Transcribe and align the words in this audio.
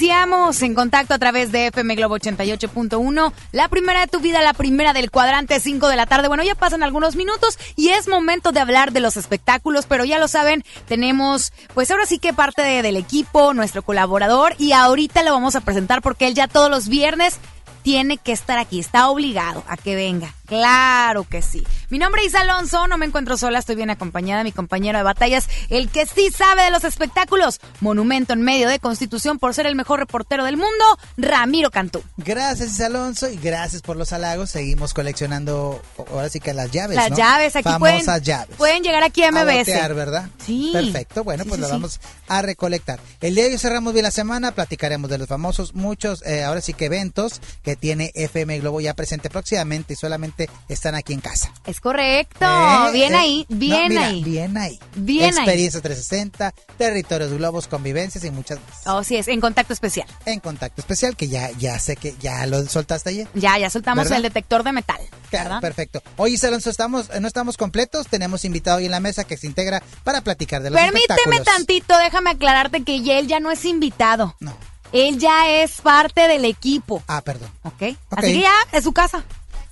iniciamos 0.00 0.62
en 0.62 0.76
contacto 0.76 1.12
a 1.14 1.18
través 1.18 1.50
de 1.50 1.66
FM 1.66 1.96
Globo 1.96 2.16
88.1, 2.18 3.32
la 3.50 3.66
primera 3.68 3.98
de 4.02 4.06
tu 4.06 4.20
vida, 4.20 4.40
la 4.42 4.52
primera 4.52 4.92
del 4.92 5.10
cuadrante 5.10 5.58
5 5.58 5.88
de 5.88 5.96
la 5.96 6.06
tarde. 6.06 6.28
Bueno, 6.28 6.44
ya 6.44 6.54
pasan 6.54 6.84
algunos 6.84 7.16
minutos 7.16 7.58
y 7.74 7.88
es 7.88 8.06
momento 8.06 8.52
de 8.52 8.60
hablar 8.60 8.92
de 8.92 9.00
los 9.00 9.16
espectáculos, 9.16 9.86
pero 9.86 10.04
ya 10.04 10.20
lo 10.20 10.28
saben, 10.28 10.62
tenemos 10.86 11.52
pues 11.74 11.90
ahora 11.90 12.06
sí 12.06 12.20
que 12.20 12.32
parte 12.32 12.62
de- 12.62 12.82
del 12.82 12.96
equipo, 12.96 13.54
nuestro 13.54 13.82
colaborador 13.82 14.54
y 14.56 14.70
ahorita 14.70 15.24
lo 15.24 15.32
vamos 15.32 15.56
a 15.56 15.62
presentar 15.62 16.00
porque 16.00 16.28
él 16.28 16.34
ya 16.34 16.46
todos 16.46 16.70
los 16.70 16.86
viernes 16.86 17.36
tiene 17.82 18.18
que 18.18 18.30
estar 18.30 18.56
aquí, 18.58 18.78
está 18.78 19.08
obligado 19.08 19.64
a 19.66 19.76
que 19.76 19.96
venga. 19.96 20.32
Claro 20.48 21.24
que 21.24 21.42
sí. 21.42 21.62
Mi 21.90 21.98
nombre 21.98 22.22
es 22.24 22.34
Alonso, 22.34 22.86
no 22.88 22.96
me 22.98 23.06
encuentro 23.06 23.36
sola, 23.36 23.58
estoy 23.58 23.76
bien 23.76 23.90
acompañada 23.90 24.38
de 24.38 24.44
mi 24.44 24.52
compañero 24.52 24.98
de 24.98 25.04
batallas, 25.04 25.46
el 25.68 25.88
que 25.90 26.06
sí 26.06 26.30
sabe 26.36 26.62
de 26.62 26.70
los 26.70 26.84
espectáculos, 26.84 27.60
monumento 27.80 28.32
en 28.32 28.42
medio 28.42 28.68
de 28.68 28.78
Constitución 28.78 29.38
por 29.38 29.54
ser 29.54 29.66
el 29.66 29.74
mejor 29.76 29.98
reportero 30.00 30.44
del 30.44 30.56
mundo, 30.56 30.84
Ramiro 31.18 31.70
Cantú. 31.70 32.02
Gracias, 32.16 32.80
Alonso, 32.80 33.28
y 33.28 33.36
gracias 33.36 33.82
por 33.82 33.96
los 33.96 34.12
halagos. 34.12 34.50
Seguimos 34.50 34.94
coleccionando, 34.94 35.82
ahora 36.10 36.28
sí 36.30 36.40
que 36.40 36.54
las 36.54 36.70
llaves, 36.70 36.96
Las 36.96 37.10
¿no? 37.10 37.16
llaves, 37.16 37.54
aquí 37.56 37.64
Famosas 37.68 38.04
pueden, 38.04 38.22
llaves. 38.24 38.56
pueden 38.56 38.82
llegar 38.82 39.02
aquí 39.02 39.22
a 39.24 39.28
A 39.28 39.32
MBS. 39.32 39.58
botear, 39.58 39.94
¿verdad? 39.94 40.28
Sí. 40.44 40.70
Perfecto, 40.72 41.24
bueno, 41.24 41.44
Sí, 41.44 41.48
pues 41.50 41.56
sí, 41.58 41.60
la 41.62 41.66
sí. 41.68 41.72
vamos 41.74 42.00
a 42.28 42.42
recolectar. 42.42 43.00
El 43.20 43.34
día 43.34 43.44
de 43.44 43.50
hoy 43.52 43.58
cerramos 43.58 43.92
bien 43.92 44.04
la 44.04 44.10
semana, 44.10 44.52
platicaremos 44.52 45.10
de 45.10 45.18
los 45.18 45.28
famosos, 45.28 45.74
muchos, 45.74 46.24
eh, 46.24 46.44
ahora 46.44 46.60
sí 46.62 46.72
que 46.72 46.86
eventos 46.86 47.40
que 47.62 47.76
tiene 47.76 48.12
FM 48.14 48.58
Globo 48.60 48.80
ya 48.80 48.94
presente 48.94 49.28
próximamente 49.30 49.92
y 49.92 49.96
solamente 49.96 50.37
están 50.68 50.94
aquí 50.94 51.12
en 51.12 51.20
casa. 51.20 51.52
Es 51.66 51.80
correcto, 51.80 52.44
Eh, 52.44 52.92
bien 52.92 53.14
eh, 53.14 53.18
ahí, 53.18 53.46
bien 53.48 53.82
no, 53.82 53.88
mira, 53.88 54.06
ahí. 54.06 54.24
Bien 54.24 54.56
ahí. 54.56 54.78
Bien 54.94 55.24
ahí. 55.24 55.38
Experiencia 55.38 55.80
360, 55.80 56.54
territorios 56.76 57.32
globos, 57.32 57.66
convivencias 57.66 58.24
y 58.24 58.30
muchas 58.30 58.58
más. 58.60 58.86
Oh, 58.86 59.02
sí, 59.02 59.16
es 59.16 59.28
en 59.28 59.40
contacto 59.40 59.72
especial. 59.72 60.06
En 60.24 60.40
contacto 60.40 60.80
especial, 60.80 61.16
que 61.16 61.28
ya, 61.28 61.50
ya 61.52 61.78
sé 61.78 61.96
que 61.96 62.14
ya 62.20 62.46
lo 62.46 62.64
soltaste 62.66 63.10
ayer. 63.10 63.28
Ya, 63.34 63.58
ya 63.58 63.70
soltamos 63.70 64.04
¿Verdad? 64.04 64.18
el 64.18 64.22
detector 64.22 64.62
de 64.62 64.72
metal. 64.72 65.00
Claro, 65.30 65.60
perfecto. 65.60 66.02
Hoy, 66.16 66.34
Isa 66.34 66.48
Alonso, 66.48 66.70
estamos, 66.70 67.10
no 67.20 67.26
estamos 67.26 67.56
completos. 67.56 68.06
Tenemos 68.08 68.44
invitado 68.44 68.78
hoy 68.78 68.86
en 68.86 68.90
la 68.90 69.00
mesa 69.00 69.24
que 69.24 69.36
se 69.36 69.46
integra 69.46 69.82
para 70.04 70.20
platicar 70.22 70.62
de 70.62 70.70
los 70.70 70.80
Permíteme 70.80 71.40
tantito, 71.40 71.96
déjame 71.98 72.30
aclararte 72.30 72.82
que 72.82 72.96
él 73.18 73.26
ya 73.26 73.40
no 73.40 73.50
es 73.50 73.64
invitado. 73.64 74.36
No. 74.40 74.56
Él 74.92 75.18
ya 75.18 75.50
es 75.50 75.80
parte 75.80 76.28
del 76.28 76.44
equipo. 76.44 77.02
Ah, 77.06 77.20
perdón. 77.22 77.50
¿Ok? 77.62 77.82
Ok. 77.82 78.18
Así 78.18 78.32
que 78.32 78.40
ya, 78.40 78.54
es 78.72 78.84
su 78.84 78.92
casa. 78.92 79.24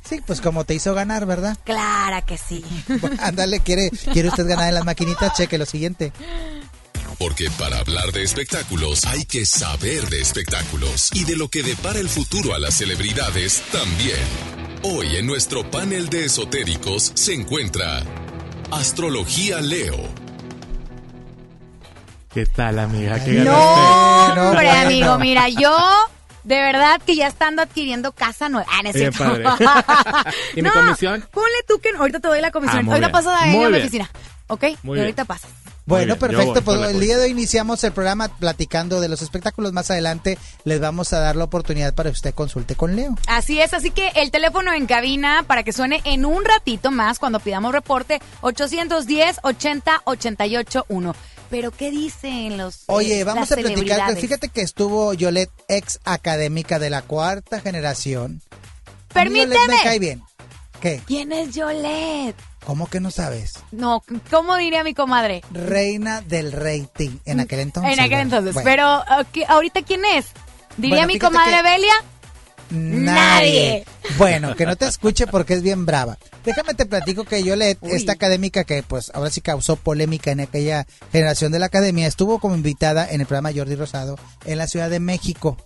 Sí, 0.08 0.20
pues 0.24 0.40
como 0.40 0.64
te 0.64 0.74
hizo 0.74 0.94
ganar, 0.94 1.26
¿verdad? 1.26 1.56
Clara 1.64 2.22
que 2.22 2.38
sí. 2.38 2.64
Ándale, 3.20 3.60
¿quiere, 3.60 3.90
¿quiere 4.12 4.28
usted 4.28 4.46
ganar 4.46 4.68
en 4.68 4.74
las 4.74 4.84
maquinitas? 4.84 5.34
Cheque 5.34 5.58
lo 5.58 5.66
siguiente. 5.66 6.12
Porque 7.18 7.50
para 7.58 7.78
hablar 7.78 8.12
de 8.12 8.22
espectáculos 8.22 9.04
hay 9.06 9.24
que 9.24 9.46
saber 9.46 10.08
de 10.10 10.20
espectáculos 10.20 11.10
y 11.14 11.24
de 11.24 11.36
lo 11.36 11.48
que 11.48 11.62
depara 11.62 11.98
el 11.98 12.08
futuro 12.08 12.54
a 12.54 12.58
las 12.58 12.74
celebridades 12.74 13.62
también. 13.72 14.18
Hoy 14.82 15.16
en 15.16 15.26
nuestro 15.26 15.68
panel 15.70 16.08
de 16.10 16.26
esotéricos 16.26 17.12
se 17.14 17.34
encuentra 17.34 18.02
Astrología 18.70 19.60
Leo, 19.60 19.96
¿Qué 22.36 22.44
tal, 22.44 22.78
amiga? 22.78 23.24
¿Qué 23.24 23.32
No, 23.32 23.50
ganaste? 23.50 24.34
No, 24.34 24.48
hombre, 24.50 24.70
amigo, 24.70 25.18
mira, 25.18 25.48
yo 25.48 25.74
de 26.46 26.62
verdad 26.62 27.00
que 27.04 27.16
ya 27.16 27.26
estando 27.26 27.60
adquiriendo 27.62 28.12
casa 28.12 28.48
nueva. 28.48 28.66
Ah, 28.72 28.80
no 28.82 28.88
es 28.90 28.94
Bien 28.94 29.12
padre. 29.12 29.44
¿Y 30.54 30.62
mi 30.62 30.68
No, 30.68 30.72
comisión? 30.72 31.24
Ponle 31.32 31.56
tú 31.66 31.78
que 31.80 31.90
ahorita 31.90 32.20
te 32.20 32.28
doy 32.28 32.40
la 32.40 32.50
comisión. 32.52 32.78
Ah, 32.78 32.82
muy 32.82 32.92
ahorita 32.92 33.08
bien. 33.08 33.12
pasas 33.12 33.40
ahí 33.42 33.50
a 33.56 33.58
mi 33.58 33.66
bien. 33.68 33.82
oficina. 33.82 34.10
¿Ok? 34.46 34.64
Muy 34.84 34.98
y 34.98 35.00
ahorita 35.00 35.22
bien. 35.24 35.26
pasas. 35.26 35.50
Bueno, 35.86 36.16
perfecto. 36.16 36.52
voy 36.54 36.62
Pues 36.62 36.80
la 36.80 36.90
el 36.90 36.98
día 37.00 37.16
de 37.16 37.24
hoy 37.24 37.30
iniciamos 37.30 37.82
el 37.84 37.92
programa 37.92 38.28
platicando 38.28 39.00
de 39.00 39.08
los 39.08 39.22
espectáculos. 39.22 39.72
Más 39.72 39.88
adelante 39.90 40.36
les 40.64 40.80
vamos 40.80 41.12
a 41.12 41.20
dar 41.20 41.36
la 41.36 41.44
oportunidad 41.44 41.94
para 41.94 42.10
que 42.10 42.14
usted 42.14 42.34
consulte 42.34 42.74
con 42.74 42.96
Leo. 42.96 43.14
Así 43.28 43.60
es, 43.60 43.72
así 43.72 43.90
que 43.90 44.08
el 44.16 44.30
teléfono 44.32 44.72
en 44.72 44.86
cabina 44.86 45.44
para 45.46 45.62
que 45.62 45.72
suene 45.72 46.00
en 46.04 46.24
un 46.24 46.44
ratito 46.44 46.90
más 46.90 47.18
cuando 47.20 47.38
pidamos 47.38 47.72
reporte 47.72 48.20
810 48.40 49.38
80 49.42 50.02
88 50.04 50.86
1. 50.88 51.14
Pero 51.50 51.70
¿qué 51.70 51.90
dicen 51.90 52.58
los 52.58 52.84
Oye, 52.86 53.20
eh, 53.20 53.24
vamos 53.24 53.42
las 53.48 53.52
a 53.52 53.54
platicar. 53.56 53.78
celebridades? 53.78 54.20
Fíjate 54.20 54.48
que 54.48 54.62
estuvo 54.62 55.14
Yolette, 55.14 55.52
ex 55.68 56.00
académica 56.04 56.78
de 56.78 56.90
la 56.90 57.02
cuarta 57.02 57.60
generación. 57.60 58.42
A 58.50 59.24
mí 59.24 59.30
Permíteme. 59.30 59.66
Me 59.68 59.82
cae 59.82 59.98
bien. 59.98 60.22
¿Qué? 60.80 61.00
¿Quién 61.06 61.32
es 61.32 61.54
Yolette? 61.54 62.36
¿Cómo 62.66 62.88
que 62.88 62.98
no 63.00 63.10
sabes? 63.12 63.54
No, 63.70 64.02
¿cómo 64.30 64.56
diría 64.56 64.82
mi 64.82 64.92
comadre? 64.92 65.42
Reina 65.52 66.20
del 66.20 66.50
rating 66.52 67.18
en 67.24 67.38
aquel 67.40 67.60
entonces. 67.60 67.92
en 67.96 68.00
aquel 68.00 68.20
entonces. 68.20 68.54
Bueno, 68.54 68.68
Pero 68.68 69.20
ok, 69.20 69.48
ahorita 69.48 69.82
¿quién 69.82 70.04
es? 70.04 70.26
Diría 70.76 70.96
Bueno, 70.96 71.12
mi 71.12 71.18
comadre 71.18 71.62
Belia. 71.62 71.94
Nadie. 72.70 73.84
Bueno, 74.18 74.54
que 74.56 74.66
no 74.66 74.76
te 74.76 74.86
escuche 74.86 75.26
porque 75.26 75.54
es 75.54 75.62
bien 75.62 75.86
brava. 75.86 76.18
Déjame 76.44 76.74
te 76.74 76.86
platico 76.86 77.24
que 77.24 77.42
Yolette, 77.42 77.78
Uy. 77.80 77.92
esta 77.92 78.12
académica 78.12 78.64
que 78.64 78.82
pues 78.82 79.10
ahora 79.14 79.30
sí 79.30 79.40
causó 79.40 79.76
polémica 79.76 80.30
en 80.30 80.40
aquella 80.40 80.86
generación 81.12 81.52
de 81.52 81.58
la 81.58 81.66
academia, 81.66 82.06
estuvo 82.06 82.38
como 82.38 82.54
invitada 82.54 83.08
en 83.10 83.20
el 83.20 83.26
programa 83.26 83.52
Jordi 83.54 83.74
Rosado 83.74 84.16
en 84.44 84.58
la 84.58 84.66
Ciudad 84.66 84.90
de 84.90 85.00
México. 85.00 85.56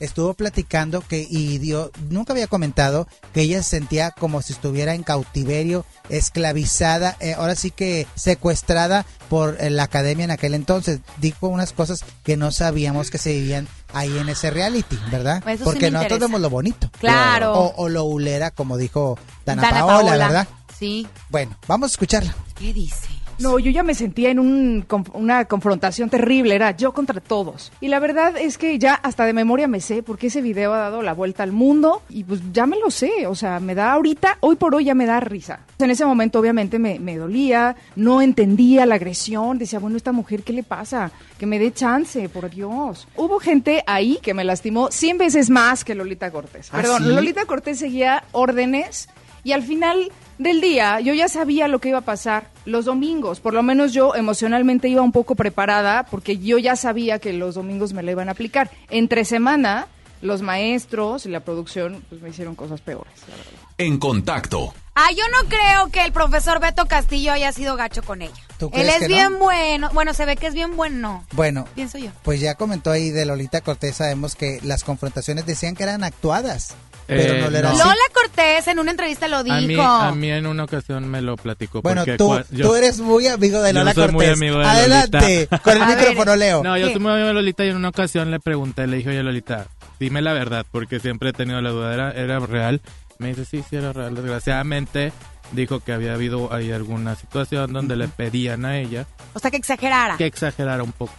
Estuvo 0.00 0.34
platicando 0.34 1.00
que 1.00 1.26
y 1.28 1.58
dio, 1.58 1.90
nunca 2.10 2.32
había 2.32 2.46
comentado 2.46 3.06
que 3.32 3.42
ella 3.42 3.62
se 3.62 3.70
sentía 3.70 4.10
como 4.10 4.42
si 4.42 4.52
estuviera 4.52 4.94
en 4.94 5.02
cautiverio, 5.02 5.84
esclavizada, 6.08 7.16
eh, 7.20 7.34
ahora 7.34 7.54
sí 7.54 7.70
que 7.70 8.06
secuestrada 8.14 9.06
por 9.28 9.56
eh, 9.60 9.70
la 9.70 9.84
academia 9.84 10.24
en 10.24 10.30
aquel 10.30 10.54
entonces. 10.54 11.00
Dijo 11.18 11.48
unas 11.48 11.72
cosas 11.72 12.04
que 12.24 12.36
no 12.36 12.50
sabíamos 12.50 13.10
que 13.10 13.18
se 13.18 13.32
vivían 13.32 13.68
ahí 13.92 14.16
en 14.18 14.28
ese 14.28 14.50
reality, 14.50 14.98
¿verdad? 15.10 15.42
Eso 15.48 15.58
sí 15.58 15.64
Porque 15.64 15.86
me 15.86 15.92
nosotros 15.92 16.20
vemos 16.20 16.40
lo 16.40 16.50
bonito. 16.50 16.90
Claro. 16.98 17.52
O, 17.52 17.74
o 17.76 17.88
lo 17.88 18.04
ulera, 18.04 18.50
como 18.50 18.76
dijo 18.76 19.18
Dana, 19.46 19.62
Dana 19.62 19.80
Paola, 19.80 20.08
Paola. 20.10 20.26
¿verdad? 20.26 20.48
Sí. 20.78 21.06
Bueno, 21.30 21.56
vamos 21.66 21.90
a 21.90 21.92
escucharla. 21.92 22.34
¿Qué 22.58 22.72
dice? 22.72 23.08
No, 23.38 23.58
yo 23.58 23.70
ya 23.70 23.82
me 23.82 23.94
sentía 23.94 24.30
en 24.30 24.38
un 24.38 24.86
una 25.12 25.44
confrontación 25.46 26.10
terrible, 26.10 26.54
era 26.54 26.70
yo 26.76 26.92
contra 26.92 27.20
todos. 27.20 27.72
Y 27.80 27.88
la 27.88 27.98
verdad 27.98 28.36
es 28.36 28.58
que 28.58 28.78
ya 28.78 28.94
hasta 28.94 29.24
de 29.26 29.32
memoria 29.32 29.68
me 29.68 29.80
sé, 29.80 30.02
porque 30.02 30.28
ese 30.28 30.40
video 30.40 30.72
ha 30.72 30.78
dado 30.78 31.02
la 31.02 31.14
vuelta 31.14 31.42
al 31.42 31.52
mundo 31.52 32.02
y 32.08 32.24
pues 32.24 32.40
ya 32.52 32.66
me 32.66 32.78
lo 32.78 32.90
sé, 32.90 33.26
o 33.26 33.34
sea, 33.34 33.60
me 33.60 33.74
da 33.74 33.92
ahorita, 33.92 34.38
hoy 34.40 34.56
por 34.56 34.74
hoy 34.74 34.84
ya 34.84 34.94
me 34.94 35.06
da 35.06 35.20
risa. 35.20 35.60
En 35.78 35.90
ese 35.90 36.04
momento 36.04 36.38
obviamente 36.38 36.78
me, 36.78 36.98
me 36.98 37.16
dolía, 37.16 37.76
no 37.96 38.22
entendía 38.22 38.86
la 38.86 38.94
agresión, 38.96 39.58
decía, 39.58 39.78
bueno, 39.78 39.96
esta 39.96 40.12
mujer, 40.12 40.42
¿qué 40.42 40.52
le 40.52 40.62
pasa? 40.62 41.10
Que 41.38 41.46
me 41.46 41.58
dé 41.58 41.72
chance, 41.72 42.28
por 42.28 42.50
Dios. 42.50 43.08
Hubo 43.16 43.38
gente 43.38 43.82
ahí 43.86 44.18
que 44.22 44.34
me 44.34 44.44
lastimó 44.44 44.90
100 44.90 45.18
veces 45.18 45.50
más 45.50 45.84
que 45.84 45.94
Lolita 45.94 46.30
Cortés. 46.30 46.68
¿Ah, 46.72 46.76
Perdón, 46.76 47.04
sí? 47.04 47.08
Lolita 47.10 47.44
Cortés 47.46 47.78
seguía 47.78 48.24
órdenes 48.32 49.08
y 49.42 49.52
al 49.52 49.62
final 49.62 50.10
del 50.38 50.60
día 50.60 51.00
yo 51.00 51.14
ya 51.14 51.28
sabía 51.28 51.68
lo 51.68 51.78
que 51.78 51.90
iba 51.90 51.98
a 51.98 52.02
pasar 52.02 52.48
los 52.64 52.84
domingos. 52.84 53.40
Por 53.40 53.54
lo 53.54 53.62
menos 53.62 53.92
yo 53.92 54.14
emocionalmente 54.14 54.88
iba 54.88 55.02
un 55.02 55.12
poco 55.12 55.34
preparada 55.34 56.04
porque 56.04 56.38
yo 56.38 56.58
ya 56.58 56.76
sabía 56.76 57.18
que 57.18 57.32
los 57.32 57.54
domingos 57.54 57.92
me 57.92 58.02
la 58.02 58.10
iban 58.12 58.28
a 58.28 58.32
aplicar. 58.32 58.70
Entre 58.90 59.24
semana, 59.24 59.86
los 60.22 60.42
maestros 60.42 61.26
y 61.26 61.28
la 61.30 61.40
producción 61.40 62.02
pues 62.08 62.20
me 62.22 62.30
hicieron 62.30 62.54
cosas 62.54 62.80
peores. 62.80 63.12
la 63.28 63.36
verdad. 63.36 63.52
En 63.76 63.98
contacto. 63.98 64.72
Ah, 64.94 65.08
yo 65.10 65.24
no 65.32 65.48
creo 65.48 65.88
que 65.90 66.04
el 66.04 66.12
profesor 66.12 66.60
Beto 66.60 66.86
Castillo 66.86 67.32
haya 67.32 67.50
sido 67.50 67.74
gacho 67.76 68.02
con 68.04 68.22
ella. 68.22 68.32
¿Tú 68.58 68.66
Él 68.66 68.82
crees 68.82 68.94
es 68.94 68.98
que 69.00 69.06
bien 69.08 69.32
no? 69.32 69.38
bueno. 69.40 69.90
Bueno, 69.92 70.14
se 70.14 70.24
ve 70.24 70.36
que 70.36 70.46
es 70.46 70.54
bien 70.54 70.76
bueno. 70.76 71.24
Bueno, 71.32 71.66
Pienso 71.74 71.98
yo. 71.98 72.10
pues 72.22 72.38
ya 72.40 72.54
comentó 72.54 72.92
ahí 72.92 73.10
de 73.10 73.26
Lolita 73.26 73.60
Cortés, 73.60 73.96
sabemos 73.96 74.36
que 74.36 74.60
las 74.62 74.84
confrontaciones 74.84 75.46
decían 75.46 75.74
que 75.74 75.82
eran 75.82 76.04
actuadas, 76.04 76.76
pero 77.06 77.34
Eh, 77.34 77.40
no 77.42 77.50
lo 77.50 77.58
era 77.58 77.68
no. 77.70 77.74
así. 77.74 77.82
Lola 77.84 77.94
Cortés 78.12 78.68
en 78.68 78.78
una 78.78 78.90
entrevista 78.90 79.28
lo 79.28 79.42
dijo. 79.44 79.54
A 79.56 79.60
mí, 79.60 79.76
a 79.80 80.10
mí 80.12 80.30
en 80.30 80.46
una 80.46 80.64
ocasión 80.64 81.08
me 81.08 81.20
lo 81.22 81.36
platicó. 81.36 81.82
Bueno, 81.82 82.04
tú, 82.16 82.38
yo- 82.50 82.68
tú 82.68 82.74
eres 82.74 83.00
muy 83.00 83.26
amigo 83.26 83.60
de 83.62 83.72
yo 83.72 83.78
Lola 83.80 83.94
soy 83.94 84.04
muy 84.12 84.24
Cortés. 84.26 84.32
amigo 84.32 84.58
de 84.58 84.64
Adelante, 84.66 85.18
Lolita. 85.20 85.58
con 85.60 85.76
el 85.76 85.82
A 85.82 85.86
ver, 85.86 85.98
micrófono, 85.98 86.36
Leo. 86.36 86.62
No, 86.62 86.76
yo 86.78 86.86
¿Qué? 86.86 86.92
soy 86.92 87.00
muy 87.02 87.12
amigo 87.12 87.26
de 87.28 87.34
Lolita 87.34 87.64
y 87.64 87.68
en 87.70 87.76
una 87.76 87.88
ocasión 87.88 88.30
le 88.30 88.40
pregunté, 88.40 88.86
le 88.86 88.96
dije, 88.98 89.10
oye 89.10 89.22
Lolita, 89.22 89.66
dime 90.00 90.22
la 90.22 90.32
verdad, 90.32 90.64
porque 90.70 91.00
siempre 91.00 91.30
he 91.30 91.32
tenido 91.32 91.60
la 91.60 91.70
duda, 91.70 91.92
¿era, 91.94 92.12
era 92.12 92.38
real? 92.40 92.80
Me 93.18 93.28
dice, 93.28 93.44
sí, 93.44 93.62
sí, 93.68 93.76
era 93.76 93.92
real. 93.92 94.14
Desgraciadamente 94.14 95.12
dijo 95.52 95.80
que 95.80 95.92
había 95.92 96.14
habido 96.14 96.52
ahí 96.52 96.72
alguna 96.72 97.14
situación 97.14 97.72
donde 97.72 97.96
le 97.96 98.08
pedían 98.08 98.64
a 98.64 98.78
ella 98.78 99.06
O 99.34 99.38
sea, 99.38 99.50
que 99.50 99.56
exagerara. 99.56 100.16
que 100.16 100.26
exagerara 100.26 100.82
un 100.82 100.92
poco. 100.92 101.12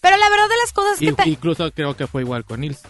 Pero 0.00 0.16
la 0.16 0.28
verdad 0.30 0.48
de 0.48 0.56
las 0.62 0.72
cosas 0.72 0.94
es 0.94 1.02
Y, 1.02 1.06
que... 1.06 1.12
ta- 1.12 1.26
incluso 1.28 1.70
creo 1.72 1.94
que 1.96 2.06
fue 2.06 2.22
igual 2.22 2.44
con 2.44 2.60
Nils. 2.60 2.80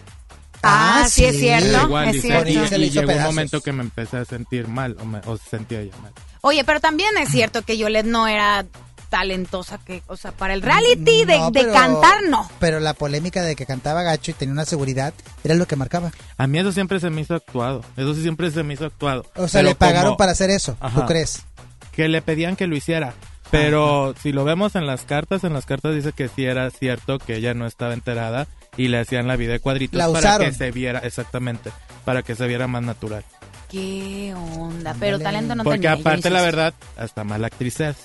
Ah, 0.63 1.01
Ah, 1.03 1.07
sí, 1.09 1.25
es 1.25 1.37
cierto. 1.37 1.83
igual, 1.85 2.07
es 2.09 2.21
cierto. 2.21 2.49
y, 2.49 2.89
llegó 2.89 3.11
un 3.11 3.23
momento 3.23 3.61
que 3.61 3.71
me 3.73 3.83
empecé 3.83 4.17
a 4.17 4.25
sentir 4.25 4.67
mal, 4.67 4.95
o, 4.99 5.05
me, 5.05 5.19
o 5.25 5.37
se 5.37 5.49
sentía 5.49 5.81
ella 5.81 5.95
mal. 6.01 6.11
Oye, 6.41 6.63
pero 6.63 6.79
también 6.79 7.09
es 7.17 7.29
cierto 7.29 7.61
que 7.63 7.77
Yolette 7.77 8.05
no 8.07 8.27
era 8.27 8.65
talentosa 9.09 9.77
que, 9.77 10.01
o 10.07 10.17
sea, 10.17 10.31
para 10.31 10.53
el 10.55 10.61
reality 10.63 11.23
de, 11.25 11.37
No, 11.37 11.51
de 11.51 11.59
pero- 11.61 11.73
cantar 11.73 12.23
no. 12.29 12.49
Pero 12.59 12.79
la 12.79 12.93
polémica 12.95 13.43
de 13.43 13.55
que 13.55 13.65
cantaba 13.67 14.01
gacho 14.01 14.31
y 14.31 14.33
tenía 14.33 14.53
una 14.53 14.65
seguridad 14.65 15.13
era 15.43 15.53
lo 15.53 15.67
que 15.67 15.75
marcaba. 15.75 16.11
A 16.37 16.47
mí 16.47 16.57
eso 16.57 16.71
siempre 16.71 16.99
se 16.99 17.09
me 17.11 17.21
hizo 17.21 17.35
actuado. 17.35 17.83
Eso 17.95 18.15
sí 18.15 18.21
siempre 18.23 18.49
se 18.49 18.63
me 18.63 18.73
hizo 18.73 18.85
actuado. 18.85 19.25
O 19.35 19.47
sea, 19.47 19.59
Pero 19.59 19.69
le 19.69 19.75
pagaron 19.75 20.03
como 20.11 20.17
para 20.17 20.31
hacer 20.31 20.49
eso, 20.49 20.75
¿tú 20.95 21.05
crees? 21.05 21.43
Que 21.91 22.07
le 22.07 22.21
pedían 22.23 22.55
que 22.55 22.65
lo 22.65 22.75
hiciera. 22.75 23.13
Pero 23.51 24.15
si 24.23 24.31
lo 24.31 24.45
vemos 24.45 24.75
en 24.75 24.87
las 24.87 25.03
cartas, 25.03 25.43
en 25.43 25.53
las 25.53 25.67
cartas 25.67 25.93
dice 25.93 26.11
que 26.11 26.27
sí 26.27 26.45
era 26.45 26.71
cierto 26.71 27.19
que 27.19 27.35
ella 27.35 27.53
no 27.53 27.67
estaba 27.67 27.93
enterada 27.93 28.47
y 28.77 28.87
le 28.87 28.99
hacían 28.99 29.27
la 29.27 29.35
vida 29.35 29.53
de 29.53 29.59
cuadritos 29.59 29.97
La 29.97 30.07
para 30.07 30.19
usaron. 30.19 30.47
que 30.49 30.53
se 30.55 30.71
viera, 30.71 30.99
exactamente, 30.99 31.71
para 32.05 32.23
que 32.23 32.35
se 32.35 32.47
viera 32.47 32.67
más 32.67 32.83
natural. 32.83 33.23
Qué 33.69 34.33
onda, 34.35 34.95
pero 34.99 35.19
talento 35.19 35.55
no 35.55 35.63
Porque 35.63 35.79
tenía. 35.79 35.93
aparte, 35.93 36.29
la 36.29 36.41
verdad, 36.41 36.73
hasta 36.97 37.23
mala 37.23 37.47
actriz 37.47 37.79
es. 37.79 37.95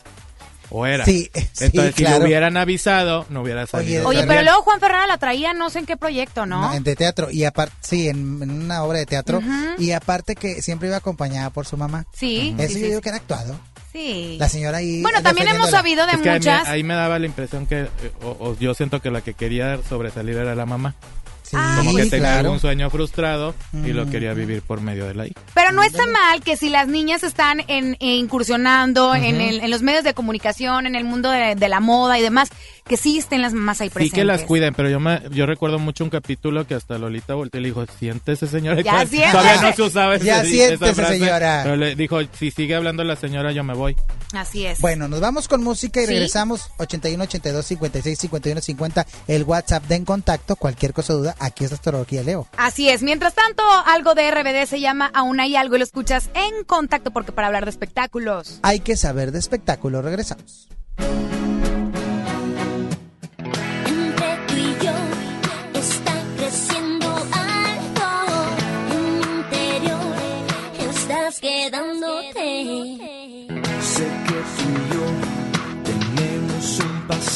O 0.71 0.85
era. 0.87 1.05
Sí, 1.07 1.31
sí, 1.53 1.65
Entonces, 1.65 1.95
si 1.97 2.05
le 2.05 2.19
hubieran 2.19 2.57
avisado, 2.59 3.25
no 3.31 3.41
hubiera 3.41 3.67
salido. 3.67 4.07
Oye, 4.07 4.25
pero 4.27 4.43
luego 4.43 4.61
Juan 4.63 4.81
Ferrara 4.81 5.07
la 5.07 5.17
traía 5.17 5.55
no 5.55 5.71
sé 5.71 5.79
en 5.79 5.87
qué 5.87 5.97
proyecto, 5.97 6.45
¿no? 6.45 6.61
No, 6.61 6.75
en 6.75 6.85
de 6.85 6.95
teatro. 6.95 7.31
Y 7.31 7.45
aparte, 7.45 7.75
sí, 7.81 8.09
en, 8.09 8.43
en 8.43 8.51
una 8.51 8.83
obra 8.83 8.99
de 8.99 9.07
teatro. 9.07 9.41
Y 9.79 9.93
aparte 9.93 10.37
que 10.37 10.61
siempre 10.61 10.89
iba 10.89 10.99
acompañada 10.99 11.49
por 11.51 11.65
su 11.67 11.79
mamá. 11.79 12.05
Sí, 12.13 12.55
Eso 12.59 12.69
sí, 12.69 12.75
yo 12.75 12.81
sí, 12.81 12.87
digo 12.89 13.01
que 13.01 13.09
era 13.09 13.17
actuado. 13.17 13.59
Sí. 13.93 14.37
La 14.39 14.49
señora 14.49 14.79
ahí. 14.79 15.03
Bueno, 15.03 15.23
también 15.23 15.49
hemos 15.49 15.71
sabido 15.71 16.07
de 16.07 16.13
Es 16.13 16.19
que 16.19 16.31
muchas. 16.31 16.69
ahí 16.69 16.83
me 16.83 16.95
daba 16.95 17.19
la 17.19 17.27
impresión 17.27 17.67
que, 17.67 17.81
eh, 17.83 17.89
o, 18.23 18.37
o 18.41 18.57
yo 18.59 18.75
siento 18.75 19.01
que 19.01 19.11
la 19.11 19.21
que 19.21 19.35
quería 19.35 19.79
sobresalir 19.89 20.37
era 20.37 20.55
la 20.55 20.67
mamá. 20.67 20.95
Sí, 21.43 21.57
Como 21.79 21.97
que 21.97 22.05
tenía 22.05 22.19
claro. 22.29 22.39
algún 22.41 22.61
sueño 22.61 22.91
frustrado 22.91 23.55
y 23.73 23.95
lo 23.95 24.05
Mm. 24.05 24.11
quería 24.11 24.35
vivir 24.35 24.61
por 24.61 24.83
medio 24.83 25.07
de 25.07 25.15
la 25.15 25.27
hija. 25.27 25.41
Pero 25.55 25.73
no 25.73 25.83
está 25.83 26.07
mal 26.07 26.43
que 26.43 26.59
si 26.59 26.69
las 26.69 26.89
niñas 26.89 27.23
están 27.23 27.61
en, 27.69 27.95
eh, 28.01 28.17
incursionando 28.17 29.15
en, 29.15 29.41
el- 29.41 29.61
en 29.61 29.71
los 29.71 29.81
medios 29.81 30.05
de 30.05 30.13
comunicación, 30.13 30.87
en 30.87 30.95
el 30.95 31.05
mundo 31.05 31.31
de, 31.31 31.55
de 31.55 31.69
la 31.71 31.81
moda 31.81 32.19
y 32.19 32.23
demás, 32.23 32.51
que 32.89 32.97
sí 32.97 33.19
estén 33.19 33.43
las 33.43 33.53
mamás 33.53 33.81
ahí 33.81 33.89
Sí 33.89 33.95
presentes. 33.95 34.19
que 34.19 34.25
las 34.25 34.43
cuiden, 34.43 34.75
pero 34.75 34.89
yo 34.91 34.99
me, 34.99 35.21
yo 35.31 35.47
recuerdo 35.47 35.79
mucho 35.79 36.03
un 36.05 36.11
capítulo 36.11 36.67
que 36.67 36.75
hasta 36.75 36.99
Lolita 36.99 37.35
volteó 37.35 37.61
y 37.61 37.63
le 37.63 37.69
dijo, 37.69 37.85
siéntese 37.99 38.47
señora. 38.47 38.81
Ya, 38.81 39.07
siéntese. 39.07 39.31
Todavía 39.33 39.63
no 39.63 39.73
se 39.75 39.83
usaba 39.83 40.15
ese- 40.17 40.25
Ya, 40.25 40.45
siéntese, 40.45 40.95
frase, 40.95 41.19
señora. 41.19 41.61
Pero 41.65 41.77
le 41.77 41.95
dijo, 41.95 42.19
si 42.39 42.51
sigue 42.51 42.75
hablando 42.75 43.05
la 43.05 43.17
señora, 43.17 43.53
yo 43.53 43.63
me 43.63 43.75
voy. 43.75 43.95
Así 44.33 44.67
es. 44.67 44.81
Bueno, 44.81 45.07
nos 45.09 45.21
vamos 45.21 45.47
con 45.49 45.63
música 45.63 46.01
y 46.03 46.07
Sí. 46.07 46.13
regresamos 46.13 46.71
81 46.79 47.25
82 47.25 47.65
56 47.67 48.19
51 48.19 48.61
50 48.61 49.07
el 49.27 49.45
WhatsApp 49.45 49.85
de 49.85 49.95
en 49.97 50.05
contacto 50.05 50.57
cualquier 50.57 50.93
cosa 50.93 51.13
o 51.15 51.19
duda 51.19 51.37
aquí 51.39 51.65
es 51.65 51.73
astrología 51.73 52.23
Leo. 52.23 52.47
Así 52.57 52.89
es. 52.89 53.03
Mientras 53.03 53.35
tanto, 53.35 53.63
algo 53.87 54.15
de 54.15 54.31
RBD 54.31 54.67
se 54.67 54.81
llama 54.81 55.11
Aún 55.15 55.41
hay 55.41 55.57
algo 55.57 55.77
y 55.77 55.79
lo 55.79 55.85
escuchas 55.85 56.31
en 56.35 56.65
contacto 56.65 57.11
porque 57.11 57.33
para 57.33 57.47
hablar 57.49 57.65
de 57.65 57.71
espectáculos. 57.71 58.61
Hay 58.63 58.81
que 58.81 58.97
saber 58.97 59.33
de 59.33 59.39
espectáculo, 59.39 60.03
regresamos. 60.03 60.69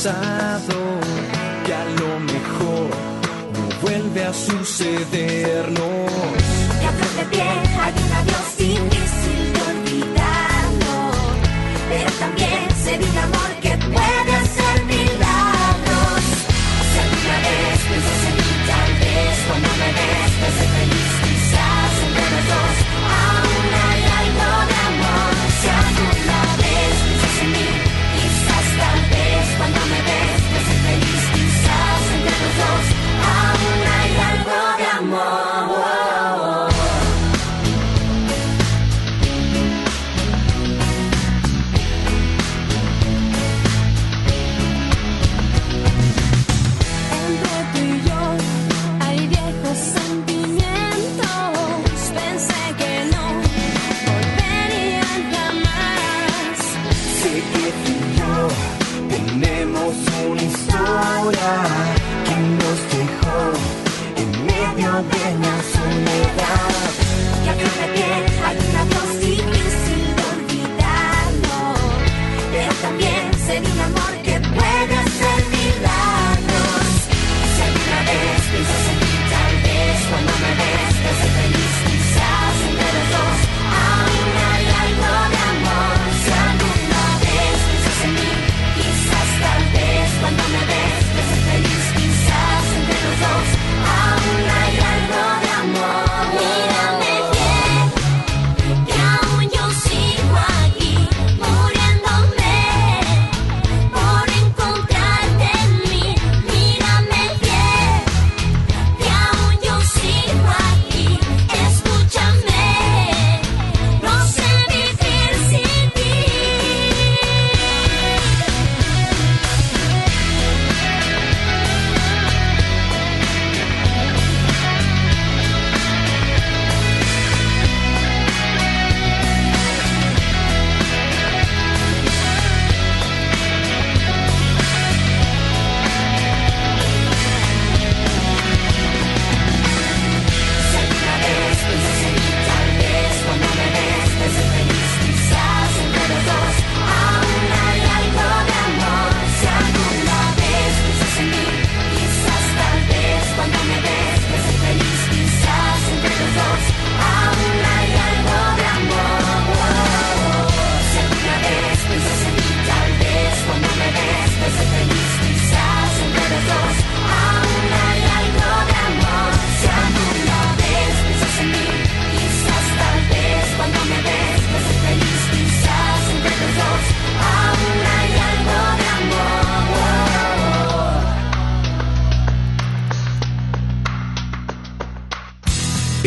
Pasado 0.03 0.99
que 1.65 1.73
a 1.73 1.85
lo 1.85 2.19
mejor 2.19 2.91
no 3.53 3.81
vuelve 3.83 4.25
a 4.25 4.33
sucedernos. 4.33 5.79
De 6.81 6.87
atrás 6.87 7.17
de 7.19 7.25
pie 7.31 7.43
hay 7.43 7.95
un 8.05 8.13
adiós 8.13 8.57
difícil 8.59 9.53
de 9.53 9.61
olvidarlo. 9.73 10.99
Pero 11.89 12.11
también 12.19 12.69
se 12.83 12.99
vive 12.99 13.21
amor 13.21 13.52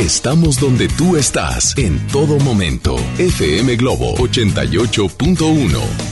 Estamos 0.06 0.60
donde 0.60 0.88
tú 0.88 1.16
estás 1.18 1.76
en 1.80 1.98
todo 2.10 2.38
momento. 2.38 2.96
FM 3.18 3.76
Globo 3.76 4.16
88.1. 4.18 6.05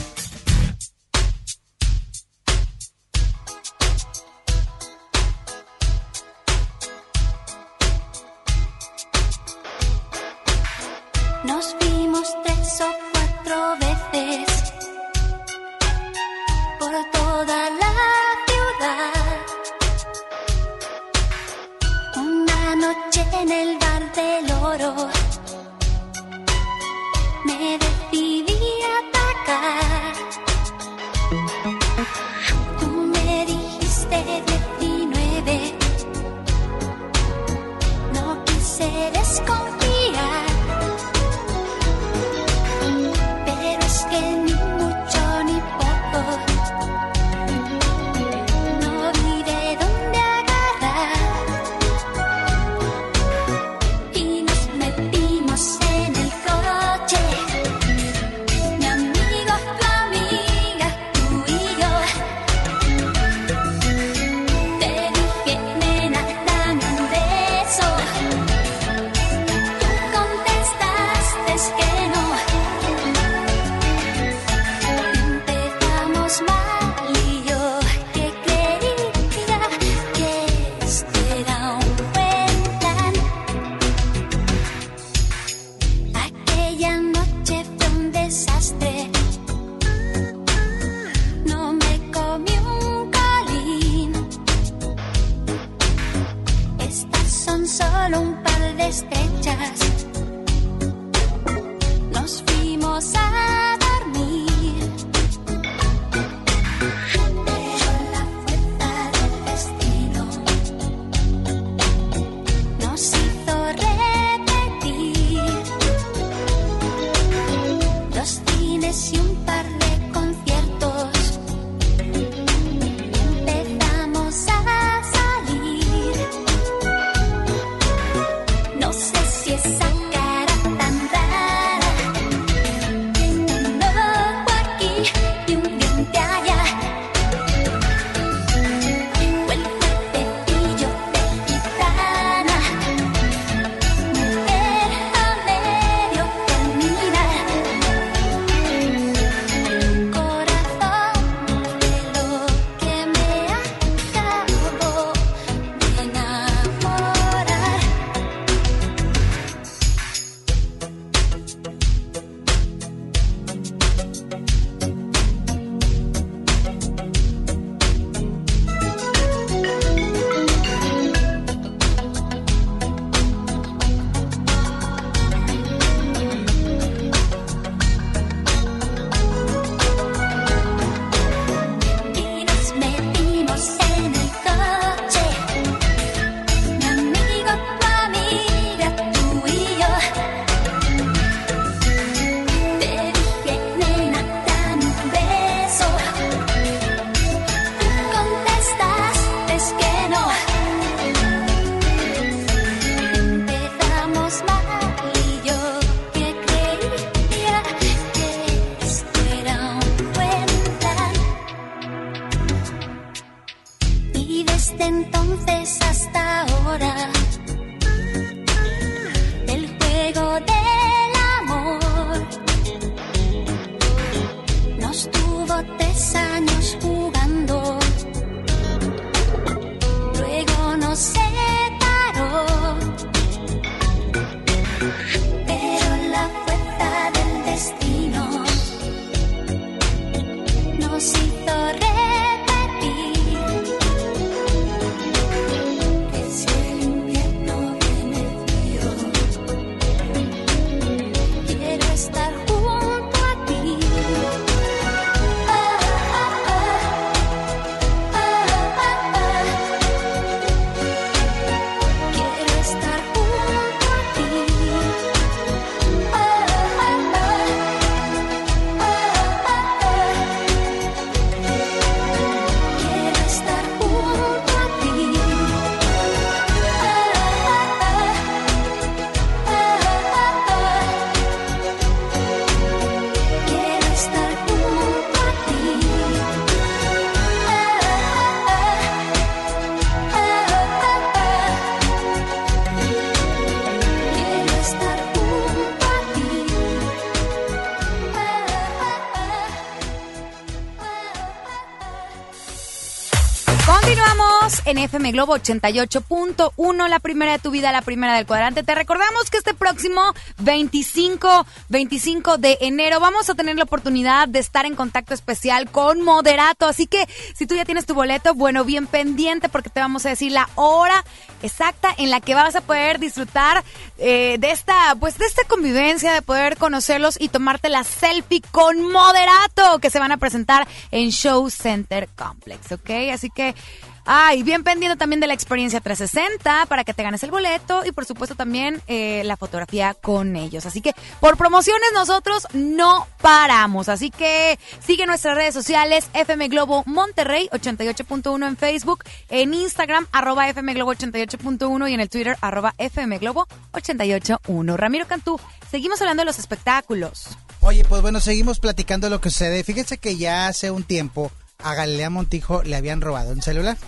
FM 304.94 305.10
Globo 305.10 305.36
88.1, 305.36 306.88
la 306.88 307.00
primera 307.00 307.32
de 307.32 307.40
tu 307.40 307.50
vida, 307.50 307.72
la 307.72 307.82
primera 307.82 308.14
del 308.14 308.26
cuadrante. 308.26 308.62
Te 308.62 308.76
recordamos 308.76 309.28
que 309.28 309.38
este 309.38 309.52
próximo 309.52 310.00
25, 310.38 311.44
25 311.68 312.38
de 312.38 312.58
enero 312.60 313.00
vamos 313.00 313.28
a 313.28 313.34
tener 313.34 313.56
la 313.56 313.64
oportunidad 313.64 314.28
de 314.28 314.38
estar 314.38 314.66
en 314.66 314.76
contacto 314.76 315.12
especial 315.12 315.68
con 315.68 316.02
Moderato. 316.02 316.66
Así 316.66 316.86
que 316.86 317.08
si 317.34 317.44
tú 317.44 317.56
ya 317.56 317.64
tienes 317.64 317.86
tu 317.86 317.94
boleto, 317.94 318.34
bueno, 318.34 318.64
bien 318.64 318.86
pendiente 318.86 319.48
porque 319.48 319.68
te 319.68 319.80
vamos 319.80 320.06
a 320.06 320.10
decir 320.10 320.30
la 320.30 320.48
hora 320.54 321.04
exacta 321.42 321.92
en 321.98 322.10
la 322.10 322.20
que 322.20 322.36
vas 322.36 322.54
a 322.54 322.60
poder 322.60 323.00
disfrutar 323.00 323.64
eh, 323.98 324.36
de 324.38 324.52
esta, 324.52 324.94
pues 325.00 325.18
de 325.18 325.26
esta 325.26 325.42
convivencia, 325.48 326.12
de 326.12 326.22
poder 326.22 326.56
conocerlos 326.56 327.20
y 327.20 327.30
tomarte 327.30 327.68
la 327.68 327.82
selfie 327.82 328.42
con 328.52 328.80
Moderato 328.92 329.80
que 329.80 329.90
se 329.90 329.98
van 329.98 330.12
a 330.12 330.18
presentar 330.18 330.68
en 330.92 331.10
Show 331.10 331.50
Center 331.50 332.08
Complex, 332.14 332.70
¿ok? 332.70 332.90
Así 333.12 333.28
que 333.28 333.56
Ay, 334.06 334.42
bien 334.42 334.64
pendiente 334.64 334.98
también 334.98 335.20
de 335.20 335.26
la 335.26 335.32
experiencia 335.32 335.80
360 335.80 336.66
para 336.66 336.84
que 336.84 336.92
te 336.92 337.02
ganes 337.02 337.22
el 337.22 337.30
boleto 337.30 337.86
y 337.86 337.92
por 337.92 338.04
supuesto 338.04 338.34
también 338.34 338.82
eh, 338.86 339.22
la 339.24 339.38
fotografía 339.38 339.94
con 339.94 340.36
ellos. 340.36 340.66
Así 340.66 340.82
que 340.82 340.94
por 341.20 341.38
promociones 341.38 341.88
nosotros 341.94 342.46
no 342.52 343.06
paramos. 343.22 343.88
Así 343.88 344.10
que 344.10 344.58
sigue 344.86 345.06
nuestras 345.06 345.36
redes 345.36 345.54
sociales 345.54 346.08
FM 346.12 346.48
Globo 346.48 346.82
Monterrey 346.86 347.48
88.1 347.50 348.46
en 348.46 348.56
Facebook, 348.58 349.04
en 349.30 349.54
Instagram 349.54 350.06
arroba 350.12 350.48
FM 350.50 350.74
Globo 350.74 350.92
88.1 350.92 351.90
y 351.90 351.94
en 351.94 352.00
el 352.00 352.10
Twitter 352.10 352.36
arroba 352.42 352.74
FM 352.76 353.18
Globo 353.18 353.46
88.1. 353.72 354.76
Ramiro 354.76 355.06
Cantú, 355.06 355.40
seguimos 355.70 356.00
hablando 356.02 356.20
de 356.20 356.26
los 356.26 356.38
espectáculos. 356.38 357.28
Oye, 357.60 357.84
pues 357.84 358.02
bueno, 358.02 358.20
seguimos 358.20 358.60
platicando 358.60 359.08
lo 359.08 359.22
que 359.22 359.30
sucede. 359.30 359.64
Fíjense 359.64 359.96
que 359.96 360.18
ya 360.18 360.48
hace 360.48 360.70
un 360.70 360.84
tiempo 360.84 361.32
a 361.58 361.74
Galilea 361.74 362.10
Montijo 362.10 362.62
le 362.62 362.76
habían 362.76 363.00
robado 363.00 363.32
un 363.32 363.40
celular. 363.40 363.78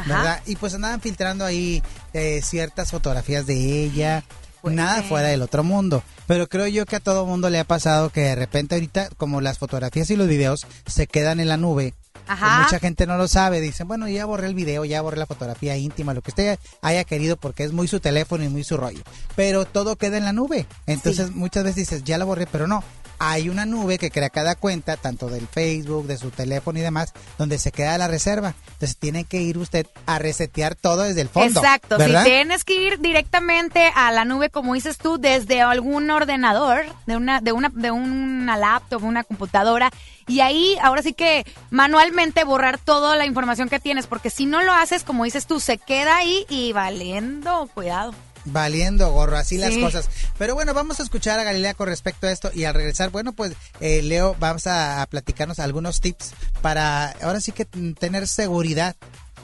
Ajá. 0.00 0.16
¿verdad? 0.16 0.42
Y 0.46 0.56
pues 0.56 0.74
andaban 0.74 1.00
filtrando 1.00 1.44
ahí 1.44 1.82
eh, 2.12 2.40
ciertas 2.42 2.90
fotografías 2.90 3.46
de 3.46 3.84
ella. 3.84 4.24
Fuerte. 4.60 4.76
Nada 4.76 5.02
fuera 5.02 5.28
del 5.28 5.40
otro 5.40 5.64
mundo. 5.64 6.02
Pero 6.26 6.46
creo 6.46 6.66
yo 6.66 6.84
que 6.84 6.96
a 6.96 7.00
todo 7.00 7.24
mundo 7.24 7.48
le 7.48 7.58
ha 7.58 7.64
pasado 7.64 8.10
que 8.10 8.20
de 8.20 8.34
repente 8.34 8.74
ahorita, 8.74 9.08
como 9.16 9.40
las 9.40 9.58
fotografías 9.58 10.10
y 10.10 10.16
los 10.16 10.28
videos 10.28 10.66
se 10.86 11.06
quedan 11.06 11.40
en 11.40 11.48
la 11.48 11.56
nube, 11.56 11.94
Ajá. 12.26 12.46
pues 12.46 12.66
mucha 12.66 12.78
gente 12.78 13.06
no 13.06 13.16
lo 13.16 13.26
sabe. 13.26 13.62
Dicen, 13.62 13.88
bueno, 13.88 14.06
ya 14.06 14.26
borré 14.26 14.48
el 14.48 14.54
video, 14.54 14.84
ya 14.84 15.00
borré 15.00 15.16
la 15.16 15.26
fotografía 15.26 15.76
íntima, 15.78 16.12
lo 16.12 16.20
que 16.20 16.30
usted 16.30 16.58
haya 16.82 17.04
querido, 17.04 17.38
porque 17.38 17.64
es 17.64 17.72
muy 17.72 17.88
su 17.88 18.00
teléfono 18.00 18.44
y 18.44 18.50
muy 18.50 18.62
su 18.62 18.76
rollo. 18.76 19.02
Pero 19.34 19.64
todo 19.64 19.96
queda 19.96 20.18
en 20.18 20.24
la 20.24 20.34
nube. 20.34 20.66
Entonces 20.86 21.34
muchas 21.34 21.64
veces 21.64 21.76
dices, 21.76 22.04
ya 22.04 22.18
la 22.18 22.26
borré, 22.26 22.46
pero 22.46 22.66
no. 22.66 22.84
Hay 23.22 23.50
una 23.50 23.66
nube 23.66 23.98
que 23.98 24.10
crea 24.10 24.30
cada 24.30 24.54
cuenta, 24.54 24.96
tanto 24.96 25.28
del 25.28 25.46
Facebook, 25.46 26.06
de 26.06 26.16
su 26.16 26.30
teléfono 26.30 26.78
y 26.78 26.82
demás, 26.82 27.12
donde 27.36 27.58
se 27.58 27.70
queda 27.70 27.98
la 27.98 28.08
reserva. 28.08 28.54
Entonces 28.72 28.96
tiene 28.96 29.24
que 29.24 29.42
ir 29.42 29.58
usted 29.58 29.86
a 30.06 30.18
resetear 30.18 30.74
todo 30.74 31.02
desde 31.02 31.20
el 31.20 31.28
fondo. 31.28 31.60
Exacto, 31.60 31.98
¿verdad? 31.98 32.24
si 32.24 32.30
tienes 32.30 32.64
que 32.64 32.82
ir 32.82 32.98
directamente 32.98 33.92
a 33.94 34.10
la 34.10 34.24
nube, 34.24 34.48
como 34.48 34.72
dices 34.72 34.96
tú, 34.96 35.18
desde 35.18 35.60
algún 35.60 36.10
ordenador, 36.10 36.86
de 37.06 37.16
una, 37.16 37.42
de 37.42 37.52
una, 37.52 37.70
de 37.74 37.90
una 37.90 38.56
laptop, 38.56 39.04
una 39.04 39.22
computadora, 39.22 39.90
y 40.26 40.40
ahí 40.40 40.76
ahora 40.80 41.02
sí 41.02 41.12
que 41.12 41.44
manualmente 41.68 42.44
borrar 42.44 42.78
toda 42.78 43.16
la 43.16 43.26
información 43.26 43.68
que 43.68 43.80
tienes, 43.80 44.06
porque 44.06 44.30
si 44.30 44.46
no 44.46 44.62
lo 44.62 44.72
haces, 44.72 45.04
como 45.04 45.24
dices 45.24 45.46
tú, 45.46 45.60
se 45.60 45.76
queda 45.76 46.16
ahí 46.16 46.46
y 46.48 46.72
valiendo, 46.72 47.68
cuidado. 47.74 48.14
Valiendo 48.46 49.10
gorro, 49.12 49.36
así 49.36 49.58
las 49.58 49.76
cosas. 49.76 50.08
Pero 50.38 50.54
bueno, 50.54 50.72
vamos 50.74 51.00
a 51.00 51.02
escuchar 51.02 51.38
a 51.38 51.44
Galilea 51.44 51.74
con 51.74 51.88
respecto 51.88 52.26
a 52.26 52.32
esto 52.32 52.50
y 52.54 52.64
al 52.64 52.74
regresar, 52.74 53.10
bueno, 53.10 53.32
pues 53.32 53.52
eh, 53.80 54.02
Leo, 54.02 54.34
vamos 54.38 54.66
a, 54.66 55.02
a 55.02 55.06
platicarnos 55.06 55.58
algunos 55.58 56.00
tips 56.00 56.32
para 56.62 57.10
ahora 57.22 57.40
sí 57.40 57.52
que 57.52 57.66
mm, 57.72 57.92
tener 57.92 58.26
seguridad 58.26 58.96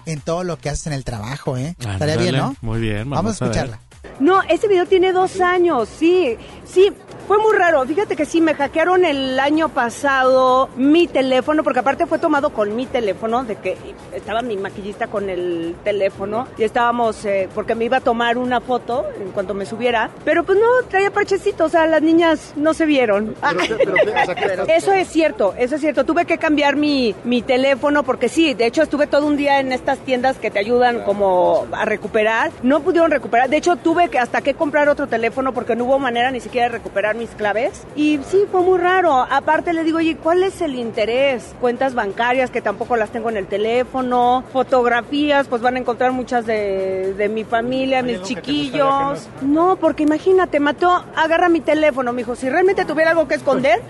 en 0.06 0.20
todo 0.20 0.44
lo 0.44 0.56
que 0.56 0.70
haces 0.70 0.86
en 0.86 0.92
el 0.92 1.04
trabajo, 1.04 1.56
¿eh? 1.56 1.74
Estaría 1.78 2.16
bien, 2.16 2.36
¿no? 2.36 2.56
Muy 2.62 2.80
bien, 2.80 3.10
Vamos, 3.10 3.16
vamos, 3.16 3.42
a 3.42 3.44
escucharla. 3.44 3.80
No, 4.20 4.42
ese 4.44 4.68
video 4.68 4.86
tiene 4.86 5.12
dos 5.12 5.40
años, 5.40 5.88
sí, 5.98 6.36
sí, 6.64 6.90
fue 7.26 7.38
muy 7.38 7.54
raro. 7.54 7.84
Fíjate 7.84 8.16
que 8.16 8.24
sí, 8.24 8.40
me 8.40 8.54
hackearon 8.54 9.04
el 9.04 9.38
año 9.40 9.68
pasado 9.68 10.68
mi 10.76 11.06
teléfono, 11.06 11.64
porque 11.64 11.80
aparte 11.80 12.06
fue 12.06 12.18
tomado 12.18 12.50
con 12.50 12.74
mi 12.76 12.86
teléfono, 12.86 13.44
de 13.44 13.56
que 13.56 13.76
estaba 14.12 14.42
mi 14.42 14.56
maquillista 14.56 15.08
con 15.08 15.28
el 15.28 15.74
teléfono 15.84 16.46
y 16.56 16.64
estábamos, 16.64 17.24
eh, 17.24 17.48
porque 17.54 17.74
me 17.74 17.84
iba 17.84 17.98
a 17.98 18.00
tomar 18.00 18.38
una 18.38 18.60
foto 18.60 19.06
en 19.20 19.32
cuanto 19.32 19.54
me 19.54 19.66
subiera, 19.66 20.10
pero 20.24 20.44
pues 20.44 20.58
no, 20.58 20.86
traía 20.88 21.10
parchecito, 21.10 21.64
o 21.64 21.68
sea, 21.68 21.86
las 21.86 22.02
niñas 22.02 22.52
no 22.56 22.74
se 22.74 22.86
vieron. 22.86 23.34
Eso 24.68 24.92
es 24.92 25.08
cierto, 25.08 25.54
eso 25.58 25.76
es 25.76 25.80
cierto. 25.80 26.04
Tuve 26.04 26.26
que 26.26 26.38
cambiar 26.38 26.76
mi, 26.76 27.14
mi 27.24 27.42
teléfono 27.42 28.02
porque 28.02 28.28
sí, 28.28 28.54
de 28.54 28.66
hecho 28.66 28.82
estuve 28.82 29.06
todo 29.06 29.26
un 29.26 29.36
día 29.36 29.60
en 29.60 29.72
estas 29.72 29.98
tiendas 29.98 30.38
que 30.38 30.50
te 30.50 30.58
ayudan 30.58 31.02
como 31.02 31.66
a 31.72 31.84
recuperar. 31.84 32.50
No 32.62 32.80
pudieron 32.80 33.10
recuperar. 33.10 33.48
De 33.48 33.56
hecho 33.56 33.76
tuve 33.76 34.08
que 34.08 34.18
hasta 34.18 34.42
que 34.42 34.54
comprar 34.54 34.88
otro 34.88 35.06
teléfono 35.06 35.52
porque 35.52 35.76
no 35.76 35.84
hubo 35.84 35.98
manera 35.98 36.30
ni 36.30 36.40
siquiera 36.40 36.66
de 36.66 36.72
recuperar 36.72 37.15
mis 37.16 37.30
claves. 37.30 37.84
Y 37.96 38.20
sí, 38.28 38.44
fue 38.50 38.62
muy 38.62 38.78
raro. 38.78 39.26
Aparte 39.30 39.72
le 39.72 39.84
digo, 39.84 39.98
oye, 39.98 40.16
¿cuál 40.16 40.42
es 40.42 40.60
el 40.60 40.74
interés? 40.74 41.54
Cuentas 41.60 41.94
bancarias 41.94 42.50
que 42.50 42.60
tampoco 42.60 42.96
las 42.96 43.10
tengo 43.10 43.30
en 43.30 43.36
el 43.36 43.46
teléfono, 43.46 44.44
fotografías, 44.52 45.48
pues 45.48 45.62
van 45.62 45.76
a 45.76 45.78
encontrar 45.78 46.12
muchas 46.12 46.46
de, 46.46 47.14
de 47.14 47.28
mi 47.28 47.44
familia, 47.44 48.02
mis 48.02 48.22
chiquillos. 48.22 49.28
No, 49.42 49.76
porque 49.76 50.02
imagínate, 50.02 50.60
mató, 50.60 51.04
agarra 51.16 51.48
mi 51.48 51.60
teléfono, 51.60 52.12
me 52.12 52.18
dijo, 52.22 52.36
si 52.36 52.48
realmente 52.48 52.84
tuviera 52.84 53.10
algo 53.10 53.26
que 53.28 53.34
esconder, 53.34 53.80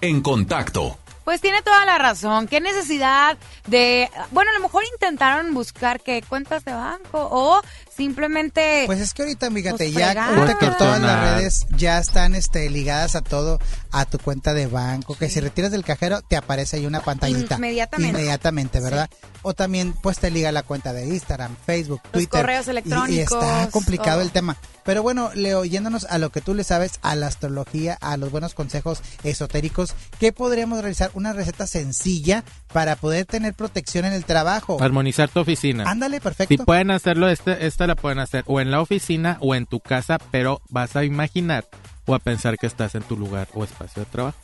En 0.00 0.20
contacto. 0.20 0.98
Pues 1.26 1.40
tiene 1.40 1.60
toda 1.60 1.84
la 1.84 1.98
razón. 1.98 2.46
¿Qué 2.46 2.60
necesidad 2.60 3.36
de... 3.66 4.08
Bueno, 4.30 4.52
a 4.52 4.54
lo 4.54 4.60
mejor 4.60 4.84
intentaron 4.92 5.52
buscar 5.54 6.00
qué 6.00 6.22
cuentas 6.22 6.64
de 6.64 6.72
banco 6.72 7.28
o 7.32 7.60
simplemente... 7.94 8.84
Pues 8.86 9.00
es 9.00 9.12
que 9.12 9.22
ahorita, 9.22 9.50
fíjate, 9.50 9.76
Pues 9.76 9.92
ya 9.92 10.28
ahorita 10.28 10.56
que 10.56 10.70
todas 10.78 11.00
las 11.00 11.34
redes 11.34 11.66
ya 11.76 11.98
están 11.98 12.36
este, 12.36 12.70
ligadas 12.70 13.16
a 13.16 13.22
todo, 13.22 13.58
a 13.90 14.04
tu 14.04 14.18
cuenta 14.20 14.54
de 14.54 14.68
banco, 14.68 15.16
que 15.16 15.28
si 15.28 15.40
retiras 15.40 15.72
del 15.72 15.82
cajero 15.82 16.22
te 16.22 16.36
aparece 16.36 16.76
ahí 16.76 16.86
una 16.86 17.00
pantallita. 17.00 17.56
Inmediatamente. 17.56 18.18
Inmediatamente, 18.20 18.80
¿verdad? 18.80 19.10
O 19.42 19.52
también 19.52 19.94
pues 19.94 20.18
te 20.20 20.30
liga 20.30 20.52
la 20.52 20.62
cuenta 20.62 20.92
de 20.92 21.06
Instagram, 21.06 21.56
Facebook, 21.66 22.02
Los 22.04 22.12
Twitter. 22.12 22.40
correos 22.42 22.66
y- 22.66 22.68
Y, 22.68 22.70
electrónicos, 22.70 23.42
está 23.42 23.68
complicado 23.72 24.20
el 24.20 24.30
tema. 24.30 24.56
Pero 24.84 25.02
bueno, 25.02 25.30
Leo, 25.34 25.64
yéndonos 25.64 26.04
a 26.04 26.18
lo 26.18 26.30
que 26.30 26.40
tú 26.40 26.54
le 26.54 26.62
sabes, 26.62 27.00
a 27.02 27.16
la 27.16 27.26
astrología, 27.26 27.98
a 28.00 28.16
los 28.16 28.30
buenos 28.30 28.54
consejos 28.54 29.00
esotéricos, 29.24 29.94
¿qué 30.20 30.32
podríamos 30.32 30.80
realizar? 30.80 31.10
Una 31.16 31.32
receta 31.32 31.66
sencilla 31.66 32.44
para 32.74 32.94
poder 32.94 33.24
tener 33.24 33.54
protección 33.54 34.04
en 34.04 34.12
el 34.12 34.26
trabajo. 34.26 34.76
Armonizar 34.82 35.30
tu 35.30 35.40
oficina. 35.40 35.84
Ándale, 35.86 36.18
Si 36.18 36.20
perfecto. 36.20 36.64
pueden 36.66 36.90
hacerlo, 36.90 37.30
este, 37.30 37.66
esta 37.66 37.86
la 37.86 37.94
pueden 37.94 38.18
hacer 38.18 38.44
o 38.46 38.60
en 38.60 38.70
la 38.70 38.82
oficina 38.82 39.38
o 39.40 39.54
en 39.54 39.64
tu 39.64 39.80
casa, 39.80 40.18
pero 40.30 40.60
vas 40.68 40.94
a 40.94 41.04
imaginar 41.04 41.64
o 42.04 42.14
a 42.14 42.18
pensar 42.18 42.58
que 42.58 42.66
estás 42.66 42.94
en 42.94 43.02
tu 43.02 43.16
lugar 43.16 43.48
o 43.54 43.64
espacio 43.64 44.04
de 44.04 44.10
trabajo. 44.10 44.36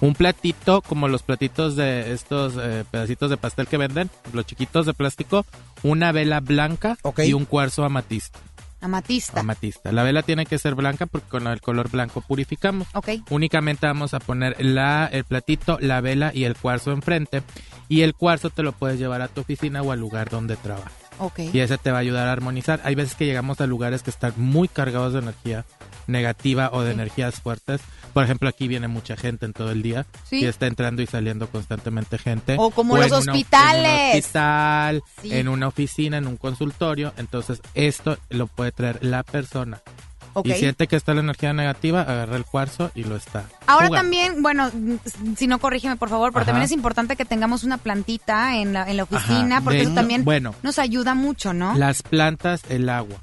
Un 0.00 0.14
platito, 0.14 0.82
como 0.82 1.06
los 1.06 1.22
platitos 1.22 1.76
de 1.76 2.12
estos 2.12 2.54
eh, 2.60 2.84
pedacitos 2.90 3.30
de 3.30 3.36
pastel 3.36 3.68
que 3.68 3.76
venden, 3.76 4.10
los 4.32 4.44
chiquitos 4.44 4.86
de 4.86 4.94
plástico, 4.94 5.46
una 5.84 6.10
vela 6.10 6.40
blanca 6.40 6.98
y 7.18 7.32
un 7.32 7.44
cuarzo 7.44 7.84
amatista. 7.84 8.40
Amatista. 8.80 9.40
Amatista. 9.40 9.92
La 9.92 10.02
vela 10.02 10.22
tiene 10.22 10.46
que 10.46 10.58
ser 10.58 10.74
blanca 10.74 11.06
porque 11.06 11.28
con 11.28 11.46
el 11.46 11.60
color 11.60 11.90
blanco 11.90 12.20
purificamos. 12.20 12.88
ok. 12.94 13.08
Únicamente 13.30 13.86
vamos 13.86 14.14
a 14.14 14.20
poner 14.20 14.56
la, 14.64 15.06
el 15.06 15.24
platito, 15.24 15.78
la 15.80 16.00
vela 16.00 16.30
y 16.34 16.44
el 16.44 16.56
cuarzo 16.56 16.92
enfrente. 16.92 17.42
Y 17.88 18.02
el 18.02 18.14
cuarzo 18.14 18.50
te 18.50 18.62
lo 18.62 18.72
puedes 18.72 18.98
llevar 18.98 19.22
a 19.22 19.28
tu 19.28 19.40
oficina 19.40 19.82
o 19.82 19.92
al 19.92 20.00
lugar 20.00 20.30
donde 20.30 20.56
trabajas. 20.56 21.07
Y 21.52 21.58
ese 21.60 21.78
te 21.78 21.90
va 21.90 21.98
a 21.98 22.00
ayudar 22.00 22.28
a 22.28 22.32
armonizar. 22.32 22.80
Hay 22.84 22.94
veces 22.94 23.14
que 23.14 23.26
llegamos 23.26 23.60
a 23.60 23.66
lugares 23.66 24.02
que 24.02 24.10
están 24.10 24.32
muy 24.36 24.68
cargados 24.68 25.12
de 25.12 25.20
energía 25.20 25.64
negativa 26.06 26.70
o 26.72 26.82
de 26.82 26.92
energías 26.92 27.40
fuertes. 27.40 27.80
Por 28.14 28.24
ejemplo, 28.24 28.48
aquí 28.48 28.66
viene 28.68 28.88
mucha 28.88 29.16
gente 29.16 29.44
en 29.46 29.52
todo 29.52 29.70
el 29.70 29.82
día 29.82 30.06
Sí. 30.28 30.40
y 30.40 30.46
está 30.46 30.66
entrando 30.66 31.02
y 31.02 31.06
saliendo 31.06 31.48
constantemente 31.48 32.16
gente. 32.18 32.56
O 32.58 32.70
como 32.70 32.96
en 32.96 33.02
los 33.02 33.10
una- 33.12 33.18
en 33.18 33.22
un 33.22 33.28
hospitales. 33.30 34.14
hospital, 34.24 35.02
Sí. 35.22 35.34
en 35.34 35.48
una 35.48 35.68
oficina, 35.68 36.16
en 36.18 36.26
un 36.26 36.36
consultorio. 36.36 37.12
Entonces, 37.18 37.60
esto 37.74 38.16
lo 38.30 38.46
puede 38.46 38.72
traer 38.72 38.98
la 39.04 39.22
persona. 39.22 39.82
Y 40.44 40.52
siente 40.52 40.86
que 40.86 40.96
está 40.96 41.14
la 41.14 41.20
energía 41.20 41.52
negativa, 41.52 42.02
agarra 42.02 42.36
el 42.36 42.44
cuarzo 42.44 42.90
y 42.94 43.04
lo 43.04 43.16
está. 43.16 43.44
Ahora 43.66 43.88
jugando. 43.88 43.96
también, 43.96 44.42
bueno, 44.42 44.70
si 45.36 45.46
no 45.46 45.58
corrígeme 45.58 45.96
por 45.96 46.08
favor, 46.08 46.30
pero 46.32 46.42
Ajá. 46.42 46.46
también 46.52 46.64
es 46.64 46.72
importante 46.72 47.16
que 47.16 47.24
tengamos 47.24 47.64
una 47.64 47.78
plantita 47.78 48.56
en 48.56 48.72
la, 48.72 48.88
en 48.90 48.96
la 48.96 49.02
oficina, 49.04 49.56
Ajá. 49.56 49.64
porque 49.64 49.78
De 49.78 49.84
eso 49.84 49.94
también 49.94 50.24
bueno. 50.24 50.54
nos 50.62 50.78
ayuda 50.78 51.14
mucho, 51.14 51.52
¿no? 51.52 51.74
Las 51.74 52.02
plantas, 52.02 52.62
el 52.68 52.88
agua. 52.88 53.18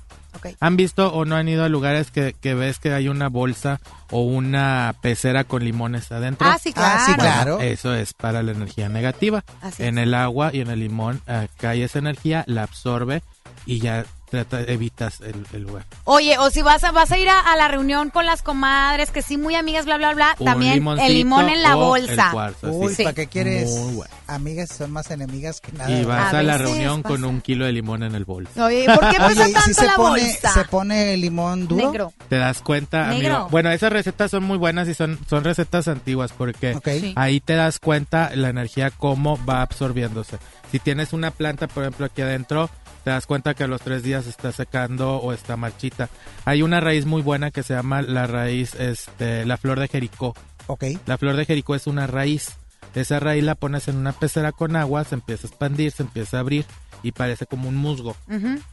¿Han 0.59 0.77
visto 0.77 1.11
o 1.13 1.25
no 1.25 1.35
han 1.35 1.47
ido 1.47 1.63
a 1.63 1.69
lugares 1.69 2.11
que, 2.11 2.35
que 2.39 2.53
ves 2.53 2.77
que 2.77 2.93
hay 2.93 3.07
una 3.07 3.29
bolsa 3.29 3.79
o 4.11 4.21
una 4.21 4.93
pecera 5.01 5.43
con 5.43 5.63
limones 5.63 6.11
adentro? 6.11 6.47
Ah, 6.47 6.59
sí, 6.61 6.71
claro. 6.71 6.99
Ah, 6.99 7.05
sí, 7.07 7.13
claro. 7.15 7.59
Eso 7.61 7.95
es 7.95 8.13
para 8.13 8.43
la 8.43 8.51
energía 8.51 8.89
negativa. 8.89 9.43
Así 9.61 9.83
en 9.83 9.97
es. 9.97 10.03
el 10.03 10.13
agua 10.13 10.51
y 10.53 10.61
en 10.61 10.69
el 10.69 10.81
limón 10.81 11.21
eh, 11.25 11.47
cae 11.57 11.83
esa 11.83 11.99
energía, 11.99 12.43
la 12.47 12.63
absorbe 12.63 13.23
y 13.65 13.79
ya 13.79 14.05
trata, 14.43 14.71
evitas 14.71 15.21
el, 15.21 15.45
el 15.53 15.63
lugar. 15.63 15.85
Oye, 16.03 16.37
o 16.37 16.49
si 16.49 16.61
vas 16.61 16.83
a, 16.83 16.91
vas 16.91 17.11
a 17.11 17.17
ir 17.17 17.29
a, 17.29 17.39
a 17.39 17.55
la 17.55 17.67
reunión 17.67 18.09
con 18.09 18.25
las 18.25 18.41
comadres, 18.41 19.11
que 19.11 19.21
sí, 19.21 19.37
muy 19.37 19.55
amigas, 19.55 19.85
bla, 19.85 19.97
bla, 19.97 20.13
bla, 20.13 20.35
Un 20.39 20.45
también 20.45 20.85
el 20.99 21.13
limón 21.13 21.49
en 21.49 21.61
la 21.63 21.75
bolsa. 21.75 22.29
cuarzo, 22.31 22.71
Uy, 22.71 22.93
sí. 22.93 23.03
¿para 23.03 23.13
qué 23.15 23.27
quieres? 23.27 23.69
Muy 23.69 23.93
bueno. 23.95 24.13
Amigas 24.27 24.69
son 24.69 24.91
más 24.91 25.11
enemigas 25.11 25.61
que 25.61 25.71
nada. 25.71 25.89
Y 25.91 26.03
vas 26.03 26.33
A 26.33 26.39
a, 26.39 26.43
la 26.43 26.57
reunión 26.57 27.03
con 27.03 27.17
pasa. 27.17 27.27
un 27.27 27.41
kilo 27.41 27.65
de 27.65 27.71
limón 27.71 28.03
en 28.03 28.15
el 28.15 28.25
bolso. 28.25 28.51
Oye, 28.65 28.85
¿por 28.85 28.99
qué 29.11 29.17
pesa 29.17 29.27
Oye, 29.27 29.49
¿y 29.49 29.53
tanto 29.53 29.67
si 29.67 29.73
se 29.75 29.85
la 29.85 29.95
pone, 29.95 30.21
bolsa? 30.23 30.49
se 30.53 30.65
pone 30.65 31.17
limón 31.17 31.67
duro? 31.67 31.85
Negro. 31.91 32.13
Te 32.29 32.37
das 32.37 32.61
cuenta, 32.61 33.07
Negro. 33.07 33.35
amigo. 33.35 33.49
Bueno, 33.51 33.71
esas 33.71 33.91
recetas 33.91 34.31
son 34.31 34.43
muy 34.43 34.57
buenas 34.57 34.87
y 34.87 34.93
son, 34.93 35.19
son 35.29 35.43
recetas 35.43 35.87
antiguas 35.87 36.31
porque. 36.35 36.75
Sí. 36.83 37.13
ahí 37.15 37.39
te 37.39 37.53
das 37.53 37.79
cuenta 37.79 38.31
la 38.35 38.49
energía 38.49 38.89
cómo 38.91 39.39
va 39.45 39.61
absorbiéndose. 39.61 40.37
Si 40.71 40.79
tienes 40.79 41.13
una 41.13 41.31
planta, 41.31 41.67
por 41.67 41.83
ejemplo, 41.83 42.05
aquí 42.07 42.21
adentro, 42.21 42.69
te 43.05 43.11
das 43.11 43.27
cuenta 43.27 43.53
que 43.53 43.63
a 43.63 43.67
los 43.67 43.81
tres 43.81 44.01
días 44.01 44.25
está 44.25 44.51
secando 44.51 45.17
o 45.17 45.31
está 45.31 45.55
marchita. 45.57 46.09
Hay 46.43 46.63
una 46.63 46.79
raíz 46.79 47.05
muy 47.05 47.21
buena 47.21 47.51
que 47.51 47.61
se 47.61 47.75
llama 47.75 48.01
la 48.01 48.25
raíz, 48.25 48.73
este, 48.73 49.45
la 49.45 49.57
flor 49.57 49.79
de 49.79 49.87
Jericó. 49.87 50.33
Ok. 50.65 50.85
La 51.05 51.19
flor 51.19 51.35
de 51.35 51.45
Jericó 51.45 51.75
es 51.75 51.85
una 51.85 52.07
raíz. 52.07 52.57
Esa 52.95 53.19
raíz 53.19 53.43
la 53.43 53.53
pones 53.53 53.87
en 53.89 53.97
una 53.97 54.11
pecera 54.11 54.51
con 54.53 54.75
agua, 54.75 55.03
se 55.03 55.13
empieza 55.13 55.45
a 55.45 55.49
expandir, 55.51 55.91
se 55.91 56.01
empieza 56.01 56.37
a 56.37 56.39
abrir 56.39 56.65
y 57.03 57.11
parece 57.11 57.45
como 57.45 57.69
un 57.69 57.75
musgo. 57.75 58.17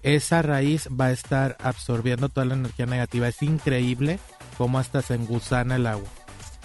Esa 0.03 0.40
raíz 0.40 0.88
va 0.88 1.07
a 1.07 1.12
estar 1.12 1.59
absorbiendo 1.61 2.31
toda 2.31 2.47
la 2.47 2.55
energía 2.55 2.87
negativa. 2.87 3.29
Es 3.29 3.42
increíble 3.42 4.18
cómo 4.57 4.79
hasta 4.79 5.03
se 5.03 5.14
engusana 5.14 5.77
el 5.77 5.87
agua. 5.87 6.09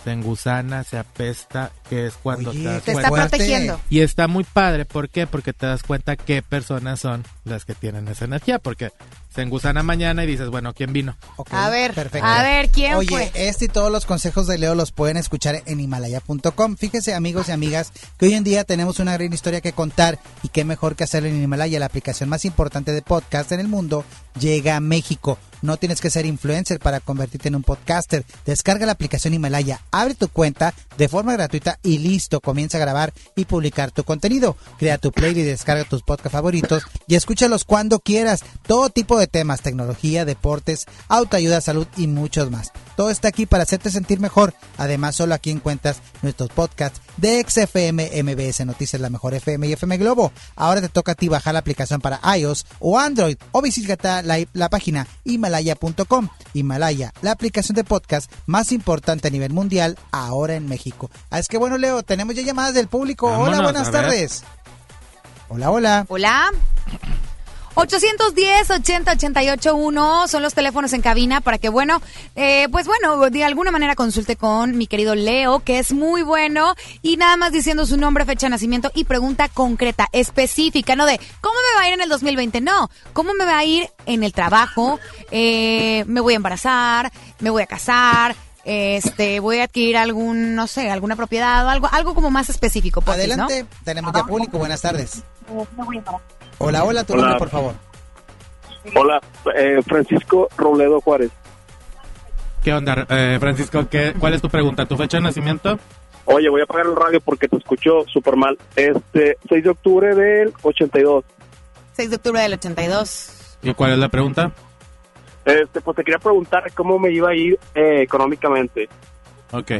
Se 0.07 0.13
engusana, 0.13 0.85
se 0.85 0.97
apesta, 0.97 1.69
que 1.89 2.07
es 2.07 2.13
cuando 2.13 2.51
Oye, 2.51 2.59
te 2.61 2.65
das 2.69 2.83
Te 2.83 2.91
está 2.93 3.09
cuenta. 3.09 3.27
protegiendo. 3.27 3.81
Y 3.89 3.99
está 3.99 4.29
muy 4.29 4.45
padre, 4.45 4.85
¿por 4.85 5.09
qué? 5.09 5.27
Porque 5.27 5.51
te 5.51 5.65
das 5.65 5.83
cuenta 5.83 6.15
qué 6.15 6.41
personas 6.41 7.01
son 7.01 7.25
las 7.43 7.65
que 7.65 7.75
tienen 7.75 8.07
esa 8.07 8.23
energía, 8.23 8.57
porque 8.57 8.91
se 9.37 9.43
engusana 9.43 9.83
mañana 9.83 10.23
y 10.23 10.27
dices, 10.27 10.49
bueno, 10.49 10.73
¿quién 10.73 10.91
vino? 10.93 11.15
A 11.51 11.69
ver, 11.69 11.93
perfecto. 11.93 12.27
a 12.27 12.41
ver, 12.41 12.69
¿quién 12.69 12.95
Oye, 12.95 13.07
fue? 13.07 13.31
este 13.35 13.65
y 13.65 13.67
todos 13.67 13.91
los 13.91 14.07
consejos 14.07 14.47
de 14.47 14.57
Leo 14.57 14.73
los 14.73 14.91
pueden 14.91 15.15
escuchar 15.15 15.61
en 15.67 15.79
himalaya.com. 15.79 16.75
Fíjense, 16.75 17.13
amigos 17.13 17.47
y 17.47 17.51
amigas, 17.51 17.91
que 18.17 18.25
hoy 18.25 18.33
en 18.33 18.43
día 18.43 18.63
tenemos 18.63 18.97
una 18.97 19.13
gran 19.13 19.31
historia 19.31 19.61
que 19.61 19.73
contar 19.73 20.17
y 20.41 20.49
qué 20.49 20.65
mejor 20.65 20.95
que 20.95 21.03
hacerlo 21.03 21.29
en 21.29 21.43
Himalaya, 21.43 21.77
la 21.77 21.85
aplicación 21.85 22.29
más 22.29 22.45
importante 22.45 22.93
de 22.93 23.03
podcast 23.03 23.51
en 23.51 23.59
el 23.59 23.67
mundo, 23.67 24.03
llega 24.39 24.75
a 24.75 24.79
México. 24.79 25.37
No 25.61 25.77
tienes 25.77 26.01
que 26.01 26.11
ser 26.11 26.25
influencer 26.27 26.79
para 26.79 26.99
convertirte 26.99 27.47
en 27.47 27.55
un 27.55 27.63
podcaster. 27.63 28.23
Descarga 28.45 28.85
la 28.85 28.91
aplicación 28.91 29.33
Himalaya, 29.33 29.81
abre 29.91 30.13
tu 30.13 30.27
cuenta 30.27 30.73
de 30.97 31.09
forma 31.09 31.33
gratuita 31.33 31.79
y 31.81 31.97
listo, 31.97 32.41
comienza 32.41 32.77
a 32.77 32.81
grabar 32.81 33.11
y 33.35 33.45
publicar 33.45 33.91
tu 33.91 34.03
contenido. 34.03 34.55
Crea 34.77 34.97
tu 34.99 35.11
playlist, 35.11 35.47
descarga 35.47 35.83
tus 35.83 36.03
podcasts 36.03 36.31
favoritos 36.33 36.83
y 37.07 37.15
escúchalos 37.15 37.65
cuando 37.65 37.99
quieras. 37.99 38.43
Todo 38.67 38.89
tipo 38.89 39.17
de 39.17 39.26
temas, 39.27 39.61
tecnología, 39.61 40.25
deportes, 40.25 40.85
autoayuda, 41.07 41.61
salud 41.61 41.87
y 41.97 42.07
muchos 42.07 42.51
más. 42.51 42.71
Todo 42.95 43.09
está 43.09 43.27
aquí 43.27 43.45
para 43.45 43.63
hacerte 43.63 43.91
sentir 43.91 44.19
mejor. 44.19 44.53
Además, 44.77 45.15
solo 45.15 45.35
aquí 45.35 45.51
encuentras 45.51 46.01
nuestros 46.21 46.49
podcasts 46.49 47.01
de 47.17 47.45
XFM, 47.47 48.11
MBS 48.23 48.65
Noticias, 48.65 49.01
La 49.01 49.09
Mejor 49.09 49.33
FM 49.33 49.67
y 49.67 49.73
FM 49.73 49.97
Globo. 49.97 50.31
Ahora 50.55 50.81
te 50.81 50.89
toca 50.89 51.11
a 51.11 51.15
ti 51.15 51.27
bajar 51.27 51.53
la 51.53 51.59
aplicación 51.59 52.01
para 52.01 52.19
iOS 52.37 52.65
o 52.79 52.97
Android 52.97 53.37
o 53.51 53.61
visita 53.61 54.21
la, 54.21 54.37
la 54.53 54.69
página 54.69 55.07
himalaya.com. 55.23 56.29
Himalaya, 56.53 57.13
la 57.21 57.31
aplicación 57.31 57.75
de 57.75 57.83
podcast 57.83 58.31
más 58.45 58.71
importante 58.71 59.27
a 59.27 59.31
nivel 59.31 59.53
mundial 59.53 59.97
ahora 60.11 60.55
en 60.55 60.67
México. 60.67 61.09
Ah, 61.29 61.39
es 61.39 61.47
que 61.47 61.57
bueno, 61.57 61.77
Leo, 61.77 62.03
tenemos 62.03 62.35
ya 62.35 62.41
llamadas 62.41 62.73
del 62.73 62.87
público. 62.87 63.27
hola, 63.27 63.61
buenas 63.61 63.91
tardes. 63.91 64.43
Hola, 65.49 65.71
hola. 65.71 66.05
Hola. 66.09 66.51
810-80-881 67.77 70.27
son 70.27 70.41
los 70.41 70.55
teléfonos 70.55 70.93
en 70.93 71.03
cabina 71.03 71.41
para 71.41 71.59
que, 71.59 71.69
bueno, 71.69 72.01
eh, 72.35 72.67
pues 72.71 72.87
bueno, 72.87 73.29
de 73.29 73.43
alguna 73.43 73.69
manera 73.69 73.93
consulte 73.93 74.35
con 74.35 74.75
mi 74.75 74.87
querido 74.87 75.13
Leo, 75.13 75.59
que 75.59 75.77
es 75.77 75.93
muy 75.93 76.23
bueno, 76.23 76.73
y 77.03 77.17
nada 77.17 77.37
más 77.37 77.51
diciendo 77.51 77.85
su 77.85 77.97
nombre, 77.97 78.25
fecha 78.25 78.47
de 78.47 78.51
nacimiento 78.51 78.89
y 78.95 79.03
pregunta 79.03 79.47
concreta, 79.47 80.07
específica, 80.11 80.95
no 80.95 81.05
de 81.05 81.19
cómo 81.39 81.53
me 81.53 81.79
va 81.79 81.83
a 81.83 81.87
ir 81.87 81.93
en 81.93 82.01
el 82.01 82.09
2020, 82.09 82.61
no, 82.61 82.89
cómo 83.13 83.35
me 83.35 83.45
va 83.45 83.59
a 83.59 83.63
ir 83.63 83.87
en 84.07 84.23
el 84.23 84.33
trabajo, 84.33 84.99
eh, 85.29 86.03
me 86.07 86.19
voy 86.19 86.33
a 86.33 86.37
embarazar, 86.37 87.11
me 87.39 87.51
voy 87.51 87.61
a 87.61 87.67
casar, 87.67 88.35
este, 88.65 89.39
voy 89.39 89.59
a 89.59 89.65
adquirir 89.65 89.97
algún, 89.97 90.55
no 90.55 90.65
sé, 90.65 90.89
alguna 90.89 91.15
propiedad 91.15 91.63
o 91.63 91.69
algo, 91.69 91.87
algo 91.91 92.15
como 92.15 92.31
más 92.31 92.49
específico. 92.49 93.03
¿no? 93.05 93.11
Adelante, 93.11 93.67
tenemos 93.83 94.11
ya 94.13 94.23
público. 94.23 94.57
Buenas 94.57 94.81
tardes. 94.81 95.21
Hola, 96.59 96.83
hola, 96.83 97.03
tu 97.03 97.13
nombre, 97.13 97.31
Hola. 97.31 97.39
por 97.39 97.49
favor. 97.49 97.73
Hola, 98.95 99.21
eh, 99.55 99.81
Francisco 99.85 100.47
Robledo 100.57 101.01
Juárez. 101.01 101.31
¿Qué 102.63 102.73
onda, 102.73 103.05
eh, 103.09 103.37
Francisco? 103.39 103.87
¿Qué, 103.89 104.13
¿Cuál 104.19 104.33
es 104.33 104.41
tu 104.41 104.49
pregunta? 104.49 104.85
¿Tu 104.85 104.97
fecha 104.97 105.17
de 105.17 105.23
nacimiento? 105.23 105.77
Oye, 106.25 106.49
voy 106.49 106.61
a 106.61 106.63
apagar 106.65 106.87
el 106.87 106.95
radio 106.95 107.21
porque 107.21 107.47
te 107.47 107.57
escucho 107.57 108.05
súper 108.11 108.35
mal. 108.35 108.57
Este, 108.75 109.37
6 109.47 109.63
de 109.63 109.69
octubre 109.69 110.15
del 110.15 110.53
82. 110.61 111.23
6 111.93 112.09
de 112.09 112.15
octubre 112.15 112.41
del 112.41 112.53
82. 112.53 113.57
¿Y 113.61 113.73
cuál 113.73 113.93
es 113.93 113.97
la 113.97 114.09
pregunta? 114.09 114.51
Este, 115.45 115.79
pues 115.79 115.95
te 115.95 116.03
quería 116.03 116.19
preguntar 116.19 116.63
cómo 116.73 116.99
me 116.99 117.11
iba 117.11 117.29
a 117.29 117.35
ir 117.35 117.57
eh, 117.73 118.01
económicamente. 118.01 118.89
Ok. 119.51 119.71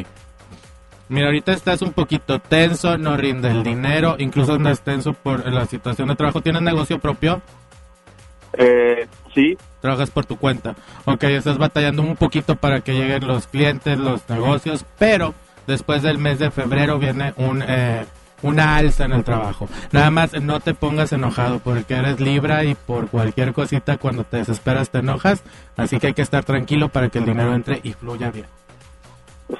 Mira, 1.09 1.27
ahorita 1.27 1.53
estás 1.53 1.81
un 1.81 1.93
poquito 1.93 2.39
tenso, 2.39 2.97
no 2.97 3.15
rinde 3.15 3.49
el 3.49 3.63
dinero, 3.63 4.15
incluso 4.19 4.53
andas 4.53 4.81
tenso 4.81 5.13
por 5.13 5.51
la 5.51 5.65
situación 5.65 6.09
de 6.09 6.15
trabajo. 6.15 6.41
¿Tienes 6.41 6.61
negocio 6.61 6.99
propio? 6.99 7.41
Eh, 8.53 9.07
sí, 9.33 9.57
Trabajas 9.81 10.09
por 10.09 10.25
tu 10.25 10.37
cuenta. 10.37 10.75
Ok, 11.05 11.23
estás 11.25 11.57
batallando 11.57 12.01
un 12.01 12.15
poquito 12.15 12.55
para 12.55 12.81
que 12.81 12.93
lleguen 12.93 13.27
los 13.27 13.47
clientes, 13.47 13.97
los 13.97 14.27
negocios, 14.27 14.85
pero 14.97 15.33
después 15.67 16.01
del 16.01 16.17
mes 16.17 16.39
de 16.39 16.49
febrero 16.49 16.97
viene 16.97 17.33
un, 17.37 17.63
eh, 17.65 18.05
una 18.41 18.75
alza 18.75 19.05
en 19.05 19.13
el 19.13 19.23
trabajo. 19.23 19.69
Nada 19.91 20.09
más 20.09 20.33
no 20.41 20.59
te 20.59 20.73
pongas 20.73 21.13
enojado 21.13 21.59
porque 21.59 21.93
eres 21.93 22.19
libra 22.19 22.63
y 22.63 22.73
por 22.73 23.09
cualquier 23.09 23.53
cosita 23.53 23.97
cuando 23.97 24.23
te 24.23 24.37
desesperas 24.37 24.89
te 24.89 24.99
enojas. 24.99 25.43
Así 25.75 25.99
que 25.99 26.07
hay 26.07 26.13
que 26.13 26.23
estar 26.23 26.43
tranquilo 26.43 26.89
para 26.89 27.09
que 27.09 27.19
el 27.19 27.25
dinero 27.25 27.53
entre 27.53 27.79
y 27.83 27.93
fluya 27.93 28.31
bien. 28.31 28.47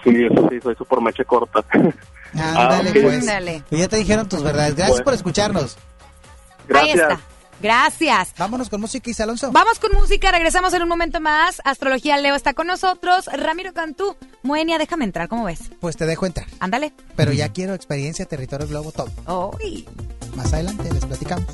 Sí, 0.03 0.11
sí, 0.49 0.59
soy 0.61 0.75
súper 0.75 1.01
mecha 1.01 1.23
corta. 1.23 1.63
Ándale, 2.33 2.89
ok. 2.91 2.97
pues. 3.01 3.19
Ándale. 3.21 3.63
Pues 3.69 3.81
Ya 3.81 3.87
te 3.87 3.97
dijeron 3.97 4.27
tus 4.29 4.43
verdades. 4.43 4.75
Gracias 4.75 4.89
Bueno. 4.97 5.03
por 5.05 5.13
escucharnos. 5.13 5.75
Ahí 5.75 6.65
Gracias. 6.67 6.95
está. 7.11 7.19
Gracias. 7.59 8.33
Vámonos 8.37 8.69
con 8.69 8.81
música, 8.81 9.09
Isa 9.09 9.23
Alonso. 9.23 9.51
Vamos 9.51 9.79
con 9.79 9.91
música, 9.93 10.29
regresamos 10.31 10.73
en 10.73 10.83
un 10.83 10.89
momento 10.89 11.19
más. 11.19 11.59
Astrología 11.65 12.17
Leo 12.17 12.35
está 12.35 12.53
con 12.53 12.67
nosotros. 12.67 13.25
Ramiro 13.33 13.73
Cantú, 13.73 14.15
Moenia, 14.43 14.77
déjame 14.77 15.05
entrar, 15.05 15.27
¿cómo 15.27 15.45
ves? 15.45 15.61
Pues 15.79 15.97
te 15.97 16.05
dejo 16.05 16.27
entrar. 16.27 16.45
Ándale. 16.59 16.93
Pero 17.15 17.31
ya 17.31 17.49
quiero 17.49 17.73
experiencia, 17.73 18.25
territorio 18.25 18.67
globo, 18.67 18.91
todo. 18.91 19.51
Uy. 19.63 19.87
Más 20.35 20.53
adelante 20.53 20.91
les 20.93 21.03
platicamos. 21.05 21.47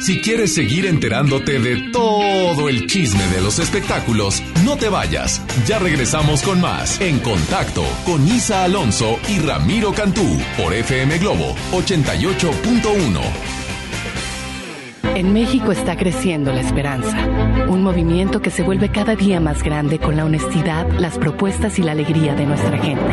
Si 0.00 0.18
quieres 0.22 0.54
seguir 0.54 0.86
enterándote 0.86 1.58
de 1.58 1.90
todo 1.90 2.70
el 2.70 2.86
chisme 2.86 3.26
de 3.28 3.42
los 3.42 3.58
espectáculos, 3.58 4.42
no 4.64 4.76
te 4.78 4.88
vayas. 4.88 5.42
Ya 5.66 5.78
regresamos 5.78 6.42
con 6.42 6.58
más 6.58 6.98
En 7.02 7.18
Contacto 7.18 7.84
con 8.06 8.26
Isa 8.26 8.64
Alonso 8.64 9.18
y 9.28 9.38
Ramiro 9.40 9.92
Cantú 9.92 10.40
por 10.56 10.72
FM 10.72 11.18
Globo 11.18 11.54
88.1. 11.72 13.20
En 15.16 15.34
México 15.34 15.70
está 15.70 15.96
creciendo 15.96 16.50
la 16.50 16.62
esperanza, 16.62 17.26
un 17.68 17.82
movimiento 17.82 18.40
que 18.40 18.50
se 18.50 18.62
vuelve 18.62 18.90
cada 18.90 19.16
día 19.16 19.38
más 19.38 19.62
grande 19.62 19.98
con 19.98 20.16
la 20.16 20.24
honestidad, 20.24 20.90
las 20.98 21.18
propuestas 21.18 21.78
y 21.78 21.82
la 21.82 21.92
alegría 21.92 22.34
de 22.34 22.46
nuestra 22.46 22.78
gente. 22.78 23.12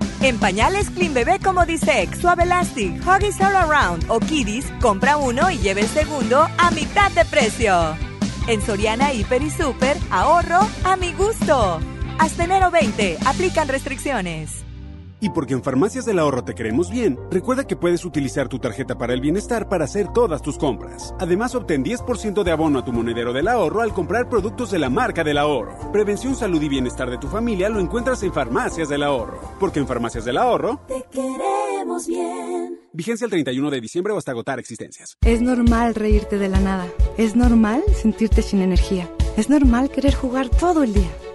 En 0.23 0.37
pañales 0.37 0.91
Clean 0.91 1.15
Bebé 1.15 1.39
como 1.39 1.65
Disex, 1.65 2.19
Suave 2.19 2.43
Elastic, 2.43 3.01
Huggies 3.03 3.41
All 3.41 3.55
Around 3.55 4.05
o 4.07 4.19
Kiddies, 4.19 4.71
compra 4.79 5.17
uno 5.17 5.49
y 5.49 5.57
lleve 5.57 5.81
el 5.81 5.87
segundo 5.87 6.47
a 6.59 6.69
mitad 6.71 7.11
de 7.11 7.25
precio. 7.25 7.97
En 8.47 8.61
Soriana 8.61 9.13
Hiper 9.13 9.41
y 9.41 9.49
Super, 9.49 9.97
ahorro 10.11 10.59
a 10.83 10.95
mi 10.95 11.11
gusto. 11.13 11.79
Hasta 12.19 12.43
enero 12.43 12.69
20, 12.69 13.17
aplican 13.25 13.67
restricciones. 13.67 14.63
Y 15.23 15.29
porque 15.29 15.53
en 15.53 15.61
Farmacias 15.61 16.03
del 16.05 16.17
Ahorro 16.17 16.43
te 16.43 16.55
queremos 16.55 16.89
bien, 16.89 17.15
recuerda 17.29 17.67
que 17.67 17.75
puedes 17.75 18.03
utilizar 18.05 18.47
tu 18.49 18.57
tarjeta 18.57 18.97
para 18.97 19.13
el 19.13 19.21
bienestar 19.21 19.69
para 19.69 19.85
hacer 19.85 20.07
todas 20.11 20.41
tus 20.41 20.57
compras. 20.57 21.13
Además, 21.19 21.53
obtén 21.53 21.83
10% 21.85 22.41
de 22.43 22.51
abono 22.51 22.79
a 22.79 22.83
tu 22.83 22.91
monedero 22.91 23.31
del 23.31 23.47
ahorro 23.47 23.81
al 23.81 23.93
comprar 23.93 24.29
productos 24.29 24.71
de 24.71 24.79
la 24.79 24.89
marca 24.89 25.23
del 25.23 25.37
ahorro. 25.37 25.91
Prevención, 25.91 26.35
salud 26.35 26.59
y 26.63 26.69
bienestar 26.69 27.11
de 27.11 27.19
tu 27.19 27.27
familia 27.27 27.69
lo 27.69 27.79
encuentras 27.79 28.23
en 28.23 28.33
Farmacias 28.33 28.89
del 28.89 29.03
Ahorro. 29.03 29.39
Porque 29.59 29.79
en 29.79 29.85
Farmacias 29.87 30.25
del 30.25 30.37
Ahorro, 30.37 30.81
Te 30.87 31.05
queremos 31.11 32.07
bien. 32.07 32.79
vigencia 32.91 33.25
el 33.25 33.31
31 33.31 33.69
de 33.69 33.79
diciembre 33.79 34.13
o 34.13 34.17
hasta 34.17 34.31
agotar 34.31 34.57
existencias. 34.57 35.17
Es 35.21 35.39
normal 35.41 35.93
reírte 35.93 36.39
de 36.39 36.49
la 36.49 36.59
nada. 36.59 36.87
Es 37.17 37.35
normal 37.35 37.83
sentirte 37.93 38.41
sin 38.41 38.61
energía. 38.61 39.07
Es 39.37 39.51
normal 39.51 39.91
querer 39.91 40.15
jugar 40.15 40.49
todo 40.49 40.81
el 40.81 40.93
día. 40.93 41.11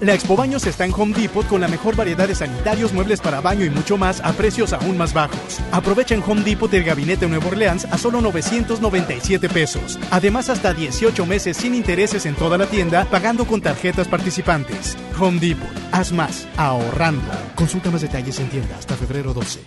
La 0.00 0.14
Expo 0.14 0.36
Baños 0.36 0.64
está 0.66 0.84
en 0.84 0.92
Home 0.96 1.12
Depot 1.12 1.44
con 1.48 1.60
la 1.60 1.66
mejor 1.66 1.96
variedad 1.96 2.28
de 2.28 2.34
sanitarios, 2.36 2.92
muebles 2.92 3.20
para 3.20 3.40
baño 3.40 3.64
y 3.64 3.70
mucho 3.70 3.96
más 3.96 4.20
a 4.20 4.32
precios 4.32 4.72
aún 4.72 4.96
más 4.96 5.12
bajos. 5.12 5.58
Aprovecha 5.72 6.14
en 6.14 6.22
Home 6.24 6.42
Depot 6.42 6.72
el 6.72 6.84
gabinete 6.84 7.26
Nuevo 7.26 7.48
Orleans 7.48 7.84
a 7.86 7.98
solo 7.98 8.20
997 8.20 9.48
pesos. 9.48 9.98
Además, 10.12 10.50
hasta 10.50 10.72
18 10.72 11.26
meses 11.26 11.56
sin 11.56 11.74
intereses 11.74 12.26
en 12.26 12.36
toda 12.36 12.56
la 12.58 12.66
tienda, 12.66 13.06
pagando 13.06 13.44
con 13.44 13.60
tarjetas 13.60 14.06
participantes. 14.06 14.96
Home 15.18 15.40
Depot, 15.40 15.68
haz 15.90 16.12
más, 16.12 16.46
ahorrando. 16.56 17.26
Consulta 17.56 17.90
más 17.90 18.02
detalles 18.02 18.38
en 18.38 18.48
tienda 18.50 18.76
hasta 18.78 18.94
febrero 18.94 19.34
12. 19.34 19.58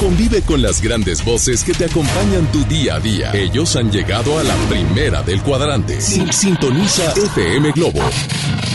Convive 0.00 0.40
con 0.40 0.62
las 0.62 0.80
grandes 0.80 1.22
voces 1.22 1.62
que 1.64 1.74
te 1.74 1.84
acompañan 1.84 2.50
tu 2.50 2.64
día 2.64 2.94
a 2.94 3.00
día. 3.00 3.30
Ellos 3.34 3.76
han 3.76 3.92
llegado 3.92 4.38
a 4.38 4.42
la 4.42 4.54
primera 4.70 5.22
del 5.22 5.42
cuadrante. 5.42 6.00
Sin- 6.00 6.32
Sintoniza 6.32 7.12
FM 7.12 7.72
Globo 7.72 8.00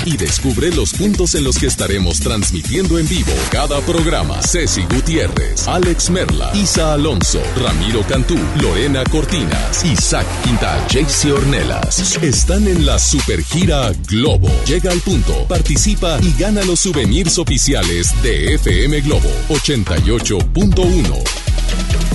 y 0.05 0.17
descubre 0.17 0.71
los 0.71 0.93
puntos 0.93 1.35
en 1.35 1.43
los 1.43 1.57
que 1.57 1.67
estaremos 1.67 2.19
transmitiendo 2.19 2.99
en 2.99 3.07
vivo 3.07 3.33
cada 3.51 3.79
programa. 3.81 4.41
Ceci 4.41 4.83
Gutiérrez, 4.83 5.67
Alex 5.67 6.09
Merla, 6.09 6.51
Isa 6.53 6.93
Alonso, 6.93 7.41
Ramiro 7.61 8.03
Cantú, 8.03 8.37
Lorena 8.61 9.03
Cortinas, 9.03 9.83
Isaac 9.83 10.25
Quintal, 10.43 10.79
JC 10.87 11.33
Ornelas. 11.33 12.17
Están 12.21 12.67
en 12.67 12.85
la 12.85 12.99
supergira 12.99 13.91
Globo. 14.07 14.49
Llega 14.65 14.91
al 14.91 14.99
punto, 14.99 15.45
participa 15.47 16.19
y 16.21 16.33
gana 16.39 16.63
los 16.63 16.79
souvenirs 16.79 17.37
oficiales 17.37 18.13
de 18.21 18.55
FM 18.55 19.01
Globo 19.01 19.29
88.1. 19.49 22.14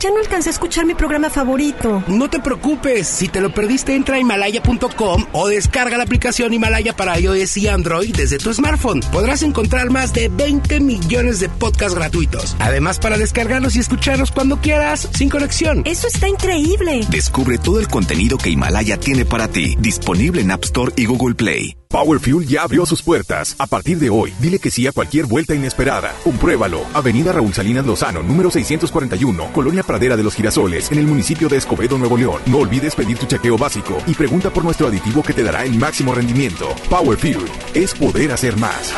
Ya 0.00 0.10
no 0.10 0.18
alcancé 0.18 0.50
a 0.50 0.52
escuchar 0.52 0.86
mi 0.86 0.94
programa 0.94 1.28
favorito. 1.28 2.04
No 2.06 2.30
te 2.30 2.38
preocupes, 2.38 3.08
si 3.08 3.26
te 3.26 3.40
lo 3.40 3.52
perdiste 3.52 3.96
entra 3.96 4.14
a 4.14 4.20
himalaya.com 4.20 5.26
o 5.32 5.48
descarga 5.48 5.96
la 5.96 6.04
aplicación 6.04 6.52
Himalaya 6.54 6.94
para 6.94 7.18
iOS 7.18 7.56
y 7.56 7.66
Android 7.66 8.14
desde 8.14 8.38
tu 8.38 8.54
smartphone. 8.54 9.00
Podrás 9.10 9.42
encontrar 9.42 9.90
más 9.90 10.12
de 10.12 10.28
20 10.28 10.78
millones 10.78 11.40
de 11.40 11.48
podcasts 11.48 11.96
gratuitos. 11.96 12.54
Además 12.60 13.00
para 13.00 13.18
descargarlos 13.18 13.74
y 13.74 13.80
escucharlos 13.80 14.30
cuando 14.30 14.60
quieras, 14.60 15.08
sin 15.14 15.30
conexión. 15.30 15.82
Eso 15.84 16.06
está 16.06 16.28
increíble. 16.28 17.00
Descubre 17.10 17.58
todo 17.58 17.80
el 17.80 17.88
contenido 17.88 18.38
que 18.38 18.50
Himalaya 18.50 18.98
tiene 18.98 19.24
para 19.24 19.48
ti, 19.48 19.76
disponible 19.80 20.42
en 20.42 20.52
App 20.52 20.62
Store 20.62 20.92
y 20.96 21.06
Google 21.06 21.34
Play. 21.34 21.76
Power 21.88 22.20
Fuel 22.20 22.46
ya 22.46 22.62
abrió 22.62 22.84
sus 22.84 23.02
puertas. 23.02 23.56
A 23.58 23.66
partir 23.66 23.98
de 23.98 24.10
hoy, 24.10 24.32
dile 24.40 24.58
que 24.58 24.70
sí 24.70 24.86
a 24.86 24.92
cualquier 24.92 25.24
vuelta 25.24 25.54
inesperada. 25.54 26.14
Compruébalo. 26.22 26.82
Avenida 26.92 27.32
Raúl 27.32 27.54
Salinas 27.54 27.86
Lozano, 27.86 28.22
número 28.22 28.50
641, 28.50 29.52
Colonia 29.54 29.82
Pradera 29.88 30.16
de 30.16 30.22
los 30.22 30.34
Girasoles, 30.34 30.92
en 30.92 30.98
el 30.98 31.06
municipio 31.06 31.48
de 31.48 31.56
Escobedo, 31.56 31.96
Nuevo 31.96 32.18
León. 32.18 32.42
No 32.46 32.58
olvides 32.58 32.94
pedir 32.94 33.18
tu 33.18 33.26
chequeo 33.26 33.56
básico 33.56 33.96
y 34.06 34.14
pregunta 34.14 34.50
por 34.50 34.62
nuestro 34.62 34.86
aditivo 34.86 35.22
que 35.22 35.32
te 35.32 35.42
dará 35.42 35.64
el 35.64 35.76
máximo 35.78 36.14
rendimiento. 36.14 36.68
Power 36.90 37.18
Fuel 37.18 37.46
es 37.74 37.94
poder 37.94 38.30
hacer 38.30 38.56
más. 38.58 38.92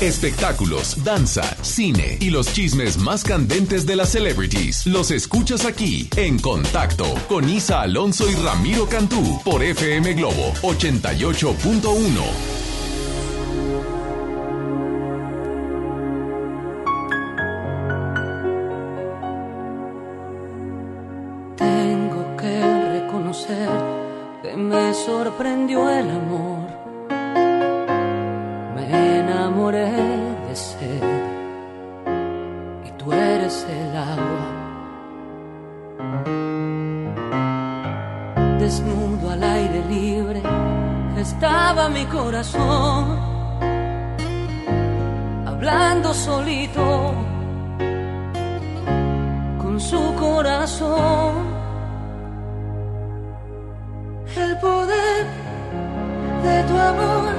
Espectáculos, 0.00 1.04
danza, 1.04 1.56
cine 1.62 2.18
y 2.20 2.30
los 2.30 2.52
chismes 2.52 2.98
más 2.98 3.22
candentes 3.22 3.86
de 3.86 3.96
las 3.96 4.10
celebrities. 4.10 4.86
Los 4.86 5.10
escuchas 5.10 5.64
aquí 5.64 6.08
en 6.16 6.38
Contacto 6.38 7.14
con 7.28 7.48
Isa 7.48 7.82
Alonso 7.82 8.28
y 8.28 8.34
Ramiro 8.34 8.88
Cantú 8.88 9.40
por 9.44 9.62
FM 9.62 10.14
Globo 10.14 10.52
88.1. 10.62 12.73
que 23.46 24.56
me 24.56 24.94
sorprendió 24.94 25.90
el 25.90 26.10
amor. 26.10 26.64
Me 28.74 29.18
enamoré 29.20 29.92
de 30.48 30.56
sed 30.56 31.02
y 32.86 32.90
tú 32.92 33.12
eres 33.12 33.66
el 33.68 33.96
agua. 33.96 34.44
Desnudo 38.58 39.30
al 39.30 39.42
aire 39.42 39.84
libre 39.90 40.42
estaba 41.18 41.88
mi 41.90 42.06
corazón, 42.06 43.18
hablando 45.46 46.14
solito 46.14 47.14
con 49.58 49.78
su 49.78 50.14
corazón. 50.14 51.43
de 56.44 56.62
tu 56.64 56.76
amor 56.78 57.32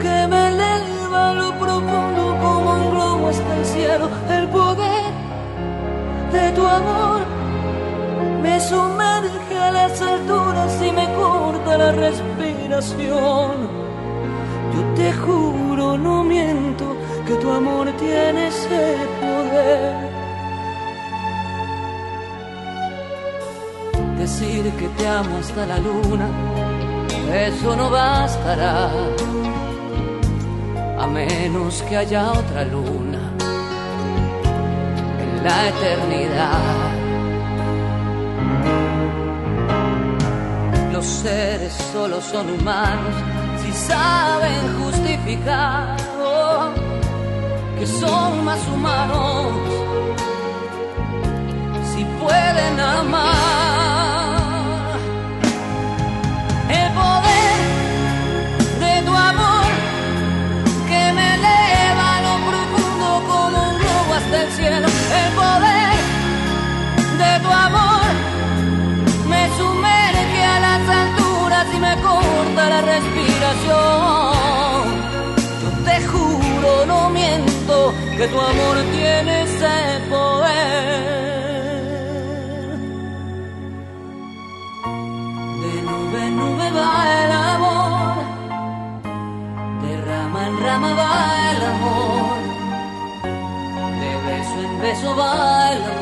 que 0.00 0.26
me 0.30 0.48
eleva 0.48 1.30
a 1.30 1.34
lo 1.34 1.50
profundo 1.58 2.22
como 2.42 2.68
un 2.80 2.90
globo 2.90 3.28
hasta 3.28 3.56
el 3.58 3.64
cielo. 3.64 4.08
El 4.30 4.48
poder 4.48 5.12
de 6.32 6.52
tu 6.52 6.66
amor 6.66 7.20
me 8.42 8.58
sumerge 8.60 9.56
a 9.58 9.70
las 9.70 10.00
alturas 10.00 10.72
y 10.88 10.90
me 10.92 11.06
corta 11.14 11.78
la 11.78 11.92
respiración. 11.92 13.50
Yo 14.74 14.82
te 14.96 15.12
juro, 15.12 15.98
no 15.98 16.24
miento, 16.24 16.96
que 17.26 17.34
tu 17.34 17.50
amor 17.50 17.86
tiene 17.98 18.48
ese 18.48 18.96
poder. 19.20 20.12
Decir 24.18 24.70
que 24.78 24.88
te 24.96 25.08
amo 25.08 25.38
hasta 25.38 25.66
la 25.66 25.78
luna 25.78 26.28
eso 27.32 27.74
no 27.76 27.90
bastará. 27.90 28.90
A 30.98 31.06
menos 31.06 31.82
que 31.82 31.96
haya 31.96 32.32
otra 32.32 32.64
luna 32.64 33.22
en 35.24 35.44
la 35.44 35.68
eternidad. 35.68 36.92
Los 40.92 41.06
seres 41.06 41.72
solo 41.92 42.20
son 42.20 42.50
humanos 42.50 43.14
si 43.64 43.72
saben 43.72 44.82
justificar 44.82 45.96
oh, 46.22 46.70
que 47.78 47.86
son 47.86 48.44
más 48.44 48.60
humanos, 48.68 49.52
si 51.94 52.04
pueden 52.20 52.80
amar. 52.80 53.61
Que 78.22 78.28
tu 78.28 78.40
amor 78.40 78.76
tiene 78.92 79.42
ese 79.42 79.76
poder. 80.08 81.22
De 85.62 85.72
nube 85.88 86.18
en 86.28 86.36
nube 86.36 86.70
va 86.78 86.92
el 87.24 87.32
amor, 87.54 88.14
de 89.82 89.92
rama 90.08 90.40
en 90.46 90.54
rama 90.64 90.90
va 91.00 91.50
el 91.52 91.62
amor, 91.74 92.38
de 94.02 94.10
beso 94.26 94.56
en 94.66 94.80
beso 94.82 95.16
va 95.16 95.72
el 95.72 95.82
amor 95.82 96.01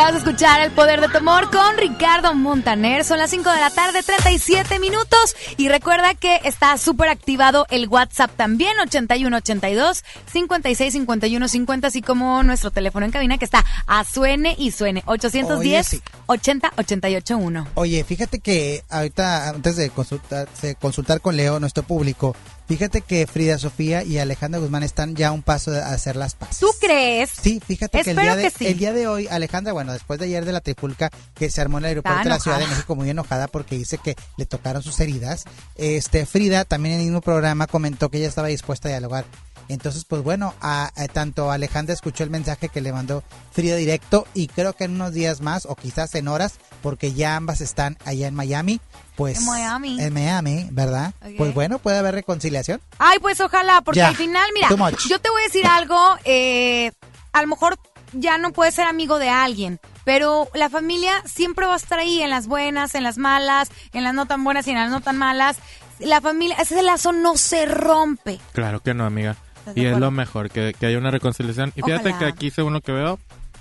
Acabas 0.00 0.24
de 0.24 0.30
escuchar 0.30 0.62
El 0.62 0.70
Poder 0.70 1.02
de 1.02 1.08
tu 1.08 1.18
Amor 1.18 1.50
con 1.50 1.76
Ricardo 1.76 2.32
Montaner. 2.34 3.04
Son 3.04 3.18
las 3.18 3.28
5 3.28 3.50
de 3.50 3.60
la 3.60 3.68
tarde, 3.68 4.02
37 4.02 4.78
minutos. 4.78 5.36
Y 5.58 5.68
recuerda 5.68 6.14
que 6.14 6.40
está 6.44 6.78
súper 6.78 7.10
activado 7.10 7.66
el 7.68 7.86
WhatsApp 7.86 8.30
también, 8.34 8.80
8182 8.80 10.02
56 10.32 10.92
51 10.94 11.48
50, 11.48 11.86
así 11.86 12.00
como 12.00 12.42
nuestro 12.42 12.70
teléfono 12.70 13.04
en 13.04 13.12
cabina 13.12 13.36
que 13.36 13.44
está 13.44 13.62
a 13.86 14.02
suene 14.04 14.54
y 14.56 14.70
suene, 14.70 15.02
810 15.04 15.58
Oye, 15.58 15.84
sí. 15.84 16.02
80 16.24 16.72
88 16.78 17.36
1. 17.36 17.66
Oye, 17.74 18.02
fíjate 18.02 18.40
que 18.40 18.82
ahorita, 18.88 19.50
antes 19.50 19.76
de 19.76 19.90
consultar, 19.90 20.48
de 20.62 20.76
consultar 20.76 21.20
con 21.20 21.36
Leo, 21.36 21.60
nuestro 21.60 21.82
público, 21.82 22.34
fíjate 22.70 23.00
que 23.00 23.26
Frida 23.26 23.58
Sofía 23.58 24.04
y 24.04 24.18
Alejandra 24.18 24.60
Guzmán 24.60 24.84
están 24.84 25.16
ya 25.16 25.28
a 25.28 25.32
un 25.32 25.42
paso 25.42 25.72
de 25.72 25.80
hacer 25.82 26.14
las 26.14 26.36
paces. 26.36 26.60
¿Tú 26.60 26.68
crees? 26.80 27.28
Sí, 27.30 27.60
fíjate 27.66 28.04
que 28.04 28.10
el 28.12 28.16
día, 28.16 28.36
de, 28.36 28.48
sí. 28.48 28.68
el 28.68 28.78
día 28.78 28.92
de 28.92 29.08
hoy, 29.08 29.26
Alejandra, 29.26 29.72
bueno, 29.72 29.92
después 29.92 30.20
de 30.20 30.26
ayer 30.26 30.44
de 30.44 30.52
la 30.52 30.60
tripulca 30.60 31.10
que 31.34 31.50
se 31.50 31.60
armó 31.60 31.78
en 31.78 31.84
el 31.86 31.88
aeropuerto 31.88 32.20
Está 32.20 32.28
de 32.28 32.36
la 32.36 32.38
Ciudad 32.38 32.58
de. 32.60 32.68
México, 32.68 32.94
muy 32.94 33.10
enojada 33.10 33.48
porque 33.48 33.76
dice 33.76 33.98
que 33.98 34.14
le 34.36 34.46
tocaron 34.46 34.84
sus 34.84 35.00
heridas, 35.00 35.46
este 35.74 36.26
Frida 36.26 36.64
también 36.64 36.94
en 36.94 37.00
el 37.00 37.06
mismo 37.06 37.22
programa 37.22 37.66
comentó 37.66 38.08
que 38.08 38.18
ella 38.18 38.28
estaba 38.28 38.46
dispuesta 38.46 38.86
a 38.86 38.92
dialogar. 38.92 39.24
Entonces, 39.72 40.04
pues 40.04 40.22
bueno, 40.22 40.54
a, 40.60 40.90
a- 40.96 41.08
tanto 41.08 41.50
Alejandra 41.50 41.94
escuchó 41.94 42.24
el 42.24 42.30
mensaje 42.30 42.68
que 42.68 42.80
le 42.80 42.92
mandó 42.92 43.22
Frida 43.52 43.76
directo 43.76 44.26
y 44.34 44.48
creo 44.48 44.72
que 44.74 44.84
en 44.84 44.92
unos 44.92 45.12
días 45.12 45.40
más 45.40 45.66
o 45.66 45.74
quizás 45.76 46.14
en 46.14 46.28
horas, 46.28 46.54
porque 46.82 47.12
ya 47.12 47.36
ambas 47.36 47.60
están 47.60 47.96
allá 48.04 48.26
en 48.28 48.34
Miami, 48.34 48.80
pues 49.16 49.38
En 49.38 49.46
Miami. 49.46 50.00
en 50.00 50.12
Miami, 50.12 50.66
¿verdad? 50.72 51.14
Pues 51.38 51.54
bueno, 51.54 51.78
puede 51.78 51.98
haber 51.98 52.14
reconciliación. 52.14 52.80
Ay, 52.98 53.18
pues 53.20 53.40
ojalá, 53.40 53.80
porque 53.82 53.98
Ya. 53.98 54.08
al 54.08 54.16
final, 54.16 54.48
mira, 54.54 54.68
yo 55.08 55.20
te 55.20 55.30
voy 55.30 55.42
a 55.42 55.44
decir 55.46 55.66
algo, 55.66 55.98
eh, 56.24 56.92
a 57.32 57.42
lo 57.42 57.48
mejor 57.48 57.78
ya 58.12 58.38
no 58.38 58.52
puedes 58.52 58.74
ser 58.74 58.86
amigo 58.86 59.18
de 59.20 59.28
alguien, 59.28 59.78
pero 60.04 60.48
la 60.54 60.68
familia 60.68 61.22
siempre 61.26 61.66
va 61.66 61.74
a 61.74 61.76
estar 61.76 61.98
ahí, 62.00 62.22
en 62.22 62.30
las 62.30 62.48
buenas, 62.48 62.94
en 62.96 63.04
las 63.04 63.18
malas, 63.18 63.68
en 63.92 64.02
las 64.02 64.14
no 64.14 64.26
tan 64.26 64.42
buenas 64.42 64.66
y 64.66 64.70
en 64.70 64.76
las 64.78 64.90
no 64.90 65.00
tan 65.00 65.16
malas. 65.16 65.58
La 66.00 66.20
familia, 66.22 66.56
ese 66.56 66.82
lazo 66.82 67.12
no 67.12 67.36
se 67.36 67.66
rompe. 67.66 68.40
Claro 68.52 68.80
que 68.80 68.94
no, 68.94 69.04
amiga. 69.04 69.36
¿Estás 69.70 69.74
de 69.74 69.80
Y 69.82 69.86
es 69.86 69.98
lo 69.98 70.10
mejor, 70.10 70.50
que, 70.50 70.74
que 70.78 70.86
haya 70.86 70.98
una 70.98 71.10
reconciliación. 71.10 71.72
Y 71.76 71.82
fíjate 71.82 72.10
Ojalá. 72.10 72.18
que 72.18 72.24
aquí, 72.26 72.50
según 72.50 72.72
lo 72.74 72.80
que 72.80 72.92
veo, 72.92 73.18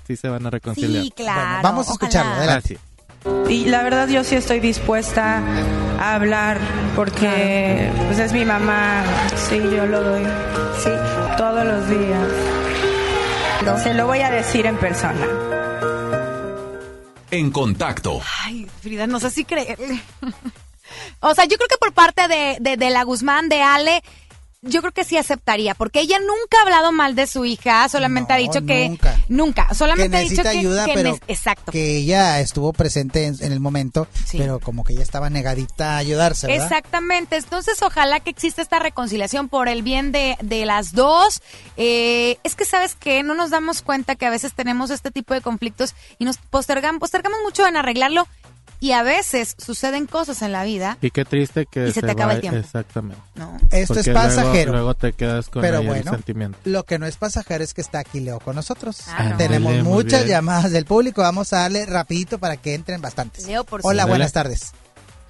sí 0.08 0.16
se 0.16 0.28
van 0.30 0.46
a 0.46 0.50
reconciliar. 0.50 1.04
Sí, 1.04 1.12
claro. 1.12 1.42
Bueno, 1.42 1.60
vamos 1.64 1.90
a 1.90 1.92
escucharlo, 1.94 2.32
ojalá. 2.32 2.44
adelante. 2.54 2.78
Y 3.50 3.66
la 3.66 3.84
verdad 3.84 4.08
yo 4.08 4.24
sí 4.24 4.36
estoy 4.36 4.60
dispuesta 4.62 5.42
a 6.00 6.16
hablar 6.16 6.58
porque 6.96 7.92
pues 8.08 8.20
es 8.20 8.32
mi 8.32 8.46
mamá, 8.46 9.04
sí, 9.50 9.58
yo 9.58 9.86
lo 9.86 10.02
doy, 10.04 10.24
sí, 10.82 10.90
todos 11.38 11.66
los 11.66 11.90
días. 11.90 12.28
Se 13.84 13.94
lo 13.94 14.08
voy 14.08 14.20
a 14.20 14.30
decir 14.32 14.66
en 14.66 14.78
persona. 14.78 15.28
En 17.32 17.52
contacto. 17.52 18.22
Ay, 18.46 18.68
Frida, 18.82 19.06
no 19.06 19.20
sé 19.20 19.30
si 19.30 19.46
creerle. 19.46 20.02
o 21.20 21.36
sea, 21.36 21.46
yo 21.46 21.58
creo 21.58 21.68
que 21.68 21.78
por 21.78 21.94
parte 21.94 22.28
de, 22.28 22.58
de, 22.60 22.78
de 22.78 22.90
la 22.90 23.04
Guzmán, 23.04 23.50
de 23.50 23.62
Ale, 23.62 24.02
yo 24.62 24.82
creo 24.82 24.92
que 24.92 25.06
sí 25.06 25.16
aceptaría, 25.18 25.74
porque 25.74 26.02
ella 26.02 26.20
nunca 26.20 26.58
ha 26.60 26.62
hablado 26.64 26.92
mal 26.92 27.16
de 27.16 27.28
su 27.28 27.46
hija, 27.46 27.88
solamente 27.88 28.34
No, 28.34 28.36
ha 28.36 28.38
dicho 28.40 28.66
que... 28.66 28.90
nunca. 28.90 29.20
Nunca, 29.30 29.74
solamente 29.74 30.10
que 30.12 30.18
ha 30.18 30.30
dicho 30.30 30.42
que... 30.44 30.48
ayuda, 30.50 30.86
que 30.86 30.94
pero 30.94 31.18
exacto. 31.28 31.72
que 31.72 31.98
ella 31.98 32.40
estuvo 32.42 32.74
presente 32.74 33.26
en, 33.26 33.36
en 33.42 33.52
el 33.54 33.60
momento, 33.60 34.08
Sí. 34.26 34.38
pero 34.38 34.60
como 34.60 34.84
que 34.84 34.94
ella 34.94 35.04
estaba 35.04 35.30
negadita 35.30 35.94
a 35.94 35.98
ayudarse, 35.98 36.48
¿verdad? 36.48 36.66
Exactamente, 36.66 37.38
entonces 37.38 37.82
ojalá 37.82 38.20
que 38.20 38.32
exista 38.32 38.62
esta 38.62 38.80
reconciliación 38.80 39.48
por 39.48 39.70
el 39.70 39.82
bien 39.82 40.12
de, 40.12 40.36
de 40.42 40.66
las 40.66 40.92
dos. 40.94 41.42
Eh, 41.78 42.38
es 42.44 42.56
que 42.56 42.66
sabes 42.66 42.96
que 42.96 43.24
no 43.24 43.36
nos 43.36 43.52
damos 43.52 43.82
cuenta 43.82 44.16
que 44.16 44.26
a 44.26 44.30
veces 44.30 44.54
tenemos 44.54 44.90
este 44.90 45.12
tipo 45.12 45.34
de 45.34 45.42
conflictos 45.42 45.96
y 46.18 46.26
nos 46.26 46.38
postergamos, 46.38 47.00
postergamos 47.00 47.40
mucho 47.46 47.66
en 47.66 47.78
arreglarlo 47.78 48.28
Y 48.82 48.94
a 48.94 49.04
veces 49.04 49.56
suceden 49.58 50.06
cosas 50.08 50.42
en 50.42 50.54
la 50.54 50.64
vida. 50.64 50.98
Y 51.02 51.12
qué 51.12 51.26
triste 51.26 51.66
que 51.66 51.90
Y 51.90 51.92
se 51.92 52.02
te 52.02 52.12
acaba 52.12 52.28
va- 52.28 52.34
el 52.36 52.42
tiempo. 52.42 52.60
Exactamente. 52.60 53.22
No. 53.36 53.58
Esto 53.72 53.94
Porque 53.94 54.10
es 54.12 54.16
pasajero. 54.16 54.72
Luego, 54.72 54.72
luego 54.72 54.94
te 54.94 55.12
quedas 55.14 55.50
con 55.50 55.62
Pero 55.62 55.80
ahí 55.80 55.84
el 55.84 55.88
bueno, 55.90 56.12
sentimiento. 56.12 56.58
lo 56.64 56.84
que 56.84 56.98
no 56.98 57.06
es 57.06 57.18
pasajero 57.18 57.62
es 57.64 57.74
que 57.74 57.82
está 57.82 58.00
aquí 58.00 58.22
Leo 58.22 58.40
con 58.40 58.56
nosotros. 58.56 59.02
Claro. 59.04 59.36
Tenemos 59.38 59.72
Ándale, 59.74 59.84
muy 59.84 59.94
muchas 60.04 60.26
llamadas 60.26 60.72
del 60.72 60.86
público. 60.86 61.22
Vamos 61.22 61.52
a 61.52 61.60
darle 61.64 61.86
rapidito 61.86 62.40
para 62.40 62.56
que 62.56 62.74
entren 62.74 63.02
bastantes. 63.02 63.46
Leo, 63.48 63.66
por 63.66 63.82
Hola, 63.84 64.04
sí. 64.04 64.10
buenas 64.10 64.32
tardes. 64.32 64.72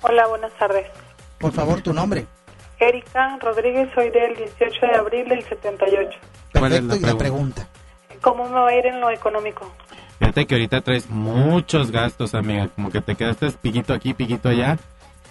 Hola, 0.01 0.27
buenas 0.27 0.51
tardes. 0.59 0.85
Por 1.39 1.51
favor, 1.51 1.81
tu 1.81 1.91
nombre. 1.91 2.27
Erika 2.79 3.37
Rodríguez, 3.41 3.89
soy 3.95 4.09
del 4.11 4.35
18 4.37 4.85
de 4.85 4.95
abril 4.95 5.27
del 5.27 5.43
78. 5.43 6.17
¿Cuál 6.53 6.71
es 6.73 6.81
Perfecto, 6.81 6.95
y 6.95 6.99
la 7.11 7.17
pregunta. 7.17 7.67
¿Cómo 8.21 8.45
me 8.45 8.51
va 8.59 8.69
a 8.69 8.75
ir 8.75 8.85
en 8.85 9.01
lo 9.01 9.09
económico? 9.09 9.73
Fíjate 10.19 10.45
que 10.45 10.55
ahorita 10.55 10.81
traes 10.81 11.09
muchos 11.09 11.91
gastos, 11.91 12.33
amiga. 12.35 12.67
Como 12.75 12.91
que 12.91 13.01
te 13.01 13.15
quedaste 13.15 13.49
piquito 13.51 13.93
aquí, 13.93 14.13
piquito 14.13 14.49
allá. 14.49 14.77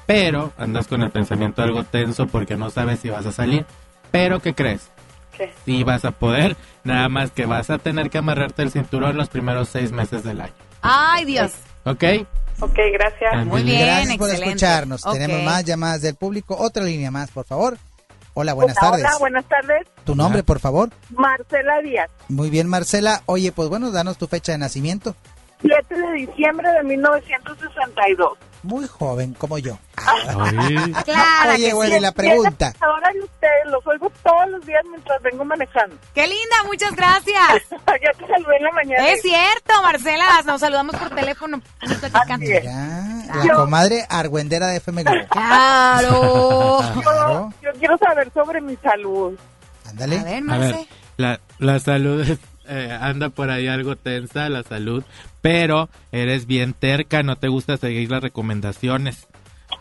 Pero 0.07 0.53
andas 0.57 0.86
con 0.89 1.03
el 1.03 1.11
pensamiento 1.11 1.62
algo 1.62 1.84
tenso 1.84 2.26
porque 2.26 2.57
no 2.57 2.70
sabes 2.70 3.01
si 3.01 3.11
vas 3.11 3.26
a 3.26 3.32
salir. 3.32 3.66
Pero, 4.11 4.41
¿qué 4.41 4.55
crees? 4.55 4.89
¿Qué? 5.36 5.53
Sí 5.66 5.84
vas 5.84 6.07
a 6.07 6.12
poder. 6.12 6.57
Nada 6.84 7.11
más 7.11 7.30
que 7.30 7.45
vas 7.45 7.68
a 7.68 7.76
tener 7.78 8.09
que 8.09 8.16
amarrarte 8.18 8.62
el 8.62 8.70
cinturón 8.70 9.16
los 9.18 9.28
primeros 9.28 9.68
seis 9.68 9.93
meses 9.93 10.24
del 10.24 10.41
año. 10.41 10.55
Ay, 10.80 11.26
Dios. 11.26 11.53
¿Ok? 11.84 12.05
Ok, 12.61 12.78
gracias. 12.93 13.47
Muy 13.47 13.62
bien, 13.62 13.82
Gracias 13.86 14.16
por 14.16 14.28
excelente. 14.30 14.55
escucharnos. 14.55 15.03
Tenemos 15.12 15.43
más 15.43 15.64
llamadas 15.64 16.01
del 16.03 16.14
público. 16.14 16.57
Otra 16.59 16.82
línea 16.84 17.11
más, 17.11 17.30
por 17.30 17.45
favor. 17.45 17.76
Hola, 18.41 18.55
buenas 18.55 18.76
Hola, 18.80 18.91
tardes. 18.91 19.05
Hola, 19.05 19.18
buenas 19.18 19.45
tardes. 19.47 19.89
Tu 20.05 20.14
nombre, 20.14 20.45
por 20.45 20.61
favor. 20.61 20.91
Marcela 21.11 21.80
Díaz, 21.82 22.09
Muy 22.28 22.51
bien, 22.51 22.68
Marcela. 22.68 23.22
Oye, 23.26 23.51
pues 23.51 23.68
bueno, 23.68 23.91
danos 23.91 24.16
tu 24.16 24.28
fecha 24.28 24.53
de 24.53 24.59
nacimiento. 24.59 25.16
7 25.61 25.93
de 25.93 26.12
diciembre 26.12 26.70
de 26.70 26.84
1962. 26.84 28.39
Muy 28.62 28.86
joven, 28.88 29.34
como 29.34 29.59
yo. 29.59 29.78
Claro 31.04 31.52
Oye, 31.54 31.66
que 31.68 31.74
bueno, 31.74 31.92
sí. 31.92 31.98
y 31.98 32.00
la 32.00 32.12
pregunta. 32.12 32.72
Ahora 32.80 33.11
de 33.12 33.20
ustedes, 33.20 33.66
los 33.66 33.86
oigo 33.86 34.11
todos 34.22 34.48
los 34.50 34.64
días 34.66 34.82
mientras 34.90 35.20
vengo 35.22 35.44
manejando. 35.44 35.96
Qué 36.14 36.22
linda, 36.26 36.56
muchas 36.66 36.94
gracias. 36.94 37.62
ya 37.70 38.12
te 38.18 38.26
saludé 38.26 38.56
en 38.56 38.62
la 38.64 38.72
mañana. 38.72 39.09
Es 39.09 39.22
cierto, 39.22 39.82
Marcela, 39.82 40.24
nos 40.44 40.61
saludamos 40.61 40.96
por 40.96 41.11
teléfono. 41.11 41.61
Ya, 42.62 43.44
la 43.44 43.54
comadre 43.54 44.04
argüendera 44.09 44.68
de 44.68 44.76
FM 44.76 45.02
Globo. 45.04 45.26
Claro. 45.30 46.78
Claro. 47.02 47.52
Yo 47.62 47.70
quiero 47.78 47.96
saber 47.98 48.30
sobre 48.32 48.61
mi 48.61 48.76
salud. 48.76 49.38
Ándale. 49.88 50.18
A 50.18 50.24
ver, 50.24 50.36
A 50.38 50.40
Marce. 50.40 50.72
ver, 50.72 50.86
la, 51.16 51.40
la 51.59 51.78
salud 51.80 52.20
es, 52.28 52.38
eh, 52.68 52.96
anda 53.00 53.28
por 53.30 53.50
ahí 53.50 53.68
algo 53.68 53.96
tensa, 53.96 54.48
la 54.48 54.62
salud, 54.62 55.02
pero 55.49 55.88
eres 56.12 56.46
bien 56.46 56.74
terca, 56.74 57.22
no 57.22 57.36
te 57.36 57.49
gusta 57.49 57.78
seguir 57.78 58.11
las 58.11 58.22
recomendaciones. 58.22 59.28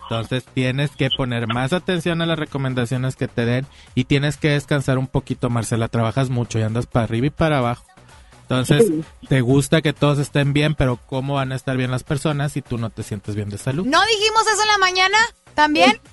Entonces 0.03 0.45
tienes 0.53 0.91
que 0.91 1.09
poner 1.09 1.45
más 1.53 1.73
atención 1.73 2.21
a 2.21 2.25
las 2.25 2.39
recomendaciones 2.39 3.17
que 3.17 3.27
te 3.27 3.43
den 3.43 3.67
y 3.93 4.05
tienes 4.05 4.37
que 4.37 4.51
descansar 4.51 4.97
un 4.97 5.07
poquito, 5.07 5.49
Marcela. 5.49 5.89
Trabajas 5.89 6.29
mucho 6.29 6.57
y 6.57 6.61
andas 6.61 6.85
para 6.85 7.03
arriba 7.03 7.27
y 7.27 7.31
para 7.31 7.57
abajo. 7.57 7.85
Entonces, 8.43 8.89
te 9.27 9.41
gusta 9.41 9.81
que 9.81 9.91
todos 9.91 10.19
estén 10.19 10.53
bien, 10.53 10.73
pero 10.73 11.01
¿cómo 11.05 11.33
van 11.33 11.51
a 11.51 11.55
estar 11.55 11.75
bien 11.75 11.91
las 11.91 12.05
personas 12.05 12.53
si 12.53 12.61
tú 12.61 12.77
no 12.77 12.89
te 12.89 13.03
sientes 13.03 13.35
bien 13.35 13.49
de 13.49 13.57
salud? 13.57 13.85
¿No 13.85 13.99
dijimos 14.05 14.43
eso 14.43 14.61
en 14.61 14.67
la 14.69 14.77
mañana? 14.77 15.17
¿También? 15.53 15.91
Sí. 15.91 16.11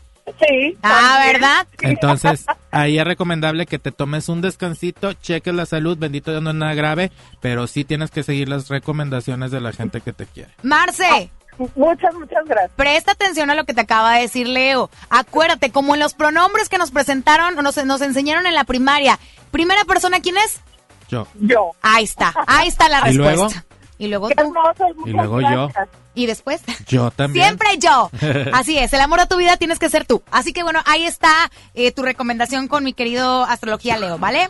Ah, 0.83 1.23
¿verdad? 1.27 1.67
Entonces, 1.83 2.47
ahí 2.71 2.99
es 2.99 3.05
recomendable 3.05 3.67
que 3.67 3.79
te 3.79 3.93
tomes 3.93 4.29
un 4.29 4.41
descansito, 4.41 5.13
cheques 5.13 5.55
la 5.55 5.67
salud, 5.67 5.99
bendito 5.99 6.31
Dios 6.31 6.43
no 6.43 6.51
es 6.51 6.57
nada 6.57 6.75
grave, 6.75 7.13
pero 7.41 7.67
sí 7.67 7.85
tienes 7.85 8.11
que 8.11 8.23
seguir 8.23 8.49
las 8.49 8.69
recomendaciones 8.69 9.51
de 9.51 9.61
la 9.61 9.73
gente 9.73 10.01
que 10.01 10.13
te 10.13 10.27
quiere. 10.27 10.51
Marce. 10.63 11.31
Muchas, 11.77 12.13
muchas 12.15 12.45
gracias. 12.47 12.73
Presta 12.75 13.13
atención 13.13 13.49
a 13.49 13.55
lo 13.55 13.65
que 13.65 13.75
te 13.75 13.83
acaba 13.83 14.15
de 14.15 14.23
decir 14.23 14.49
Leo. 14.49 14.91
Acuérdate, 15.09 15.71
como 15.71 15.95
en 15.95 16.01
los 16.01 16.13
pronombres 16.15 16.69
que 16.69 16.79
nos 16.79 16.91
presentaron 16.91 17.57
o 17.57 17.63
nos, 17.63 17.77
nos 17.85 18.01
enseñaron 18.01 18.47
en 18.47 18.55
la 18.55 18.65
primaria. 18.65 19.21
Primera 19.53 19.85
persona, 19.85 20.19
¿quién 20.21 20.37
es? 20.39 20.61
Yo. 21.09 21.29
Yo. 21.39 21.71
Ahí 21.81 22.03
está, 22.05 22.35
ahí 22.49 22.67
está 22.67 22.89
la 22.89 23.09
¿Y 23.09 23.15
luego? 23.15 23.45
respuesta. 23.45 23.65
Y 23.99 24.09
luego 24.09 24.29
Qué 24.29 24.35
tú. 24.35 24.41
hermoso, 24.43 24.87
Y 25.07 25.11
luego 25.11 25.41
yo. 25.43 25.69
Y 26.15 26.27
después. 26.27 26.63
Yo 26.87 27.11
también. 27.11 27.47
Siempre 27.47 27.79
yo. 27.79 28.11
Así 28.53 28.79
es, 28.79 28.93
el 28.93 29.01
amor 29.01 29.21
de 29.21 29.27
tu 29.27 29.37
vida 29.37 29.57
tienes 29.57 29.79
que 29.79 29.89
ser 29.89 30.05
tú. 30.05 30.23
Así 30.31 30.53
que 30.53 30.63
bueno, 30.63 30.81
ahí 30.87 31.05
está 31.05 31.51
eh, 31.75 31.93
tu 31.93 32.03
recomendación 32.03 32.69
con 32.69 32.85
mi 32.85 32.93
querido 32.93 33.45
Astrología 33.45 33.99
Leo, 33.99 34.19
¿vale? 34.19 34.49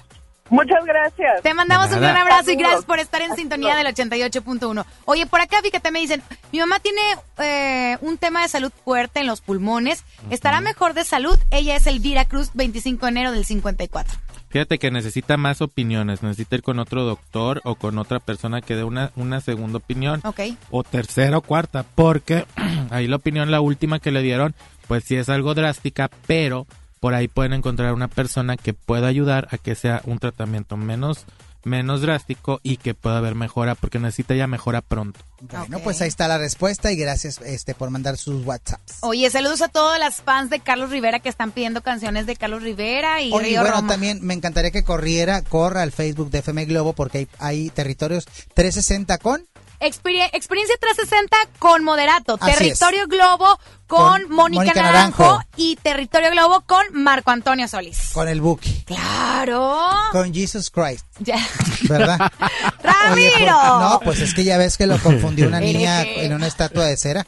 Muchas 0.50 0.84
gracias. 0.84 1.42
Te 1.42 1.54
mandamos 1.54 1.90
un 1.90 2.00
gran 2.00 2.16
abrazo 2.16 2.50
y 2.50 2.56
gracias 2.56 2.84
por 2.84 2.98
estar 2.98 3.22
en 3.22 3.34
sintonía 3.34 3.76
del 3.76 3.86
88.1. 3.86 4.84
Oye, 5.06 5.26
por 5.26 5.40
acá 5.40 5.62
fíjate, 5.62 5.90
me 5.90 6.00
dicen, 6.00 6.22
mi 6.52 6.58
mamá 6.58 6.80
tiene 6.80 7.00
eh, 7.38 7.96
un 8.02 8.18
tema 8.18 8.42
de 8.42 8.48
salud 8.48 8.70
fuerte 8.84 9.20
en 9.20 9.26
los 9.26 9.40
pulmones. 9.40 10.04
¿Estará 10.30 10.60
mejor 10.60 10.92
de 10.92 11.04
salud? 11.04 11.38
Ella 11.50 11.76
es 11.76 11.86
Elvira 11.86 12.26
Cruz, 12.26 12.50
25 12.52 13.06
de 13.06 13.10
enero 13.10 13.32
del 13.32 13.46
54. 13.46 14.18
Fíjate 14.54 14.78
que 14.78 14.92
necesita 14.92 15.36
más 15.36 15.60
opiniones, 15.62 16.22
necesita 16.22 16.54
ir 16.54 16.62
con 16.62 16.78
otro 16.78 17.02
doctor 17.02 17.60
o 17.64 17.74
con 17.74 17.98
otra 17.98 18.20
persona 18.20 18.60
que 18.60 18.76
dé 18.76 18.84
una, 18.84 19.10
una 19.16 19.40
segunda 19.40 19.78
opinión. 19.78 20.20
Ok. 20.22 20.42
O 20.70 20.84
tercera 20.84 21.38
o 21.38 21.40
cuarta, 21.40 21.84
porque 21.96 22.46
ahí 22.90 23.08
la 23.08 23.16
opinión, 23.16 23.50
la 23.50 23.60
última 23.60 23.98
que 23.98 24.12
le 24.12 24.22
dieron, 24.22 24.54
pues 24.86 25.02
sí 25.02 25.16
es 25.16 25.28
algo 25.28 25.54
drástica, 25.54 26.08
pero 26.28 26.68
por 27.00 27.14
ahí 27.14 27.26
pueden 27.26 27.52
encontrar 27.52 27.92
una 27.94 28.06
persona 28.06 28.56
que 28.56 28.74
pueda 28.74 29.08
ayudar 29.08 29.48
a 29.50 29.58
que 29.58 29.74
sea 29.74 30.02
un 30.04 30.20
tratamiento 30.20 30.76
menos, 30.76 31.24
menos 31.64 32.00
drástico 32.00 32.60
y 32.62 32.76
que 32.76 32.94
pueda 32.94 33.18
haber 33.18 33.34
mejora, 33.34 33.74
porque 33.74 33.98
necesita 33.98 34.34
ya 34.34 34.46
mejora 34.46 34.80
pronto. 34.80 35.20
Bueno, 35.40 35.80
pues 35.80 36.00
ahí 36.00 36.08
está 36.08 36.26
la 36.28 36.38
respuesta 36.38 36.90
y 36.90 36.96
gracias 36.96 37.40
este 37.42 37.74
por 37.74 37.90
mandar 37.90 38.16
sus 38.16 38.46
WhatsApps. 38.46 38.98
Oye, 39.02 39.28
saludos 39.30 39.60
a 39.62 39.68
todas 39.68 39.98
las 39.98 40.22
fans 40.22 40.48
de 40.48 40.60
Carlos 40.60 40.90
Rivera 40.90 41.20
que 41.20 41.28
están 41.28 41.50
pidiendo 41.50 41.82
canciones 41.82 42.26
de 42.26 42.36
Carlos 42.36 42.62
Rivera 42.62 43.20
y 43.20 43.32
Oye, 43.32 43.48
Río 43.48 43.60
bueno, 43.60 43.76
Roma. 43.76 43.88
también 43.88 44.20
me 44.22 44.32
encantaría 44.34 44.70
que 44.70 44.84
corriera, 44.84 45.42
corra 45.42 45.82
al 45.82 45.92
Facebook 45.92 46.30
de 46.30 46.38
FM 46.38 46.64
Globo 46.66 46.92
porque 46.94 47.18
hay, 47.18 47.28
hay 47.38 47.70
territorios 47.70 48.26
360 48.54 49.18
con 49.18 49.46
Experie- 49.84 50.30
experiencia 50.32 50.76
360 50.80 51.36
con 51.58 51.84
Moderato, 51.84 52.36
Así 52.40 52.52
Territorio 52.52 53.06
Globo 53.06 53.58
con, 53.86 54.22
Con 54.22 54.30
Mónica, 54.34 54.72
Naranjo, 54.74 55.22
Naranjo. 55.24 55.42
y 55.56 55.76
Territorio 55.76 56.30
Globo 56.30 56.62
con 56.66 56.84
Marco 56.92 57.30
Antonio 57.30 57.68
Solís. 57.68 58.10
con 58.14 58.28
el 58.28 58.40
Buki, 58.40 58.82
Claro. 58.84 59.78
con 60.10 60.32
Jesus 60.32 60.70
Christ, 60.70 61.06
Ya. 61.20 61.36
¿verdad? 61.82 62.18
¡Ramiro! 62.82 63.54
por- 63.68 63.80
no, 63.80 64.00
pues 64.02 64.20
es 64.20 64.34
que 64.34 64.44
ya 64.44 64.56
ves 64.58 64.76
que 64.78 64.86
lo 64.86 64.98
confundió 64.98 65.46
una 65.48 65.60
niña 65.60 66.02
en 66.02 66.32
una 66.32 66.46
estatua 66.46 66.86
de 66.86 66.96
cera. 66.96 67.26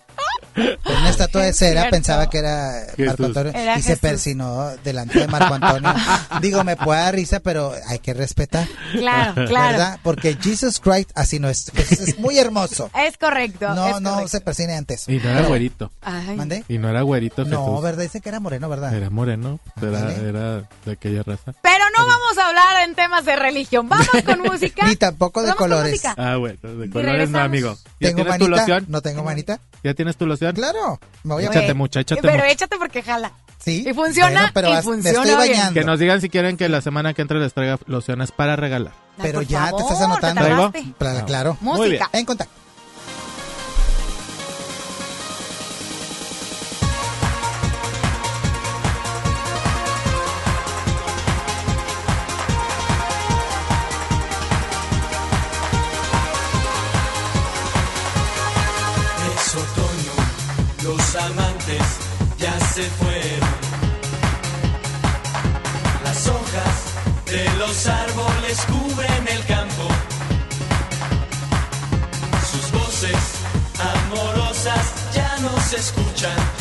En 0.56 0.96
una 0.96 1.10
estatua 1.10 1.42
de 1.42 1.52
cera 1.52 1.90
pensaba 1.90 2.28
que 2.30 2.38
era 2.38 2.82
Jesús. 2.96 3.06
Marco 3.06 3.24
Antonio 3.26 3.52
Era 3.54 3.78
y 3.78 3.82
se 3.82 3.96
persinó 3.96 4.70
delante 4.82 5.18
de 5.20 5.28
Marco 5.28 5.54
Antonio. 5.54 5.94
Digo, 6.40 6.64
me 6.64 6.76
puede 6.76 7.00
dar 7.00 7.14
risa, 7.14 7.40
pero 7.40 7.72
hay 7.88 7.98
que 7.98 8.14
respetar. 8.14 8.66
Claro, 8.92 9.34
claro. 9.46 9.72
¿Verdad? 9.78 10.00
Porque 10.02 10.36
Jesus 10.40 10.80
Christ 10.80 11.10
así 11.14 11.38
no 11.38 11.48
es. 11.48 11.70
Es, 11.74 11.92
es 11.92 12.18
muy 12.18 12.38
hermoso. 12.38 12.90
Es 13.06 13.18
correcto. 13.18 13.68
No, 13.74 13.88
es 13.88 14.00
no 14.00 14.10
correcto. 14.10 14.28
se 14.28 14.40
persine 14.40 14.74
antes. 14.74 15.08
Y 15.08 15.18
no 15.18 15.28
era 15.30 15.42
güerito. 15.42 15.92
Ay. 16.02 16.36
¿Mandé? 16.36 16.64
Y 16.68 16.78
no 16.78 16.88
era 16.88 17.02
güerito 17.02 17.44
No. 17.44 17.80
¿verdad? 17.80 18.02
Dice 18.02 18.20
que 18.20 18.28
era 18.30 18.40
moreno, 18.40 18.68
¿verdad? 18.68 18.94
Era 18.94 19.10
moreno, 19.10 19.60
era, 19.80 19.98
Ándale. 20.00 20.28
era 20.28 20.62
de 20.84 20.92
aquella 20.92 21.22
raza. 21.22 21.52
Pero 21.62 21.84
no 21.96 22.06
vamos 22.06 22.38
a 22.38 22.48
hablar 22.48 22.88
en 22.88 22.94
temas 22.94 23.24
de 23.24 23.36
religión. 23.36 23.88
Vamos 23.88 24.08
con 24.24 24.40
música. 24.40 24.86
Ni 24.86 24.96
tampoco 24.96 25.42
de 25.42 25.54
colores. 25.54 26.02
Ah, 26.16 26.36
bueno, 26.36 26.58
de 26.62 26.90
colores 26.90 27.30
no, 27.30 27.38
amigo. 27.40 27.76
¿Ya 28.00 28.08
¿Tengo 28.08 28.22
tienes 28.22 28.38
tu 28.38 28.44
manita? 28.48 28.60
loción? 28.60 28.84
¿No 28.88 29.00
tengo 29.02 29.22
manita? 29.22 29.60
¿Ya 29.84 29.94
tienes 29.94 30.16
tu 30.16 30.26
loción? 30.26 30.45
Claro. 30.54 31.00
Me 31.24 31.34
voy 31.34 31.44
a 31.44 31.48
Échate 31.48 31.74
mucha, 31.74 32.00
échate 32.00 32.20
Pero 32.22 32.34
mucha. 32.34 32.48
échate 32.50 32.76
porque 32.78 33.02
jala. 33.02 33.32
Sí. 33.58 33.84
Y 33.88 33.92
funciona, 33.94 34.30
Bueno, 34.30 34.50
pero 34.54 34.68
y 34.68 34.72
vas- 34.72 34.86
me 34.86 34.92
funciona 34.92 35.18
estoy 35.22 35.48
bien. 35.48 35.58
bañando. 35.58 35.80
Que 35.80 35.84
nos 35.86 35.98
digan 35.98 36.20
si 36.20 36.28
quieren 36.28 36.56
que 36.56 36.68
la 36.68 36.80
semana 36.80 37.14
que 37.14 37.22
entre 37.22 37.38
les 37.40 37.52
traiga 37.52 37.78
lociones 37.86 38.30
para 38.32 38.54
regalar. 38.54 38.92
Ay, 39.18 39.22
Pero 39.22 39.38
por 39.40 39.46
ya 39.48 39.64
te 39.64 39.70
favor, 39.70 39.82
estás 39.82 40.00
anotando. 40.02 40.40
te 40.42 40.46
¿Traigo? 40.46 40.70
tardaste. 40.70 40.92
Claro, 40.98 41.18
No. 41.20 41.26
claro. 41.26 41.56
Muy 41.60 41.88
bien. 41.90 42.00
Música. 42.02 42.18
En 42.18 42.24
contacto. 42.26 42.54
Se 62.76 62.82
fueron. 62.82 63.48
Las 66.04 66.26
hojas 66.28 66.76
de 67.24 67.44
los 67.56 67.86
árboles 67.86 68.58
cubren 68.66 69.28
el 69.28 69.46
campo. 69.46 69.88
Sus 72.52 72.70
voces 72.72 73.16
amorosas 73.80 74.92
ya 75.14 75.38
no 75.40 75.58
se 75.58 75.76
escuchan. 75.76 76.55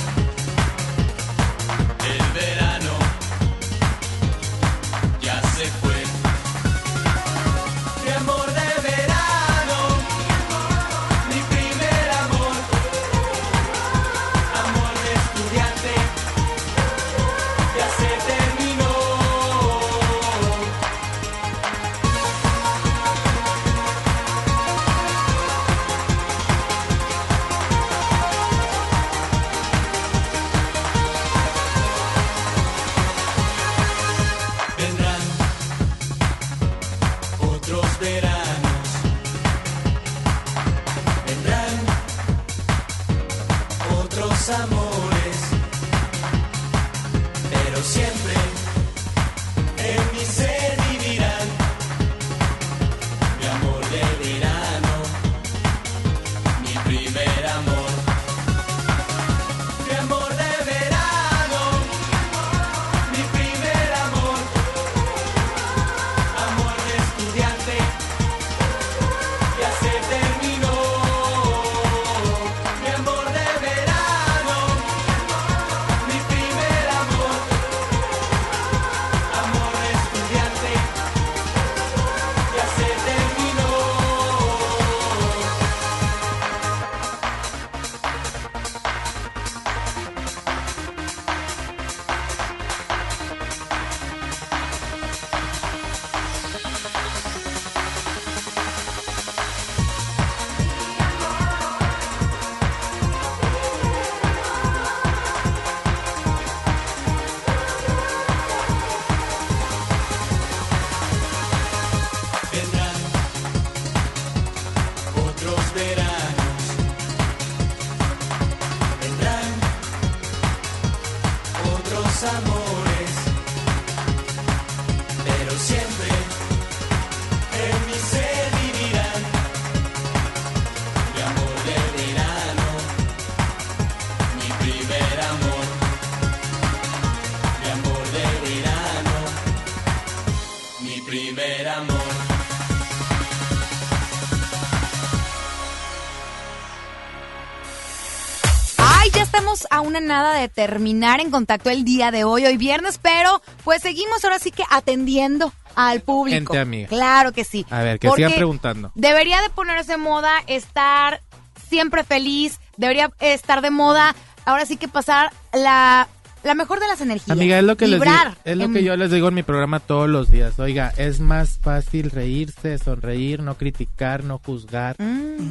Nada 150.01 150.33
de 150.33 150.49
terminar 150.49 151.19
en 151.19 151.31
contacto 151.31 151.69
el 151.69 151.83
día 151.83 152.11
de 152.11 152.23
hoy, 152.23 152.45
hoy 152.45 152.57
viernes, 152.57 152.99
pero 153.01 153.41
pues 153.63 153.81
seguimos 153.81 154.23
ahora 154.23 154.39
sí 154.39 154.51
que 154.51 154.63
atendiendo 154.69 155.53
al 155.75 156.01
público. 156.01 156.53
Gente 156.53 156.59
amiga. 156.59 156.87
Claro 156.87 157.31
que 157.31 157.43
sí. 157.43 157.65
A 157.69 157.81
ver, 157.81 157.99
que 157.99 158.07
Porque 158.07 158.23
sigan 158.23 158.37
preguntando. 158.37 158.91
Debería 158.95 159.41
de 159.41 159.49
ponerse 159.49 159.93
de 159.93 159.97
moda 159.97 160.31
estar 160.47 161.21
siempre 161.69 162.03
feliz, 162.03 162.59
debería 162.77 163.11
estar 163.19 163.61
de 163.61 163.71
moda, 163.71 164.15
ahora 164.45 164.65
sí 164.65 164.77
que 164.77 164.87
pasar 164.87 165.31
la, 165.53 166.07
la 166.45 166.55
mejor 166.55 166.79
de 166.79 166.87
las 166.87 167.01
energías. 167.01 167.29
Amiga, 167.37 167.57
es 167.59 167.63
lo 167.65 167.75
que 167.75 167.87
les 167.87 167.99
digo, 167.99 168.13
es 168.45 168.57
lo 168.57 168.63
en- 168.65 168.73
que 168.73 168.83
yo 168.83 168.95
les 168.95 169.11
digo 169.11 169.27
en 169.27 169.33
mi 169.33 169.43
programa 169.43 169.79
todos 169.79 170.07
los 170.07 170.29
días. 170.29 170.57
Oiga, 170.59 170.93
es 170.97 171.19
más 171.19 171.57
fácil 171.61 172.11
reírse, 172.11 172.77
sonreír, 172.77 173.41
no 173.41 173.55
criticar, 173.57 174.23
no 174.23 174.39
juzgar. 174.45 174.95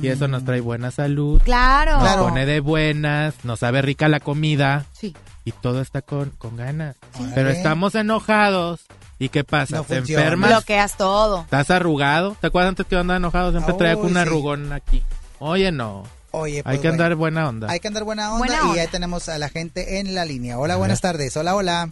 Y 0.00 0.08
eso 0.08 0.28
nos 0.28 0.44
trae 0.44 0.60
buena 0.60 0.90
salud. 0.90 1.40
Mm. 1.40 1.44
Claro. 1.44 1.92
Nos 1.94 2.02
Claro. 2.02 2.22
pone 2.22 2.46
de 2.46 2.60
buenas, 2.60 3.34
nos 3.44 3.58
sabe 3.60 3.82
rica 3.82 4.08
la 4.08 4.20
comida. 4.20 4.86
Sí. 4.92 5.14
Y 5.44 5.52
todo 5.52 5.80
está 5.82 6.00
con, 6.00 6.30
con 6.30 6.56
ganas. 6.56 6.96
Sí. 7.18 7.26
Pero 7.34 7.50
estamos 7.50 7.94
enojados. 7.94 8.80
¿Y 9.18 9.28
qué 9.28 9.44
pasa? 9.44 9.76
No 9.76 9.84
¿Te 9.84 9.96
funciona. 9.96 10.22
enfermas? 10.22 10.50
Bloqueas 10.50 10.96
todo. 10.96 11.42
¿Estás 11.42 11.70
arrugado? 11.70 12.36
¿Te 12.40 12.46
acuerdas 12.48 12.70
antes 12.70 12.86
que 12.86 12.94
yo 12.96 13.00
andaba 13.00 13.18
enojado? 13.18 13.50
Siempre 13.52 13.74
traía 13.74 13.96
Uy, 13.96 14.06
un 14.06 14.12
sí. 14.14 14.18
arrugón 14.18 14.72
aquí. 14.72 15.02
Oye, 15.38 15.70
no. 15.70 16.04
Oye, 16.36 16.58
Hay 16.58 16.62
pues, 16.62 16.80
que 16.80 16.88
andar 16.88 17.14
bueno. 17.14 17.40
buena 17.40 17.48
onda. 17.48 17.70
Hay 17.70 17.80
que 17.80 17.88
andar 17.88 18.04
buena 18.04 18.32
onda 18.32 18.38
Buena 18.38 18.56
y 18.56 18.68
onda. 18.70 18.82
ahí 18.82 18.88
tenemos 18.88 19.28
a 19.28 19.38
la 19.38 19.48
gente 19.48 20.00
en 20.00 20.14
la 20.14 20.24
línea. 20.24 20.58
Hola, 20.58 20.76
buenas 20.76 21.00
tardes. 21.00 21.36
Hola, 21.36 21.54
hola. 21.54 21.90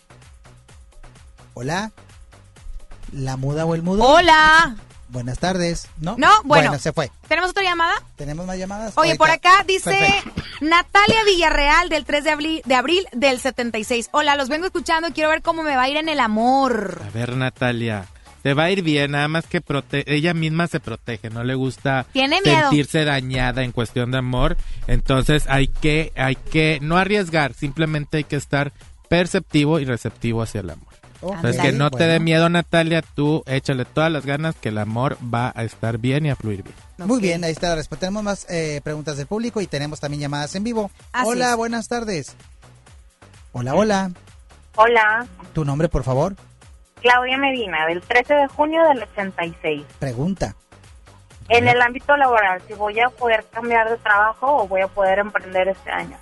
Hola. 1.54 1.92
¿La 3.12 3.36
muda 3.36 3.64
o 3.66 3.74
el 3.74 3.82
mudo? 3.82 4.02
Hola. 4.04 4.74
Buenas 5.08 5.38
tardes. 5.38 5.88
¿No? 5.98 6.16
No, 6.18 6.28
bueno. 6.44 6.76
se 6.78 6.92
fue. 6.92 7.10
¿Tenemos 7.28 7.50
otra 7.50 7.62
llamada? 7.62 7.94
¿Tenemos 8.16 8.46
más 8.46 8.56
llamadas? 8.56 8.94
Oye, 8.96 9.10
Ahorita. 9.10 9.18
por 9.18 9.30
acá 9.30 9.64
dice 9.66 9.90
Perfecto. 9.90 10.42
Natalia 10.62 11.22
Villarreal 11.26 11.88
del 11.90 12.04
3 12.06 12.24
de 12.24 12.30
abril, 12.30 12.62
de 12.64 12.74
abril 12.74 13.06
del 13.12 13.38
76. 13.38 14.08
Hola, 14.12 14.36
los 14.36 14.48
vengo 14.48 14.64
escuchando 14.66 15.08
y 15.08 15.12
quiero 15.12 15.28
ver 15.28 15.42
cómo 15.42 15.62
me 15.62 15.76
va 15.76 15.82
a 15.82 15.88
ir 15.88 15.98
en 15.98 16.08
el 16.08 16.18
amor. 16.18 17.00
A 17.06 17.10
ver, 17.10 17.36
Natalia. 17.36 18.06
Te 18.42 18.54
va 18.54 18.64
a 18.64 18.70
ir 18.70 18.82
bien, 18.82 19.12
nada 19.12 19.28
más 19.28 19.46
que 19.46 19.60
prote 19.60 20.04
ella 20.12 20.34
misma 20.34 20.66
se 20.66 20.80
protege, 20.80 21.30
no 21.30 21.44
le 21.44 21.54
gusta 21.54 22.06
Tiene 22.12 22.40
miedo. 22.42 22.60
sentirse 22.62 23.04
dañada 23.04 23.62
en 23.62 23.72
cuestión 23.72 24.10
de 24.10 24.18
amor. 24.18 24.56
Entonces 24.86 25.44
hay 25.48 25.68
que, 25.68 26.12
hay 26.16 26.34
que 26.36 26.78
no 26.82 26.96
arriesgar, 26.98 27.54
simplemente 27.54 28.18
hay 28.18 28.24
que 28.24 28.36
estar 28.36 28.72
perceptivo 29.08 29.78
y 29.78 29.84
receptivo 29.84 30.42
hacia 30.42 30.60
el 30.60 30.70
amor. 30.70 30.88
Ok, 31.20 31.34
Entonces 31.36 31.62
que 31.62 31.70
no 31.72 31.90
te 31.92 32.04
dé 32.08 32.18
miedo, 32.18 32.48
Natalia, 32.48 33.00
tú 33.00 33.44
échale 33.46 33.84
todas 33.84 34.10
las 34.10 34.26
ganas 34.26 34.56
que 34.56 34.70
el 34.70 34.78
amor 34.78 35.16
va 35.32 35.52
a 35.54 35.62
estar 35.62 35.98
bien 35.98 36.26
y 36.26 36.30
a 36.30 36.36
fluir 36.36 36.64
bien. 36.64 36.74
Muy 36.98 37.20
bien, 37.20 37.44
ahí 37.44 37.52
está 37.52 37.68
la 37.68 37.76
respuesta. 37.76 38.06
Tenemos 38.06 38.24
más 38.24 38.46
eh, 38.50 38.80
preguntas 38.82 39.16
del 39.18 39.26
público 39.28 39.60
y 39.60 39.68
tenemos 39.68 40.00
también 40.00 40.22
llamadas 40.22 40.54
en 40.56 40.64
vivo. 40.64 40.90
Así 41.12 41.28
hola, 41.28 41.50
es. 41.50 41.56
buenas 41.56 41.86
tardes. 41.86 42.34
Hola, 43.52 43.74
hola. 43.74 44.10
Hola, 44.74 45.26
¿Tu 45.52 45.64
nombre, 45.64 45.88
por 45.88 46.02
favor? 46.02 46.34
Claudia 47.02 47.36
Medina, 47.36 47.86
del 47.86 48.00
13 48.00 48.34
de 48.34 48.46
junio 48.48 48.82
del 48.88 49.02
86. 49.02 49.84
Pregunta. 49.98 50.54
En 51.48 51.68
el 51.68 51.82
ámbito 51.82 52.16
laboral, 52.16 52.62
si 52.66 52.74
voy 52.74 52.98
a 53.00 53.10
poder 53.10 53.44
cambiar 53.52 53.90
de 53.90 53.96
trabajo 53.98 54.62
o 54.62 54.68
voy 54.68 54.80
a 54.80 54.86
poder 54.88 55.18
emprender 55.18 55.68
este 55.68 55.90
año. 55.90 56.16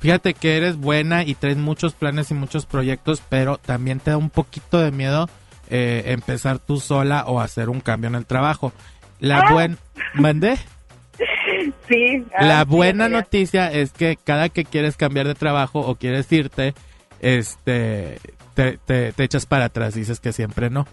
Fíjate 0.00 0.32
que 0.32 0.56
eres 0.56 0.76
buena 0.76 1.24
y 1.24 1.34
traes 1.34 1.56
muchos 1.56 1.92
planes 1.94 2.30
y 2.30 2.34
muchos 2.34 2.64
proyectos, 2.66 3.20
pero 3.28 3.58
también 3.58 3.98
te 3.98 4.12
da 4.12 4.16
un 4.16 4.30
poquito 4.30 4.78
de 4.78 4.92
miedo 4.92 5.28
eh, 5.70 6.04
empezar 6.06 6.60
tú 6.60 6.78
sola 6.78 7.24
o 7.26 7.40
hacer 7.40 7.68
un 7.68 7.80
cambio 7.80 8.08
en 8.08 8.14
el 8.14 8.24
trabajo. 8.24 8.72
La 9.18 9.40
Ah. 9.40 9.48
buena... 9.52 9.76
¿Mandé? 10.14 10.56
Sí. 11.88 12.24
La 12.40 12.60
ah, 12.60 12.64
sí, 12.64 12.70
buena 12.70 13.08
noticia 13.08 13.72
es 13.72 13.92
que 13.92 14.16
cada 14.16 14.48
que 14.48 14.64
quieres 14.64 14.96
cambiar 14.96 15.26
de 15.26 15.34
trabajo 15.34 15.80
o 15.80 15.96
quieres 15.96 16.30
irte, 16.30 16.74
este, 17.20 18.18
te, 18.58 18.76
te- 18.78 19.12
te 19.12 19.22
echas 19.22 19.46
para 19.46 19.66
atrás, 19.66 19.94
dices 19.94 20.18
que 20.18 20.32
siempre 20.32 20.68
no. 20.68 20.84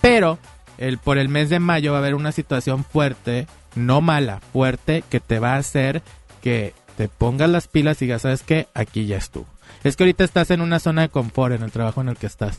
Pero 0.00 0.38
el, 0.78 0.98
por 0.98 1.18
el 1.18 1.28
mes 1.28 1.50
de 1.50 1.58
mayo 1.58 1.90
va 1.90 1.98
a 1.98 2.00
haber 2.02 2.14
una 2.14 2.30
situación 2.30 2.84
fuerte, 2.84 3.48
no 3.74 4.00
mala, 4.00 4.38
fuerte, 4.52 5.02
que 5.10 5.18
te 5.18 5.40
va 5.40 5.54
a 5.54 5.58
hacer 5.58 6.02
que 6.40 6.72
te 6.96 7.08
pongas 7.08 7.50
las 7.50 7.66
pilas 7.66 8.00
y 8.02 8.06
ya 8.06 8.20
sabes 8.20 8.44
que 8.44 8.68
aquí 8.74 9.06
ya 9.06 9.16
estuvo. 9.16 9.46
Es 9.82 9.96
que 9.96 10.04
ahorita 10.04 10.22
estás 10.22 10.52
en 10.52 10.60
una 10.60 10.78
zona 10.78 11.02
de 11.02 11.08
confort 11.08 11.52
en 11.52 11.64
el 11.64 11.72
trabajo 11.72 12.00
en 12.00 12.10
el 12.10 12.16
que 12.16 12.26
estás. 12.26 12.58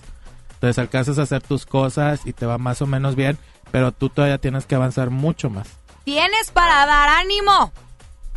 Entonces 0.56 0.78
alcanzas 0.80 1.18
a 1.18 1.22
hacer 1.22 1.42
tus 1.42 1.66
cosas 1.66 2.22
y 2.26 2.34
te 2.34 2.46
va 2.46 2.58
más 2.58 2.82
o 2.82 2.88
menos 2.88 3.16
bien, 3.16 3.38
pero 3.72 3.94
tú 3.94 4.10
todavía 4.10 4.38
tienes 4.38 4.66
que 4.66 4.76
avanzar 4.76 5.12
mucho 5.12 5.50
más. 5.50 5.68
Tienes 6.04 6.52
para 6.52 6.86
dar 6.86 7.08
ánimo. 7.08 7.72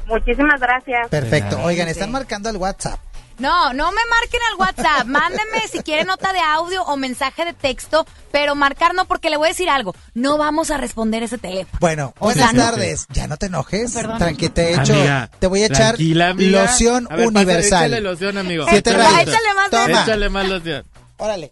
Muchísimas 0.07 0.61
gracias. 0.61 1.09
Perfecto. 1.09 1.61
Oigan, 1.63 1.89
están 1.89 2.13
marcando 2.13 2.51
el 2.51 2.57
WhatsApp. 2.57 3.01
No, 3.39 3.73
no 3.73 3.91
me 3.91 4.01
marquen 4.11 4.41
al 4.53 4.59
WhatsApp. 4.59 5.07
Mándenme 5.07 5.61
si 5.71 5.81
quieren 5.81 6.07
nota 6.07 6.33
de 6.33 6.39
audio 6.41 6.83
o 6.85 6.97
mensaje 6.97 7.45
de 7.45 7.53
texto, 7.53 8.07
pero 8.31 8.55
marcar 8.55 8.95
no 8.95 9.05
porque 9.07 9.31
le 9.31 9.37
voy 9.37 9.47
a 9.47 9.51
decir 9.51 9.69
algo. 9.69 9.95
No 10.15 10.39
vamos 10.39 10.71
a 10.71 10.77
responder 10.77 11.23
ese 11.23 11.39
teléfono. 11.39 11.79
Bueno, 11.81 12.15
O 12.19 12.27
buenas 12.27 12.51
sea, 12.51 12.53
no. 12.53 12.63
tardes. 12.71 13.07
Ya 13.11 13.27
no 13.27 13.37
te 13.37 13.47
enojes. 13.47 13.93
Perdón. 13.93 14.19
Tranqui, 14.19 14.49
te 14.51 14.71
he 14.71 14.73
hecho, 14.75 14.93
Amiga, 14.95 15.31
te 15.39 15.47
voy 15.47 15.63
a 15.63 15.67
echar 15.67 15.97
loción 16.01 17.09
A 17.11 17.17
ver, 17.17 17.27
universal. 17.29 17.87
échale 17.87 18.01
loción, 18.01 18.39
amigo. 18.39 18.67
Siete 18.69 18.91
Échale. 18.91 19.23
Échale 19.23 19.55
más 19.55 19.71
de 19.71 19.77
Toma. 19.77 20.03
Échale 20.03 20.29
más 20.29 20.49
loción. 20.49 20.85
Órale. 21.17 21.51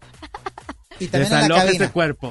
Y 1.05 1.09
también 1.09 1.33
en 1.33 1.39
la 1.39 1.43
Desaloja 1.43 1.65
cabina. 1.67 1.85
ese 1.85 1.93
cuerpo. 1.93 2.31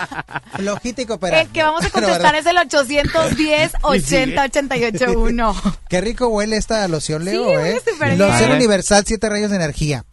Flojita 0.56 1.02
y 1.02 1.06
cooperante. 1.06 1.46
El 1.46 1.52
que 1.52 1.62
vamos 1.62 1.84
a 1.84 1.90
contestar 1.90 2.34
es 2.34 2.46
el 2.46 2.56
810 2.58 3.72
80 3.82 4.42
881. 4.44 5.54
Qué 5.88 6.00
rico 6.00 6.28
huele 6.28 6.56
esta 6.56 6.86
loción, 6.88 7.24
Leo, 7.24 7.48
Sí, 7.48 7.80
¿eh? 8.00 8.16
Loción 8.16 8.52
universal, 8.52 9.04
siete 9.06 9.28
rayos 9.28 9.50
de 9.50 9.56
energía. 9.56 10.04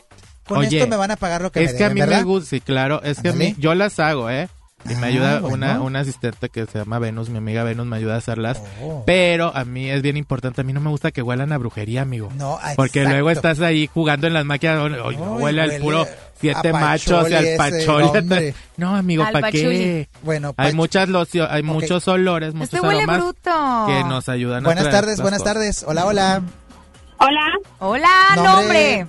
Con 0.47 0.59
Oye, 0.59 0.77
esto 0.77 0.89
me 0.89 0.95
van 0.95 1.11
a 1.11 1.15
pagar 1.15 1.41
lo 1.41 1.51
que 1.51 1.63
es 1.63 1.73
me 1.73 1.77
que 1.77 1.83
a 1.83 1.89
deben, 1.89 1.93
mí 1.95 1.99
¿verdad? 2.01 2.17
me 2.19 2.23
gusta, 2.23 2.49
sí, 2.49 2.59
claro, 2.61 3.03
es 3.03 3.19
que 3.21 3.29
a 3.29 3.33
mí, 3.33 3.55
yo 3.59 3.75
las 3.75 3.99
hago, 3.99 4.29
¿eh? 4.31 4.49
Y 4.85 4.95
me 4.95 5.07
Ah, 5.07 5.09
ayuda 5.09 5.39
bueno. 5.41 5.55
una, 5.55 5.81
una 5.81 5.99
asistente 5.99 6.49
que 6.49 6.65
se 6.65 6.79
llama 6.79 6.99
Venus, 6.99 7.29
mi 7.29 7.37
amiga 7.37 7.63
Venus 7.63 7.85
me 7.85 7.97
ayuda 7.97 8.15
a 8.15 8.17
hacerlas. 8.19 8.61
Oh. 8.81 9.03
Pero 9.05 9.51
a 9.55 9.65
mí 9.65 9.89
es 9.89 10.01
bien 10.01 10.15
importante, 10.15 10.61
a 10.61 10.63
mí 10.63 10.71
no 10.71 10.79
me 10.79 10.89
gusta 10.89 11.11
que 11.11 11.21
huelan 11.21 11.51
a 11.51 11.57
brujería, 11.57 12.01
amigo. 12.03 12.31
No, 12.37 12.57
ah, 12.61 12.71
Porque 12.77 12.99
exacto. 12.99 13.09
luego 13.09 13.29
estás 13.31 13.59
ahí 13.59 13.87
jugando 13.93 14.27
en 14.27 14.33
las 14.33 14.45
máquinas, 14.45 14.79
oye, 14.79 14.95
Ay, 15.03 15.15
huele 15.17 15.61
al 15.61 15.69
huele 15.69 15.81
puro 15.81 16.01
a 16.03 16.07
siete 16.39 16.71
machos 16.71 17.29
y 17.29 17.33
al 17.33 17.89
hombre. 17.89 18.53
No, 18.77 18.95
amigo, 18.95 19.25
¿para 19.31 19.51
qué? 19.51 20.07
Bueno, 20.23 20.53
Hay 20.55 20.73
muchas 20.73 21.09
locio- 21.09 21.47
hay 21.51 21.61
muchos 21.63 22.07
olores, 22.07 22.53
muchos 22.53 22.73
Este 22.75 22.87
huele 22.87 22.99
aromas 23.03 23.17
bruto. 23.19 23.85
que 23.87 24.03
nos 24.05 24.29
ayudan 24.29 24.63
a 24.63 24.67
Buenas 24.67 24.85
traer 24.85 25.01
tardes, 25.01 25.21
buenas 25.21 25.39
cosas. 25.41 25.53
tardes. 25.55 25.83
Hola, 25.85 26.05
hola. 26.05 26.41
Hola, 27.17 27.41
Hola, 27.79 28.07
Nombre. 28.37 29.05
nombre. 29.05 29.07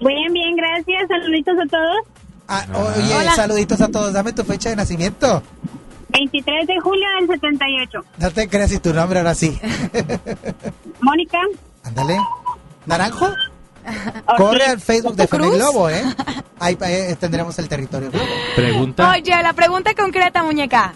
bien, 0.00 0.32
bien, 0.32 0.54
gracias. 0.56 1.08
Saluditos 1.08 1.56
a 1.58 1.66
todos. 1.66 2.17
Ah, 2.48 2.64
oye, 2.74 3.14
Hola. 3.14 3.34
saluditos 3.34 3.80
a 3.80 3.88
todos. 3.88 4.12
Dame 4.12 4.32
tu 4.32 4.42
fecha 4.42 4.70
de 4.70 4.76
nacimiento. 4.76 5.42
23 6.08 6.66
de 6.66 6.80
julio 6.80 7.06
del 7.20 7.28
78. 7.28 8.04
No 8.16 8.30
te 8.30 8.48
creas 8.48 8.72
y 8.72 8.78
tu 8.78 8.94
nombre 8.94 9.18
ahora 9.18 9.34
sí. 9.34 9.58
Mónica. 11.00 11.38
Ándale. 11.84 12.18
¿Naranjo? 12.86 13.28
Corre 14.36 14.64
al 14.64 14.80
Facebook 14.80 15.14
de. 15.14 15.24
FM 15.24 15.50
Globo, 15.50 15.90
¿eh? 15.90 16.02
Ahí 16.58 16.76
eh, 16.80 17.16
tendremos 17.20 17.58
el 17.58 17.68
territorio 17.68 18.10
Globo. 18.10 18.26
Pregunta. 18.56 19.10
Oye, 19.10 19.42
la 19.42 19.52
pregunta 19.52 19.94
concreta, 19.94 20.42
muñeca. 20.42 20.94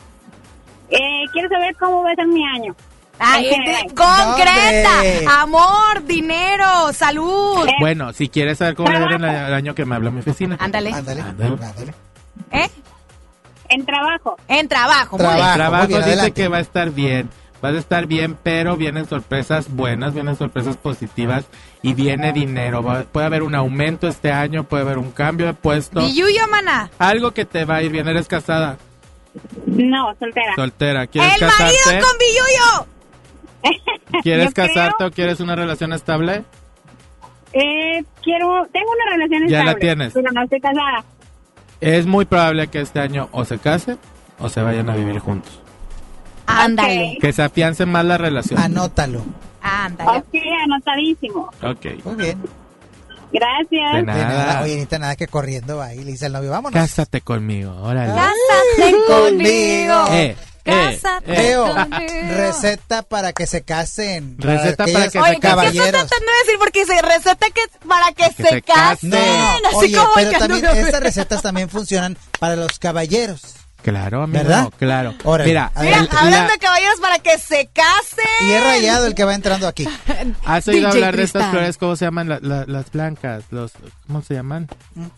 Eh, 0.90 1.24
quiero 1.32 1.48
saber 1.48 1.76
cómo 1.76 2.02
va 2.02 2.12
a 2.12 2.14
ser 2.14 2.26
mi 2.26 2.44
año. 2.44 2.74
De- 3.18 3.44
general. 3.44 3.82
concreta. 3.94 4.96
¡Hombre! 4.96 5.26
Amor, 5.38 6.04
dinero, 6.06 6.92
salud. 6.92 7.66
Bueno, 7.78 8.12
si 8.12 8.28
quieres 8.28 8.58
saber 8.58 8.74
cómo 8.74 8.90
le 8.90 8.98
va 8.98 9.46
el 9.48 9.54
año 9.54 9.74
que 9.74 9.84
me 9.84 9.94
habló 9.94 10.08
a 10.08 10.12
mi 10.12 10.20
oficina. 10.20 10.56
Ándale. 10.58 10.92
Ándale. 10.92 11.22
¿Eh? 12.50 12.68
En 13.68 13.86
trabajo. 13.86 14.36
En 14.48 14.68
trabajo. 14.68 15.16
muy 15.16 15.24
Trabajo. 15.26 15.42
bien. 15.44 15.54
Trabajo 15.54 15.86
bien, 15.86 15.98
dice 16.00 16.10
adelante. 16.10 16.32
que 16.32 16.48
va 16.48 16.56
a 16.56 16.60
estar 16.60 16.90
bien. 16.90 17.30
Va 17.64 17.68
a 17.68 17.78
estar 17.78 18.06
bien, 18.06 18.36
pero 18.42 18.76
vienen 18.76 19.06
sorpresas 19.06 19.70
buenas, 19.72 20.14
vienen 20.14 20.34
sorpresas 20.36 20.76
positivas 20.76 21.44
y 21.80 21.94
viene 21.94 22.32
dinero. 22.32 22.82
Va- 22.82 23.04
puede 23.04 23.26
haber 23.26 23.44
un 23.44 23.54
aumento 23.54 24.08
este 24.08 24.32
año, 24.32 24.64
puede 24.64 24.82
haber 24.82 24.98
un 24.98 25.12
cambio 25.12 25.46
de 25.46 25.54
puesto. 25.54 26.00
Billuyo, 26.00 26.48
mana. 26.50 26.90
Algo 26.98 27.30
que 27.30 27.44
te 27.44 27.64
va 27.64 27.76
a 27.76 27.82
ir 27.82 27.92
bien. 27.92 28.08
¿Eres 28.08 28.26
casada? 28.26 28.78
No, 29.66 30.12
soltera. 30.18 30.56
¿Soltera? 30.56 31.06
¿Quieres 31.06 31.34
El 31.34 31.38
casarte? 31.40 31.62
marido 31.62 32.06
con 32.08 32.18
Billuyo. 32.18 32.86
¿Quieres 34.22 34.52
creo- 34.54 34.66
casarte 34.68 35.04
o 35.04 35.10
quieres 35.10 35.40
una 35.40 35.54
relación 35.56 35.92
estable? 35.92 36.44
Eh, 37.52 38.02
quiero, 38.22 38.66
tengo 38.72 38.90
una 38.90 39.12
relación 39.16 39.48
Ya 39.48 39.58
la 39.58 39.72
estable, 39.72 39.80
tienes. 39.80 40.12
pero 40.14 40.32
no 40.32 40.42
estoy 40.42 40.60
casada. 40.60 41.04
Es 41.80 42.06
muy 42.06 42.24
probable 42.24 42.68
que 42.68 42.80
este 42.80 43.00
año 43.00 43.28
o 43.32 43.44
se 43.44 43.58
casen 43.58 43.98
o 44.38 44.48
se 44.48 44.62
vayan 44.62 44.88
a 44.88 44.96
vivir 44.96 45.18
juntos. 45.18 45.60
Ándale. 46.46 47.18
Que 47.20 47.32
se 47.32 47.42
afiance 47.42 47.84
más 47.86 48.04
la 48.04 48.18
relación. 48.18 48.60
Anótalo. 48.60 49.22
Ándale. 49.60 50.18
Ok, 50.18 50.34
anotadísimo. 50.64 51.50
Ok. 51.62 52.04
Muy 52.04 52.14
bien. 52.16 52.42
Gracias. 53.32 53.92
De 53.92 53.98
De 53.98 54.02
nada. 54.04 54.28
nada, 54.28 54.62
oye, 54.62 54.86
nada 54.98 55.16
que 55.16 55.26
corriendo 55.26 55.78
va 55.78 55.94
y 55.94 55.98
le 56.04 56.12
dice 56.12 56.26
al 56.26 56.32
novio, 56.32 56.50
vámonos. 56.50 56.78
Cásate 56.78 57.20
conmigo, 57.22 57.74
órale. 57.82 58.12
Cásate 58.12 58.96
conmigo. 59.06 60.04
Eh, 60.10 60.36
Cásate 60.64 61.32
eh. 61.32 61.42
Leo, 61.42 61.66
conmigo. 61.74 62.02
receta 62.36 63.02
para 63.02 63.32
que 63.32 63.46
se 63.46 63.62
casen. 63.62 64.36
Receta 64.38 64.84
para 64.86 65.04
que 65.04 65.10
se 65.10 65.18
Oye, 65.20 65.30
¿qué 65.30 65.34
estás 65.36 65.50
caballeros. 65.50 65.90
tratando 65.90 66.26
de 66.32 66.38
decir? 66.44 66.58
Porque 66.58 66.86
se 66.86 67.02
receta 67.02 67.46
que 67.50 67.62
para 67.88 68.12
que, 68.12 68.24
se, 68.32 68.48
se 68.48 68.62
casen. 68.62 69.10
No, 69.10 69.18
Así 69.18 69.76
oye, 69.76 69.96
como 69.96 70.10
pero 70.14 70.38
también 70.38 70.62
no- 70.62 70.70
estas 70.70 71.00
recetas 71.02 71.42
también 71.42 71.68
funcionan 71.68 72.16
para 72.38 72.56
los 72.56 72.78
caballeros. 72.78 73.42
Claro, 73.82 74.22
amigo, 74.22 74.44
¿Verdad? 74.44 74.70
claro. 74.78 75.12
Órale, 75.24 75.48
Mira, 75.50 75.72
Mira, 75.80 76.06
hablan 76.12 76.46
la- 76.46 76.52
de 76.52 76.58
caballeros 76.60 77.00
para 77.00 77.18
que 77.18 77.36
se 77.36 77.66
casen. 77.66 78.24
Y 78.48 78.52
es 78.52 78.62
rayado 78.62 79.08
el 79.08 79.16
que 79.16 79.24
va 79.24 79.34
entrando 79.34 79.66
aquí. 79.66 79.88
¿has 80.44 80.68
oído 80.68 80.86
DJ 80.90 80.98
hablar 80.98 81.16
de 81.16 81.24
estas 81.24 81.50
flores? 81.50 81.78
¿Cómo 81.78 81.96
se 81.96 82.04
llaman? 82.04 82.28
La- 82.28 82.38
la- 82.40 82.64
las 82.68 82.92
blancas, 82.92 83.42
los, 83.50 83.72
¿cómo 84.06 84.22
se 84.22 84.34
llaman? 84.34 84.68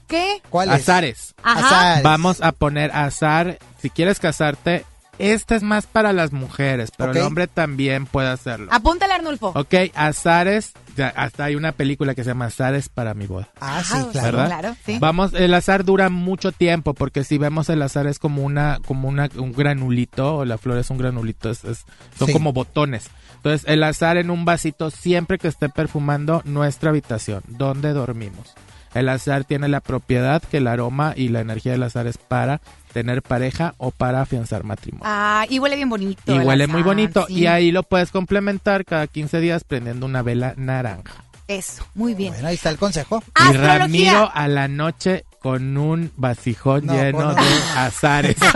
¿Qué? 0.09 0.41
¿Cuáles? 0.49 0.77
Azares. 0.77 1.35
Ajá. 1.43 1.67
Azares. 1.67 2.03
Vamos 2.05 2.41
a 2.41 2.53
poner 2.53 2.91
azar. 2.93 3.59
Si 3.83 3.91
quieres 3.91 4.19
casarte, 4.19 4.87
esta 5.19 5.55
es 5.57 5.63
más 5.63 5.87
para 5.87 6.13
las 6.13 6.33
mujeres, 6.33 6.91
pero 6.97 7.13
el 7.13 7.19
hombre 7.23 7.47
también 7.47 8.07
puede 8.07 8.29
hacerlo. 8.29 8.69
Apúntale, 8.71 9.13
Arnulfo. 9.15 9.53
Ok, 9.55 9.75
azares, 9.95 10.73
ya, 10.97 11.09
hasta 11.09 11.45
hay 11.45 11.55
una 11.57 11.73
película 11.73 12.15
que 12.15 12.25
se 12.25 12.31
llama 12.31 12.47
Azares 12.47 12.89
para 12.89 13.15
mi 13.15 13.27
boda. 13.27 13.49
Ah, 13.61 13.83
sí, 13.85 13.95
claro. 14.13 14.39
¿Verdad? 14.39 14.47
Claro, 14.47 14.77
sí. 14.87 14.99
Vamos, 15.01 15.35
el 15.35 15.55
azar 15.55 15.85
dura 15.85 16.09
mucho 16.11 16.53
tiempo 16.53 16.95
porque 16.95 17.25
si 17.25 17.39
vemos 17.39 17.69
el 17.69 17.83
azar 17.83 18.07
es 18.07 18.19
como 18.19 18.43
una, 18.43 18.79
como 18.87 19.09
una, 19.09 19.29
un 19.37 19.53
granulito 19.53 20.37
o 20.37 20.45
la 20.45 20.59
flor 20.59 20.79
es 20.79 20.91
un 20.91 20.99
granulito, 20.99 21.51
es, 21.51 21.65
es- 21.65 21.85
son 22.19 22.29
Sí. 22.29 22.33
como 22.33 22.53
botones. 22.53 23.09
Entonces 23.37 23.69
el 23.69 23.83
azar 23.83 24.17
en 24.17 24.31
un 24.31 24.45
vasito 24.45 24.91
siempre 24.91 25.39
que 25.39 25.49
esté 25.49 25.69
perfumando 25.69 26.43
nuestra 26.45 26.91
habitación, 26.91 27.43
donde 27.49 27.93
dormimos. 27.93 28.55
El 28.95 29.09
azar 29.09 29.45
tiene 29.45 29.67
la 29.69 29.81
propiedad 29.81 30.41
que 30.43 30.59
el 30.59 30.69
aroma 30.69 31.15
y 31.17 31.29
la 31.29 31.41
energía 31.41 31.73
del 31.73 31.83
azar 31.83 32.07
es 32.07 32.17
para 32.17 32.61
tener 32.95 33.23
pareja 33.23 33.75
o 33.77 33.91
para 33.91 34.23
afianzar 34.23 34.63
matrimonio. 34.63 35.05
Ah, 35.05 35.45
y 35.51 35.59
huele 35.59 35.75
bien 35.75 35.91
bonito. 35.91 36.33
y 36.33 36.37
el 36.37 36.47
huele 36.47 36.69
muy 36.69 36.83
bonito 36.83 37.27
sí. 37.27 37.41
y 37.41 37.47
ahí 37.47 37.73
lo 37.73 37.83
puedes 37.83 38.13
complementar 38.13 38.85
cada 38.85 39.09
15 39.09 39.41
días 39.41 39.65
prendiendo 39.65 40.07
una 40.07 40.23
vela 40.23 40.55
naranja. 40.57 41.25
Eso, 41.49 41.85
muy 41.95 42.15
bien. 42.15 42.33
Bueno, 42.33 42.49
ahí 42.49 42.55
está 42.55 42.71
el 42.71 42.79
consejo. 42.79 43.23
Y 43.27 43.43
Astrología. 43.43 43.79
Ramiro 43.79 44.31
a 44.33 44.49
la 44.49 44.69
noche 44.69 45.25
con 45.45 45.77
un 45.77 46.11
vasijón 46.17 46.87
No, 46.87 46.95
lleno 46.95 47.19
con 47.19 47.35
de 47.37 47.43
azares. 47.77 48.35
Todo 48.41 48.49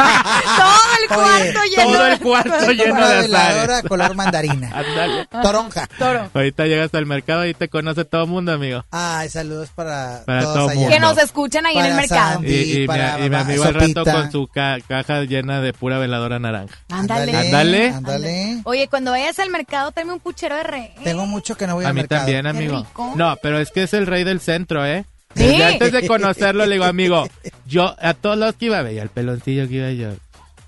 el 1.02 1.08
cuarto 1.08 1.60
Oye, 1.60 1.70
lleno 1.76 1.92
todo 1.92 2.04
de- 2.04 2.12
el 2.14 2.18
cuarto 2.20 2.70
lleno 2.72 2.94
Una 2.94 3.08
de 3.08 3.20
veladora 3.22 3.62
azares. 3.74 3.88
color 3.88 4.14
mandarina. 4.14 4.82
Toronja. 5.42 5.86
Toro. 5.98 6.30
Ahorita 6.32 6.64
llegas 6.66 6.94
al 6.94 7.04
mercado 7.04 7.46
y 7.46 7.52
te 7.52 7.68
conoce 7.68 8.06
todo 8.06 8.24
el 8.24 8.30
mundo, 8.30 8.52
amigo. 8.52 8.84
Ay, 8.90 9.28
saludos 9.28 9.68
para, 9.74 10.22
Para 10.24 10.40
todos 10.42 10.54
todo 10.54 10.68
allá. 10.70 10.74
mundo. 10.80 10.94
Que 10.94 11.00
nos 11.00 11.18
escuchen 11.18 11.66
ahí 11.66 11.76
en 11.76 11.84
el 11.84 11.94
mercado. 11.94 12.34
Sandy. 12.36 12.52
Y, 12.54 12.72
y 12.72 12.78
mi, 12.80 12.86
para 12.86 13.18
y 13.18 13.22
mi 13.24 13.30
mamá, 13.30 13.44
amigo 13.44 13.64
al 13.64 13.74
rato 13.74 14.04
con 14.04 14.32
su 14.32 14.46
ca- 14.48 14.78
caja 14.88 15.20
llena 15.24 15.60
de 15.60 15.72
pura 15.74 15.98
veladora 15.98 16.38
naranja. 16.38 16.74
Ándale. 16.90 17.36
Ándale. 17.36 17.88
Ándale. 17.90 18.60
Oye, 18.64 18.88
cuando 18.88 19.10
vayas 19.10 19.38
al 19.40 19.50
mercado, 19.50 19.92
tráeme 19.92 20.14
un 20.14 20.20
puchero 20.20 20.56
de 20.56 20.62
re. 20.62 20.94
Tengo 21.04 21.26
mucho 21.26 21.54
que 21.54 21.66
no 21.66 21.74
voy 21.74 21.84
A 21.84 21.88
al 21.88 21.94
mí 21.94 22.00
mercado. 22.00 22.20
también, 22.22 22.42
Qué 22.44 22.48
amigo. 22.48 22.78
rico. 22.78 23.12
No, 23.14 23.36
pero 23.42 23.58
es 23.60 23.70
que 23.70 23.82
es 23.82 23.92
el 23.92 24.06
rey 24.06 24.24
del 24.24 24.40
centro, 24.40 24.86
¿eh? 24.86 25.04
Desde 25.38 25.64
antes 25.64 25.92
de 25.92 26.06
conocerlo, 26.06 26.66
le 26.66 26.74
digo, 26.74 26.84
amigo, 26.84 27.28
yo 27.66 27.94
a 27.98 28.14
todos 28.14 28.36
los 28.36 28.54
que 28.56 28.66
iba, 28.66 28.82
veía 28.82 29.02
el 29.02 29.08
peloncillo 29.08 29.68
que 29.68 29.74
iba 29.74 29.92
yo. 29.92 30.10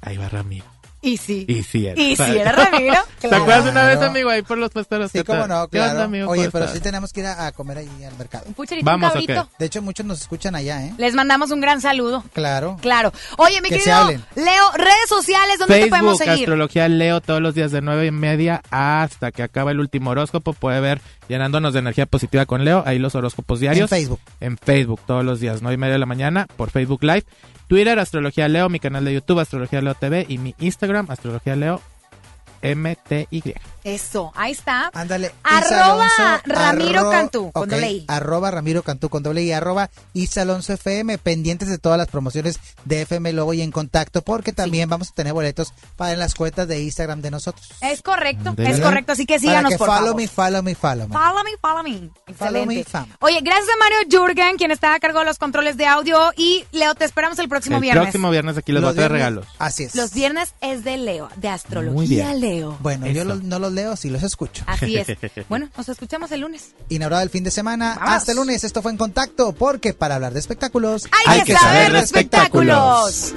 Ahí 0.00 0.16
va 0.16 0.28
Ramiro. 0.28 0.69
Y 1.02 1.16
sí. 1.16 1.46
Y 1.48 1.62
sí 1.62 1.86
era. 1.86 2.00
Y 2.00 2.14
sí 2.14 2.22
era 2.36 2.52
Ramiro. 2.52 2.94
¿Te 3.20 3.28
Claro. 3.28 3.44
acuerdas 3.44 3.70
una 3.70 3.84
vez, 3.86 4.00
amigo, 4.00 4.28
ahí 4.30 4.42
por 4.42 4.58
los 4.58 4.70
pasteros? 4.70 5.10
Sí, 5.10 5.18
¿Qué 5.18 5.24
cómo 5.24 5.46
no, 5.46 5.66
¿Qué 5.68 5.78
onda, 5.80 5.92
claro. 5.92 6.02
amigo? 6.02 6.28
Oye, 6.30 6.42
¿Cómo 6.42 6.52
pero 6.52 6.64
estás? 6.66 6.76
sí 6.78 6.82
tenemos 6.82 7.12
que 7.12 7.20
ir 7.20 7.26
a, 7.26 7.46
a 7.46 7.52
comer 7.52 7.78
ahí 7.78 8.04
al 8.04 8.16
mercado. 8.18 8.44
Un 8.46 8.54
pucherito, 8.54 8.84
Vamos, 8.84 9.06
un 9.14 9.18
¿o 9.18 9.26
cabrito. 9.26 9.48
De 9.58 9.66
hecho, 9.66 9.80
muchos 9.82 10.04
nos 10.04 10.20
escuchan 10.20 10.54
allá, 10.54 10.84
¿eh? 10.86 10.92
Les 10.98 11.14
mandamos 11.14 11.50
un 11.50 11.60
gran 11.60 11.80
saludo. 11.80 12.22
Claro. 12.34 12.76
Claro. 12.82 13.12
Oye, 13.38 13.60
mi 13.62 13.68
Que 13.70 13.78
querido. 13.78 14.08
Leo, 14.36 14.72
redes 14.74 15.08
sociales, 15.08 15.58
¿dónde 15.58 15.80
te 15.84 15.86
podemos 15.88 16.18
seguir? 16.18 16.32
Astrología 16.34 16.88
Leo, 16.88 17.20
todos 17.20 17.40
los 17.40 17.54
días 17.54 17.72
de 17.72 17.80
nueve 17.80 18.06
y 18.06 18.10
media 18.10 18.62
hasta 18.70 19.32
que 19.32 19.42
acaba 19.42 19.70
el 19.70 19.80
último 19.80 20.10
horóscopo. 20.10 20.52
Puede 20.52 20.80
ver 20.80 21.00
llenándonos 21.28 21.72
de 21.72 21.78
energía 21.78 22.06
positiva 22.06 22.44
con 22.46 22.64
Leo. 22.64 22.82
Ahí 22.86 22.98
los 22.98 23.14
horóscopos 23.14 23.60
diarios. 23.60 23.90
En 23.92 23.98
Facebook. 23.98 24.20
En 24.40 24.58
Facebook, 24.58 25.00
todos 25.06 25.24
los 25.24 25.40
días, 25.40 25.62
nueve 25.62 25.74
y 25.74 25.78
media 25.78 25.94
de 25.94 25.98
la 25.98 26.06
mañana, 26.06 26.46
por 26.56 26.70
Facebook 26.70 27.02
Live. 27.04 27.24
Twitter, 27.70 28.00
Astrología 28.00 28.48
Leo, 28.48 28.68
mi 28.68 28.80
canal 28.80 29.04
de 29.04 29.14
YouTube, 29.14 29.38
Astrología 29.38 29.80
Leo 29.80 29.94
TV 29.94 30.26
y 30.28 30.38
mi 30.38 30.56
Instagram, 30.58 31.06
Astrología 31.08 31.54
Leo 31.54 31.80
MTY. 32.62 33.54
Eso, 33.82 34.30
ahí 34.36 34.52
está. 34.52 34.90
Ándale. 34.92 35.32
Arroba 35.42 36.04
Alonso, 36.06 36.42
Ramiro 36.44 37.00
arro- 37.00 37.10
Cantú, 37.10 37.50
con 37.52 37.68
doble 37.68 37.90
I. 37.90 38.04
Arroba 38.08 38.50
Ramiro 38.50 38.82
Cantú 38.82 39.08
con 39.08 39.22
doble 39.22 39.42
I. 39.42 39.52
Arroba 39.52 39.88
Isa 40.12 40.42
Alonso 40.42 40.74
FM. 40.74 41.16
Pendientes 41.18 41.68
de 41.68 41.78
todas 41.78 41.96
las 41.96 42.08
promociones 42.08 42.58
de 42.84 43.02
FM 43.02 43.32
Logo 43.32 43.54
y 43.54 43.62
en 43.62 43.70
contacto 43.70 44.20
porque 44.22 44.52
también 44.52 44.88
vamos 44.90 45.10
a 45.10 45.14
tener 45.14 45.32
boletos 45.32 45.72
para 45.96 46.14
las 46.16 46.34
cuentas 46.34 46.68
de 46.68 46.82
Instagram 46.82 47.22
de 47.22 47.30
nosotros. 47.30 47.66
Es 47.80 48.02
correcto, 48.02 48.52
¿De 48.52 48.64
es 48.64 48.70
verdad? 48.72 48.84
correcto. 48.84 49.12
Así 49.12 49.24
que 49.24 49.34
Para 49.36 49.40
síganos, 49.40 49.72
que 49.72 49.78
por 49.78 49.86
follow 49.88 50.04
favor. 50.08 50.16
me, 50.20 50.28
follow 50.28 50.62
me, 50.62 50.74
follow 50.74 51.08
me. 51.08 51.14
Follow 51.14 51.44
me, 51.44 51.50
follow 51.60 51.82
me. 51.82 51.98
Follow 52.34 52.62
Excelente. 52.62 52.74
me, 52.74 52.84
fam. 52.84 53.06
Oye, 53.20 53.40
gracias 53.42 53.68
a 53.68 53.78
Mario 53.78 53.98
Jurgen, 54.10 54.56
quien 54.56 54.70
está 54.72 54.94
a 54.94 55.00
cargo 55.00 55.20
de 55.20 55.24
los 55.24 55.38
controles 55.38 55.78
de 55.78 55.86
audio. 55.86 56.32
Y 56.36 56.64
Leo, 56.72 56.94
te 56.94 57.06
esperamos 57.06 57.38
el 57.38 57.48
próximo 57.48 57.76
El 57.76 57.82
viernes. 57.82 58.02
próximo 58.04 58.30
viernes 58.30 58.58
aquí 58.58 58.72
les 58.72 58.82
voy 58.82 58.88
a 58.88 58.90
Los 58.90 58.96
traer 58.96 59.12
regalos. 59.12 59.46
Así 59.58 59.84
es. 59.84 59.94
Los 59.94 60.12
viernes 60.12 60.54
es 60.60 60.84
de 60.84 60.98
Leo, 60.98 61.30
de 61.36 61.48
astrología 61.48 61.92
Muy 61.94 62.06
bien. 62.06 62.40
Leo. 62.40 62.49
Bueno, 62.80 63.06
yo 63.06 63.24
no 63.24 63.58
los 63.58 63.72
leo, 63.72 63.96
sí 63.96 64.10
los 64.10 64.22
escucho. 64.22 64.64
Así 64.66 64.96
es. 64.96 65.08
Bueno, 65.48 65.68
nos 65.76 65.88
escuchamos 65.88 66.30
el 66.32 66.40
lunes. 66.40 66.74
Inaugurado 66.88 67.22
el 67.22 67.30
fin 67.30 67.44
de 67.44 67.50
semana. 67.50 67.96
Vamos. 67.96 68.14
Hasta 68.14 68.32
el 68.32 68.38
lunes. 68.38 68.62
Esto 68.64 68.82
fue 68.82 68.92
en 68.92 68.98
contacto 68.98 69.52
porque 69.52 69.94
para 69.94 70.16
hablar 70.16 70.32
de 70.32 70.40
espectáculos 70.40 71.08
Hay, 71.26 71.42
que, 71.42 71.54
saber 71.54 71.92
de 71.92 71.98
espectáculos. 72.00 73.34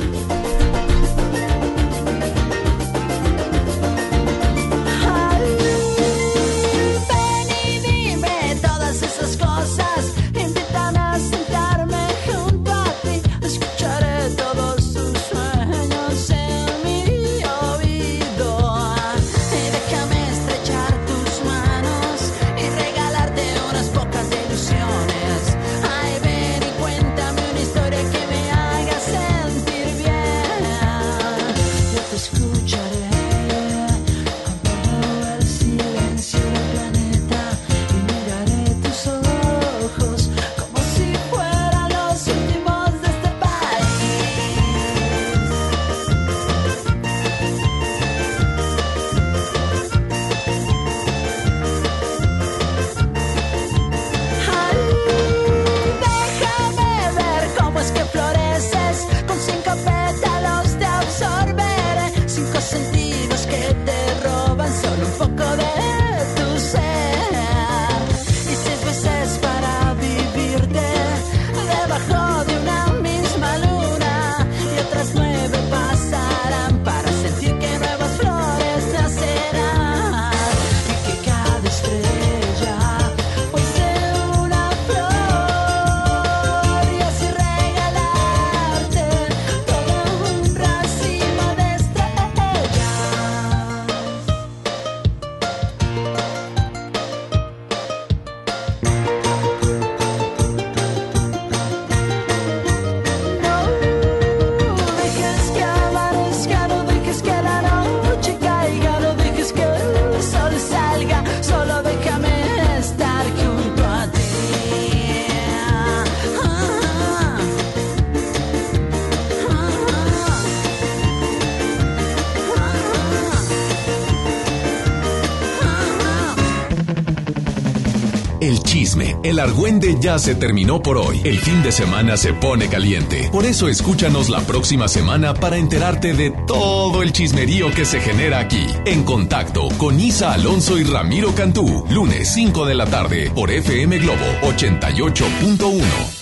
El 129.23 129.39
argüende 129.39 129.97
ya 129.99 130.19
se 130.19 130.35
terminó 130.35 130.81
por 130.81 130.97
hoy. 130.97 131.21
El 131.23 131.39
fin 131.39 131.63
de 131.63 131.71
semana 131.71 132.15
se 132.15 132.33
pone 132.33 132.67
caliente. 132.67 133.29
Por 133.31 133.45
eso 133.45 133.67
escúchanos 133.67 134.29
la 134.29 134.41
próxima 134.41 134.87
semana 134.87 135.33
para 135.33 135.57
enterarte 135.57 136.13
de 136.13 136.29
todo 136.29 137.01
el 137.01 137.11
chismerío 137.11 137.71
que 137.71 137.85
se 137.85 137.99
genera 137.99 138.39
aquí. 138.39 138.65
En 138.85 139.03
contacto 139.03 139.67
con 139.77 139.99
Isa 139.99 140.33
Alonso 140.33 140.77
y 140.77 140.83
Ramiro 140.83 141.33
Cantú. 141.33 141.85
Lunes 141.89 142.29
5 142.33 142.65
de 142.65 142.75
la 142.75 142.85
tarde 142.85 143.31
por 143.33 143.49
FM 143.49 143.97
Globo 143.97 144.25
88.1. 144.43 146.12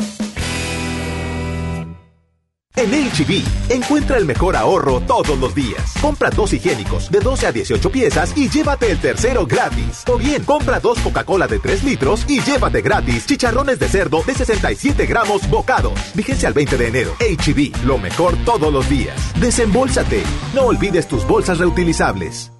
En 2.81 2.89
HB, 2.89 3.43
encuentra 3.69 4.17
el 4.17 4.25
mejor 4.25 4.55
ahorro 4.55 5.01
todos 5.01 5.37
los 5.37 5.53
días. 5.53 5.93
Compra 6.01 6.31
dos 6.31 6.51
higiénicos 6.51 7.11
de 7.11 7.19
12 7.19 7.45
a 7.45 7.51
18 7.51 7.91
piezas 7.91 8.35
y 8.35 8.49
llévate 8.49 8.89
el 8.89 8.99
tercero 8.99 9.45
gratis. 9.45 10.03
O 10.07 10.17
bien, 10.17 10.43
compra 10.43 10.79
dos 10.79 10.97
Coca-Cola 10.97 11.45
de 11.45 11.59
3 11.59 11.83
litros 11.83 12.25
y 12.27 12.41
llévate 12.41 12.81
gratis 12.81 13.27
chicharrones 13.27 13.77
de 13.77 13.87
cerdo 13.87 14.23
de 14.25 14.33
67 14.33 15.05
gramos 15.05 15.47
bocados. 15.47 15.93
Vigencia 16.15 16.47
al 16.47 16.55
20 16.55 16.75
de 16.75 16.87
enero. 16.87 17.11
HB, 17.19 17.85
lo 17.85 17.99
mejor 17.99 18.35
todos 18.45 18.73
los 18.73 18.89
días. 18.89 19.15
Desembolsate. 19.39 20.23
No 20.55 20.63
olvides 20.63 21.07
tus 21.07 21.23
bolsas 21.27 21.59
reutilizables. 21.59 22.51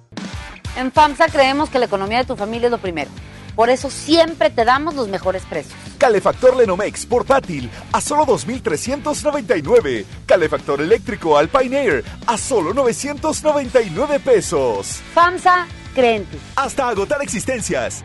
En 0.76 0.92
FAMSA 0.92 1.30
creemos 1.30 1.68
que 1.68 1.80
la 1.80 1.86
economía 1.86 2.18
de 2.18 2.26
tu 2.26 2.36
familia 2.36 2.66
es 2.66 2.70
lo 2.70 2.78
primero. 2.78 3.10
Por 3.54 3.70
eso 3.70 3.90
siempre 3.90 4.50
te 4.50 4.64
damos 4.64 4.94
los 4.94 5.08
mejores 5.08 5.44
precios. 5.44 5.74
Calefactor 5.98 6.56
Lenomex 6.56 7.06
portátil 7.06 7.70
a 7.92 8.00
solo 8.00 8.26
2.399. 8.26 10.04
Calefactor 10.26 10.80
eléctrico 10.80 11.36
Alpine 11.36 11.76
Air 11.76 12.04
a 12.26 12.36
solo 12.36 12.74
999 12.74 14.20
pesos. 14.20 15.00
FAMSA 15.14 15.66
cree 15.94 16.16
en 16.16 16.24
ti. 16.26 16.38
Hasta 16.56 16.88
agotar 16.88 17.22
existencias. 17.22 18.04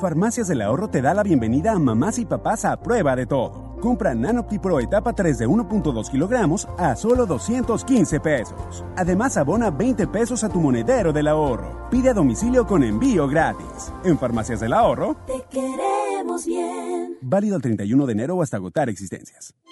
Farmacias 0.00 0.48
del 0.48 0.62
Ahorro 0.62 0.88
te 0.88 1.02
da 1.02 1.12
la 1.12 1.22
bienvenida 1.22 1.72
a 1.72 1.78
mamás 1.78 2.18
y 2.18 2.24
papás 2.24 2.64
a 2.64 2.80
prueba 2.80 3.14
de 3.16 3.26
todo. 3.26 3.76
Compra 3.80 4.14
Nanopti 4.14 4.58
Pro 4.58 4.80
etapa 4.80 5.12
3 5.12 5.38
de 5.38 5.46
1.2 5.48 6.10
kilogramos 6.10 6.66
a 6.78 6.96
solo 6.96 7.26
215 7.26 8.20
pesos. 8.20 8.84
Además, 8.96 9.36
abona 9.36 9.70
20 9.70 10.06
pesos 10.06 10.42
a 10.42 10.48
tu 10.48 10.60
monedero 10.60 11.12
del 11.12 11.28
ahorro. 11.28 11.88
Pide 11.90 12.10
a 12.10 12.14
domicilio 12.14 12.66
con 12.66 12.82
envío 12.82 13.28
gratis. 13.28 13.92
En 14.04 14.18
Farmacias 14.18 14.60
del 14.60 14.72
Ahorro, 14.72 15.16
Te 15.26 15.44
queremos 15.50 16.46
bien. 16.46 17.18
válido 17.20 17.56
el 17.56 17.62
31 17.62 18.06
de 18.06 18.12
enero 18.12 18.40
hasta 18.42 18.56
agotar 18.56 18.88
existencias. 18.88 19.54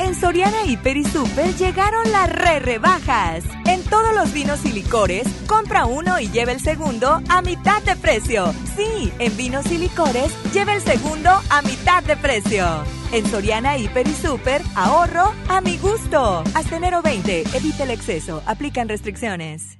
En 0.00 0.14
Soriana 0.14 0.64
Hiper 0.64 0.96
y 0.96 1.04
Super 1.04 1.54
llegaron 1.56 2.10
las 2.10 2.32
re 2.32 2.58
rebajas. 2.58 3.44
En 3.66 3.84
todos 3.84 4.14
los 4.14 4.32
vinos 4.32 4.64
y 4.64 4.72
licores, 4.72 5.28
compra 5.46 5.84
uno 5.84 6.18
y 6.18 6.30
lleva 6.30 6.52
el 6.52 6.60
segundo 6.60 7.20
a 7.28 7.42
mitad 7.42 7.82
de 7.82 7.96
precio. 7.96 8.50
Sí, 8.76 9.12
en 9.18 9.36
vinos 9.36 9.70
y 9.70 9.76
licores, 9.76 10.32
lleva 10.54 10.74
el 10.74 10.80
segundo 10.80 11.30
a 11.50 11.60
mitad 11.60 12.02
de 12.02 12.16
precio. 12.16 12.64
En 13.12 13.26
Soriana 13.26 13.76
Hiper 13.76 14.08
y 14.08 14.14
Super, 14.14 14.62
ahorro 14.74 15.34
a 15.50 15.60
mi 15.60 15.76
gusto. 15.76 16.44
Hasta 16.54 16.76
enero 16.76 17.02
20, 17.02 17.42
evita 17.54 17.84
el 17.84 17.90
exceso, 17.90 18.42
aplican 18.46 18.88
restricciones. 18.88 19.79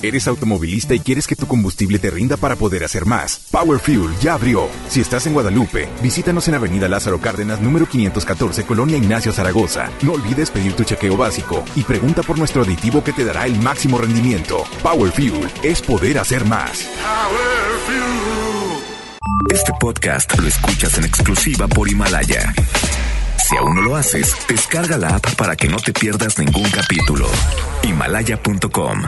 ¿Eres 0.00 0.28
automovilista 0.28 0.94
y 0.94 1.00
quieres 1.00 1.26
que 1.26 1.34
tu 1.34 1.48
combustible 1.48 1.98
te 1.98 2.08
rinda 2.08 2.36
para 2.36 2.54
poder 2.54 2.84
hacer 2.84 3.04
más? 3.04 3.48
Power 3.50 3.80
Fuel 3.80 4.16
ya 4.20 4.34
abrió. 4.34 4.68
Si 4.88 5.00
estás 5.00 5.26
en 5.26 5.32
Guadalupe, 5.32 5.88
visítanos 6.00 6.46
en 6.46 6.54
Avenida 6.54 6.88
Lázaro 6.88 7.20
Cárdenas, 7.20 7.60
número 7.60 7.84
514, 7.84 8.64
Colonia 8.64 8.96
Ignacio 8.96 9.32
Zaragoza. 9.32 9.90
No 10.02 10.12
olvides 10.12 10.52
pedir 10.52 10.74
tu 10.74 10.84
chequeo 10.84 11.16
básico 11.16 11.64
y 11.74 11.82
pregunta 11.82 12.22
por 12.22 12.38
nuestro 12.38 12.62
aditivo 12.62 13.02
que 13.02 13.12
te 13.12 13.24
dará 13.24 13.46
el 13.46 13.58
máximo 13.58 13.98
rendimiento. 13.98 14.62
Power 14.84 15.10
Fuel 15.10 15.50
es 15.64 15.82
poder 15.82 16.18
hacer 16.18 16.44
más. 16.44 16.88
Este 19.52 19.72
podcast 19.80 20.38
lo 20.38 20.46
escuchas 20.46 20.96
en 20.98 21.06
exclusiva 21.06 21.66
por 21.66 21.88
Himalaya. 21.88 22.54
Si 23.48 23.56
aún 23.56 23.74
no 23.74 23.82
lo 23.82 23.96
haces, 23.96 24.32
descarga 24.48 24.96
la 24.96 25.16
app 25.16 25.34
para 25.34 25.56
que 25.56 25.66
no 25.66 25.78
te 25.78 25.92
pierdas 25.92 26.38
ningún 26.38 26.70
capítulo. 26.70 27.26
Himalaya.com 27.82 29.02